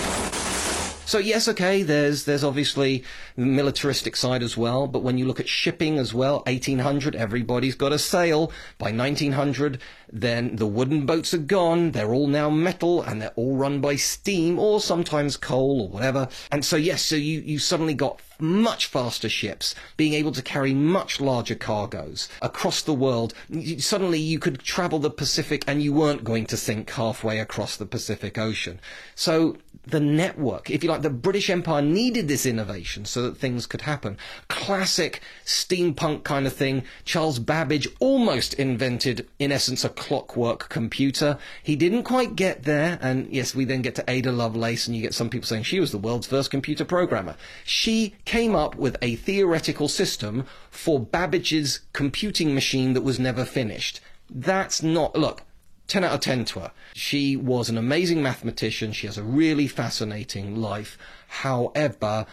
So 1.07 1.19
yes, 1.19 1.47
okay, 1.47 1.83
there's 1.83 2.25
there's 2.25 2.43
obviously 2.43 3.01
the 3.37 3.45
militaristic 3.45 4.17
side 4.17 4.43
as 4.43 4.57
well, 4.57 4.87
but 4.87 5.03
when 5.03 5.17
you 5.17 5.25
look 5.25 5.39
at 5.39 5.47
shipping 5.47 5.97
as 5.97 6.13
well, 6.13 6.43
1800, 6.47 7.15
everybody's 7.15 7.75
got 7.75 7.93
a 7.93 7.97
sail. 7.97 8.51
By 8.77 8.91
1900, 8.91 9.79
then 10.11 10.57
the 10.57 10.67
wooden 10.67 11.05
boats 11.05 11.33
are 11.33 11.37
gone. 11.37 11.91
They're 11.91 12.13
all 12.13 12.27
now 12.27 12.49
metal, 12.49 13.01
and 13.01 13.21
they're 13.21 13.31
all 13.37 13.55
run 13.55 13.79
by 13.79 13.95
steam 13.95 14.59
or 14.59 14.81
sometimes 14.81 15.37
coal 15.37 15.83
or 15.83 15.87
whatever. 15.87 16.27
And 16.51 16.65
so 16.65 16.75
yes, 16.75 17.03
so 17.03 17.15
you 17.15 17.39
you 17.39 17.57
suddenly 17.57 17.93
got 17.93 18.19
much 18.39 18.85
faster 18.85 19.29
ships, 19.29 19.75
being 19.95 20.13
able 20.13 20.31
to 20.31 20.41
carry 20.41 20.73
much 20.73 21.19
larger 21.19 21.55
cargoes 21.55 22.29
across 22.41 22.81
the 22.81 22.93
world. 22.93 23.33
Suddenly 23.79 24.19
you 24.19 24.39
could 24.39 24.59
travel 24.59 24.99
the 24.99 25.09
Pacific 25.09 25.63
and 25.67 25.81
you 25.81 25.93
weren't 25.93 26.23
going 26.23 26.45
to 26.47 26.57
sink 26.57 26.89
halfway 26.91 27.39
across 27.39 27.77
the 27.77 27.85
Pacific 27.85 28.37
Ocean. 28.37 28.79
So 29.15 29.57
the 29.85 29.99
network, 29.99 30.69
if 30.69 30.83
you 30.83 30.89
like, 30.89 31.01
the 31.01 31.09
British 31.09 31.49
Empire 31.49 31.81
needed 31.81 32.27
this 32.27 32.45
innovation 32.45 33.05
so 33.05 33.23
that 33.23 33.37
things 33.37 33.65
could 33.65 33.81
happen. 33.81 34.17
Classic 34.49 35.21
steampunk 35.45 36.23
kind 36.23 36.45
of 36.45 36.53
thing. 36.53 36.83
Charles 37.05 37.39
Babbage 37.39 37.87
almost 37.99 38.53
invented, 38.55 39.27
in 39.39 39.51
essence, 39.51 39.85
a 39.85 39.89
clockwork 39.89 40.67
computer. 40.69 41.37
He 41.63 41.75
didn't 41.75 42.03
quite 42.03 42.35
get 42.35 42.63
there, 42.63 42.99
and 43.01 43.31
yes, 43.31 43.55
we 43.55 43.63
then 43.63 43.81
get 43.81 43.95
to 43.95 44.03
Ada 44.09 44.31
Lovelace, 44.31 44.87
and 44.87 44.95
you 44.95 45.01
get 45.01 45.13
some 45.13 45.29
people 45.29 45.47
saying 45.47 45.63
she 45.63 45.79
was 45.79 45.91
the 45.91 45.97
world's 45.97 46.27
first 46.27 46.51
computer 46.51 46.83
programmer. 46.83 47.35
She 47.63 48.15
came 48.27 48.53
up 48.53 48.75
with 48.75 48.97
a 49.01 49.15
theoretical 49.15 49.87
system 49.87 50.45
for 50.69 50.99
Babbage's 50.99 51.79
computing 51.93 52.53
machine 52.53 52.91
that 52.91 53.01
was 53.01 53.17
never 53.17 53.45
finished. 53.45 54.01
That's 54.29 54.83
not, 54.83 55.15
look, 55.17 55.43
10 55.87 56.03
out 56.03 56.13
of 56.13 56.19
10 56.19 56.43
to 56.45 56.59
her. 56.59 56.71
She 56.93 57.37
was 57.37 57.69
an 57.69 57.77
amazing 57.77 58.21
mathematician. 58.21 58.91
She 58.91 59.07
has 59.07 59.17
a 59.17 59.23
really 59.23 59.67
fascinating 59.67 60.57
life. 60.57 60.97
However, 61.29 62.25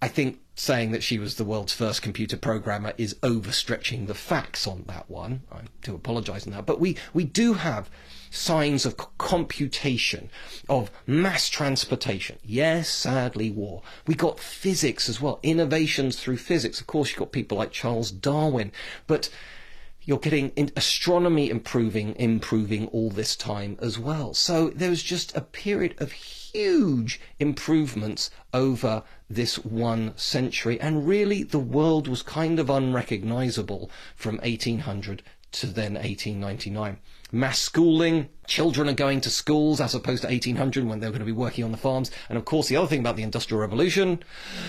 I 0.00 0.06
think 0.06 0.38
saying 0.54 0.92
that 0.92 1.02
she 1.02 1.18
was 1.18 1.34
the 1.34 1.44
world's 1.44 1.72
first 1.72 2.00
computer 2.00 2.36
programmer 2.36 2.92
is 2.96 3.14
overstretching 3.14 4.06
the 4.06 4.14
facts 4.14 4.68
on 4.68 4.84
that 4.86 5.10
one. 5.10 5.42
I 5.50 5.62
do 5.82 5.96
apologize 5.96 6.46
on 6.46 6.52
that. 6.52 6.64
But 6.64 6.78
we, 6.78 6.96
we 7.12 7.24
do 7.24 7.54
have 7.54 7.90
signs 8.30 8.86
of 8.86 8.96
computation, 9.18 10.30
of 10.68 10.90
mass 11.06 11.48
transportation. 11.48 12.38
Yes, 12.44 12.88
sadly, 12.88 13.50
war. 13.50 13.82
We 14.06 14.14
got 14.14 14.40
physics 14.40 15.08
as 15.08 15.20
well, 15.20 15.40
innovations 15.42 16.18
through 16.18 16.38
physics. 16.38 16.80
Of 16.80 16.86
course, 16.86 17.10
you've 17.10 17.18
got 17.18 17.32
people 17.32 17.58
like 17.58 17.72
Charles 17.72 18.10
Darwin, 18.10 18.72
but 19.06 19.28
you're 20.02 20.18
getting 20.18 20.72
astronomy 20.76 21.50
improving, 21.50 22.16
improving 22.16 22.86
all 22.88 23.10
this 23.10 23.36
time 23.36 23.76
as 23.80 23.98
well. 23.98 24.32
So 24.32 24.70
there 24.70 24.90
was 24.90 25.02
just 25.02 25.36
a 25.36 25.42
period 25.42 25.94
of 25.98 26.12
huge 26.12 27.20
improvements 27.38 28.30
over 28.54 29.02
this 29.28 29.56
one 29.58 30.16
century, 30.16 30.80
and 30.80 31.06
really 31.06 31.42
the 31.42 31.58
world 31.58 32.08
was 32.08 32.22
kind 32.22 32.58
of 32.58 32.70
unrecognizable 32.70 33.90
from 34.16 34.38
1800 34.38 35.22
to 35.52 35.66
then 35.66 35.94
1899 35.94 36.98
mass 37.32 37.58
schooling. 37.58 38.28
Children 38.46 38.88
are 38.88 38.94
going 38.94 39.20
to 39.20 39.30
schools 39.30 39.80
as 39.80 39.94
opposed 39.94 40.22
to 40.22 40.28
1800 40.28 40.84
when 40.84 40.98
they're 40.98 41.10
going 41.10 41.20
to 41.20 41.26
be 41.26 41.32
working 41.32 41.64
on 41.64 41.70
the 41.70 41.76
farms. 41.76 42.10
And 42.28 42.36
of 42.36 42.44
course, 42.44 42.68
the 42.68 42.76
other 42.76 42.88
thing 42.88 43.00
about 43.00 43.16
the 43.16 43.22
Industrial 43.22 43.60
Revolution, 43.60 44.22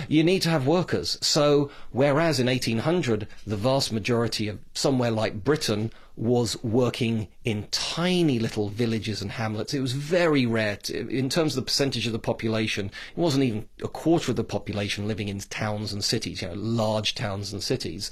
you 0.07 0.23
need 0.23 0.43
to 0.43 0.49
have 0.49 0.67
workers. 0.67 1.17
So, 1.21 1.71
whereas 1.91 2.39
in 2.39 2.47
1800, 2.47 3.27
the 3.47 3.57
vast 3.57 3.91
majority 3.91 4.47
of 4.47 4.59
somewhere 4.73 5.11
like 5.11 5.43
Britain 5.43 5.91
was 6.15 6.61
working 6.63 7.29
in 7.43 7.67
tiny 7.71 8.37
little 8.37 8.69
villages 8.69 9.21
and 9.21 9.31
hamlets. 9.31 9.73
It 9.73 9.79
was 9.79 9.93
very 9.93 10.45
rare. 10.45 10.75
To, 10.75 11.07
in 11.09 11.29
terms 11.29 11.57
of 11.57 11.63
the 11.63 11.67
percentage 11.67 12.05
of 12.05 12.13
the 12.13 12.19
population, 12.19 12.87
it 12.87 13.17
wasn't 13.17 13.45
even 13.45 13.67
a 13.83 13.87
quarter 13.87 14.31
of 14.31 14.35
the 14.35 14.43
population 14.43 15.07
living 15.07 15.29
in 15.29 15.39
towns 15.39 15.91
and 15.91 16.03
cities, 16.03 16.43
you 16.43 16.49
know, 16.49 16.53
large 16.53 17.15
towns 17.15 17.51
and 17.51 17.63
cities. 17.63 18.11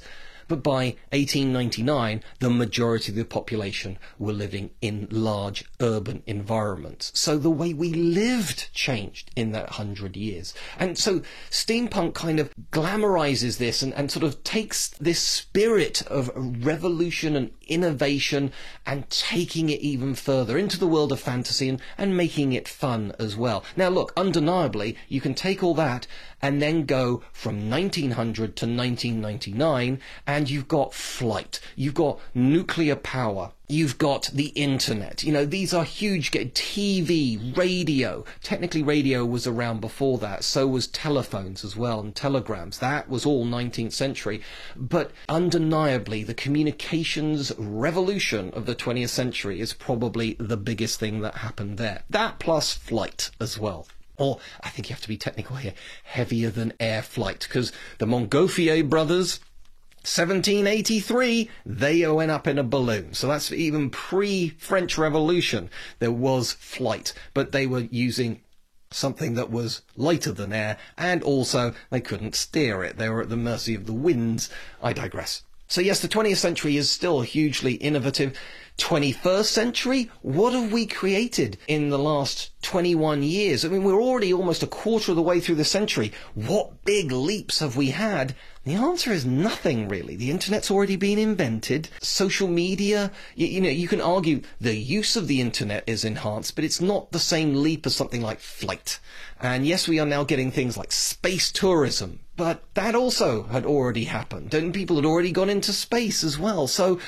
But 0.50 0.64
by 0.64 0.96
1899, 1.12 2.24
the 2.40 2.50
majority 2.50 3.12
of 3.12 3.16
the 3.16 3.24
population 3.24 4.00
were 4.18 4.32
living 4.32 4.70
in 4.80 5.06
large 5.08 5.64
urban 5.80 6.24
environments. 6.26 7.12
So 7.14 7.38
the 7.38 7.48
way 7.50 7.72
we 7.72 7.94
lived 7.94 8.74
changed 8.74 9.30
in 9.36 9.52
that 9.52 9.70
hundred 9.70 10.16
years. 10.16 10.52
And 10.76 10.98
so 10.98 11.22
steampunk 11.50 12.14
kind 12.14 12.40
of 12.40 12.52
glamorizes 12.72 13.58
this 13.58 13.80
and, 13.80 13.94
and 13.94 14.10
sort 14.10 14.24
of 14.24 14.42
takes 14.42 14.88
this 14.88 15.20
spirit 15.20 16.02
of 16.08 16.32
revolution 16.34 17.36
and 17.36 17.52
innovation 17.68 18.50
and 18.84 19.08
taking 19.08 19.70
it 19.70 19.78
even 19.78 20.16
further 20.16 20.58
into 20.58 20.80
the 20.80 20.88
world 20.88 21.12
of 21.12 21.20
fantasy 21.20 21.68
and, 21.68 21.80
and 21.96 22.16
making 22.16 22.52
it 22.54 22.66
fun 22.66 23.12
as 23.20 23.36
well. 23.36 23.62
Now 23.76 23.88
look, 23.88 24.12
undeniably, 24.16 24.96
you 25.08 25.20
can 25.20 25.34
take 25.34 25.62
all 25.62 25.74
that 25.74 26.08
and 26.42 26.60
then 26.60 26.84
go 26.84 27.22
from 27.32 27.70
1900 27.70 28.56
to 28.56 28.66
1999, 28.66 30.00
and 30.26 30.50
you've 30.50 30.68
got 30.68 30.94
flight, 30.94 31.60
you've 31.76 31.94
got 31.94 32.18
nuclear 32.34 32.96
power, 32.96 33.52
You've 33.70 33.98
got 33.98 34.30
the 34.34 34.48
internet. 34.48 35.22
You 35.22 35.32
know, 35.32 35.44
these 35.44 35.72
are 35.72 35.84
huge. 35.84 36.32
TV, 36.32 37.56
radio. 37.56 38.24
Technically, 38.42 38.82
radio 38.82 39.24
was 39.24 39.46
around 39.46 39.80
before 39.80 40.18
that. 40.18 40.42
So 40.42 40.66
was 40.66 40.88
telephones 40.88 41.64
as 41.64 41.76
well 41.76 42.00
and 42.00 42.12
telegrams. 42.12 42.78
That 42.78 43.08
was 43.08 43.24
all 43.24 43.46
19th 43.46 43.92
century. 43.92 44.42
But 44.74 45.12
undeniably, 45.28 46.24
the 46.24 46.34
communications 46.34 47.52
revolution 47.56 48.50
of 48.54 48.66
the 48.66 48.74
20th 48.74 49.10
century 49.10 49.60
is 49.60 49.72
probably 49.72 50.34
the 50.40 50.56
biggest 50.56 50.98
thing 50.98 51.20
that 51.20 51.36
happened 51.36 51.78
there. 51.78 52.02
That 52.10 52.40
plus 52.40 52.72
flight 52.72 53.30
as 53.40 53.56
well 53.56 53.86
or 54.20 54.38
I 54.62 54.68
think 54.68 54.88
you 54.88 54.94
have 54.94 55.02
to 55.02 55.08
be 55.08 55.16
technical 55.16 55.56
here, 55.56 55.72
heavier 56.04 56.50
than 56.50 56.74
air 56.78 57.02
flight, 57.02 57.46
because 57.48 57.72
the 57.98 58.06
Montgolfier 58.06 58.88
brothers 58.88 59.40
1783, 60.02 61.50
they 61.66 62.06
went 62.06 62.30
up 62.30 62.46
in 62.46 62.58
a 62.58 62.62
balloon. 62.62 63.14
So 63.14 63.28
that's 63.28 63.50
even 63.50 63.90
pre-French 63.90 64.96
Revolution. 64.96 65.70
There 65.98 66.12
was 66.12 66.52
flight, 66.52 67.12
but 67.34 67.52
they 67.52 67.66
were 67.66 67.88
using 67.90 68.42
something 68.90 69.34
that 69.34 69.50
was 69.50 69.82
lighter 69.96 70.32
than 70.32 70.52
air, 70.52 70.76
and 70.98 71.22
also 71.22 71.74
they 71.90 72.00
couldn't 72.00 72.34
steer 72.34 72.82
it. 72.84 72.98
They 72.98 73.08
were 73.08 73.22
at 73.22 73.28
the 73.30 73.36
mercy 73.36 73.74
of 73.74 73.86
the 73.86 73.92
winds. 73.92 74.50
I 74.82 74.92
digress. 74.92 75.42
So 75.68 75.80
yes, 75.80 76.00
the 76.00 76.08
20th 76.08 76.38
century 76.38 76.76
is 76.76 76.90
still 76.90 77.20
hugely 77.20 77.74
innovative. 77.74 78.38
21st 78.80 79.44
century, 79.44 80.10
what 80.22 80.54
have 80.54 80.72
we 80.72 80.86
created 80.86 81.58
in 81.68 81.90
the 81.90 81.98
last 81.98 82.50
21 82.62 83.22
years? 83.22 83.64
I 83.64 83.68
mean, 83.68 83.84
we're 83.84 84.00
already 84.00 84.32
almost 84.32 84.62
a 84.62 84.66
quarter 84.66 85.12
of 85.12 85.16
the 85.16 85.22
way 85.22 85.38
through 85.38 85.56
the 85.56 85.64
century. 85.64 86.12
What 86.34 86.84
big 86.84 87.12
leaps 87.12 87.60
have 87.60 87.76
we 87.76 87.90
had? 87.90 88.34
The 88.64 88.74
answer 88.74 89.12
is 89.12 89.24
nothing 89.24 89.88
really. 89.88 90.16
The 90.16 90.30
internet's 90.30 90.70
already 90.70 90.96
been 90.96 91.18
invented. 91.18 91.88
Social 92.00 92.48
media, 92.48 93.10
you, 93.34 93.46
you, 93.46 93.60
know, 93.60 93.70
you 93.70 93.88
can 93.88 94.00
argue 94.00 94.42
the 94.60 94.74
use 94.74 95.16
of 95.16 95.28
the 95.28 95.40
internet 95.40 95.84
is 95.86 96.04
enhanced, 96.04 96.54
but 96.56 96.64
it's 96.64 96.80
not 96.80 97.12
the 97.12 97.18
same 97.18 97.62
leap 97.62 97.86
as 97.86 97.96
something 97.96 98.22
like 98.22 98.40
flight. 98.40 98.98
And 99.40 99.66
yes, 99.66 99.88
we 99.88 99.98
are 99.98 100.06
now 100.06 100.24
getting 100.24 100.50
things 100.50 100.76
like 100.76 100.92
space 100.92 101.50
tourism, 101.50 102.20
but 102.36 102.62
that 102.74 102.94
also 102.94 103.44
had 103.44 103.64
already 103.64 104.04
happened, 104.04 104.52
and 104.52 104.74
people 104.74 104.96
had 104.96 105.06
already 105.06 105.32
gone 105.32 105.48
into 105.48 105.72
space 105.72 106.22
as 106.22 106.38
well. 106.38 106.66
So 106.66 107.00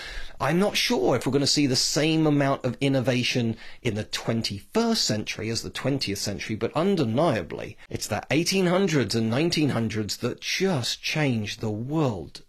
I'm 0.42 0.58
not 0.58 0.76
sure 0.76 1.14
if 1.14 1.24
we're 1.24 1.30
going 1.30 1.42
to 1.42 1.46
see 1.46 1.68
the 1.68 1.76
same 1.76 2.26
amount 2.26 2.64
of 2.64 2.76
innovation 2.80 3.56
in 3.80 3.94
the 3.94 4.02
21st 4.02 4.96
century 4.96 5.48
as 5.50 5.62
the 5.62 5.70
20th 5.70 6.16
century, 6.16 6.56
but 6.56 6.72
undeniably, 6.74 7.76
it's 7.88 8.08
the 8.08 8.24
1800s 8.28 9.14
and 9.14 9.32
1900s 9.32 10.18
that 10.18 10.40
just 10.40 11.00
changed 11.00 11.60
the 11.60 11.70
world 11.70 12.42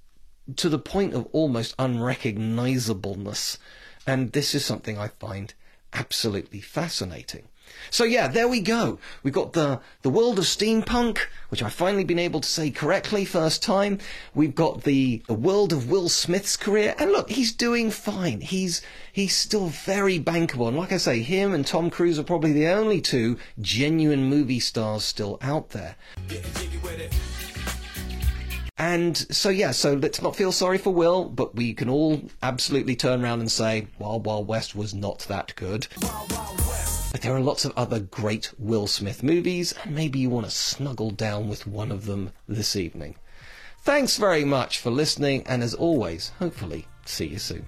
to 0.56 0.70
the 0.70 0.80
point 0.80 1.14
of 1.14 1.28
almost 1.34 1.78
unrecognizableness. 1.78 3.60
And 4.08 4.32
this 4.32 4.56
is 4.56 4.66
something 4.66 4.98
I 4.98 5.10
find 5.10 5.54
absolutely 5.94 6.62
fascinating. 6.62 7.48
So 7.90 8.04
yeah, 8.04 8.28
there 8.28 8.48
we 8.48 8.62
go. 8.62 9.00
We've 9.24 9.34
got 9.34 9.54
the, 9.54 9.80
the 10.02 10.10
world 10.10 10.40
of 10.40 10.46
steampunk, 10.46 11.20
which 11.50 11.62
I've 11.62 11.74
finally 11.74 12.04
been 12.04 12.20
able 12.20 12.42
to 12.42 12.48
say 12.48 12.72
correctly 12.72 13.26
first 13.26 13.62
time. 13.62 14.00
We've 14.34 14.56
got 14.56 14.84
the, 14.84 15.22
the 15.28 15.34
world 15.34 15.74
of 15.74 15.90
Will 15.90 16.10
Smith's 16.10 16.58
career, 16.58 16.96
and 16.98 17.12
look, 17.12 17.30
he's 17.30 17.52
doing 17.52 17.92
fine. 17.92 18.42
He's, 18.42 18.82
he's 19.12 19.36
still 19.36 19.68
very 19.68 20.20
bankable. 20.20 20.68
And 20.68 20.78
like 20.78 20.92
I 20.92 20.98
say, 20.98 21.22
him 21.22 21.54
and 21.54 21.66
Tom 21.66 21.90
Cruise 21.90 22.20
are 22.20 22.24
probably 22.24 22.54
the 22.54 22.68
only 22.68 23.02
two 23.02 23.38
genuine 23.62 24.24
movie 24.26 24.60
stars 24.60 25.04
still 25.04 25.38
out 25.42 25.70
there. 25.70 25.96
And 28.78 29.16
so, 29.16 29.50
yeah, 29.50 29.72
so 29.72 29.94
let's 29.94 30.22
not 30.22 30.36
feel 30.36 30.52
sorry 30.52 30.80
for 30.80 30.92
Will, 30.94 31.26
but 31.26 31.56
we 31.56 31.74
can 31.74 31.90
all 31.90 32.22
absolutely 32.42 32.96
turn 32.96 33.24
around 33.24 33.40
and 33.40 33.52
say, 33.52 33.88
Wild 34.00 34.26
Wild 34.26 34.48
West 34.48 34.76
was 34.76 34.94
not 34.94 35.20
that 35.30 35.54
good. 35.56 35.88
But 37.14 37.22
there 37.22 37.36
are 37.36 37.40
lots 37.40 37.64
of 37.64 37.74
other 37.78 38.00
great 38.00 38.52
Will 38.58 38.88
Smith 38.88 39.22
movies, 39.22 39.72
and 39.84 39.94
maybe 39.94 40.18
you 40.18 40.32
want 40.32 40.48
to 40.48 40.52
snuggle 40.52 41.12
down 41.12 41.48
with 41.48 41.68
one 41.68 41.92
of 41.92 42.08
them 42.08 42.32
this 42.48 42.76
evening. 42.76 43.18
Thanks 43.84 44.18
very 44.18 44.44
much 44.44 44.80
for 44.80 44.90
listening, 44.90 45.44
and 45.46 45.62
as 45.62 45.76
always, 45.76 46.32
hopefully, 46.40 46.88
see 47.06 47.28
you 47.28 47.38
soon. 47.38 47.68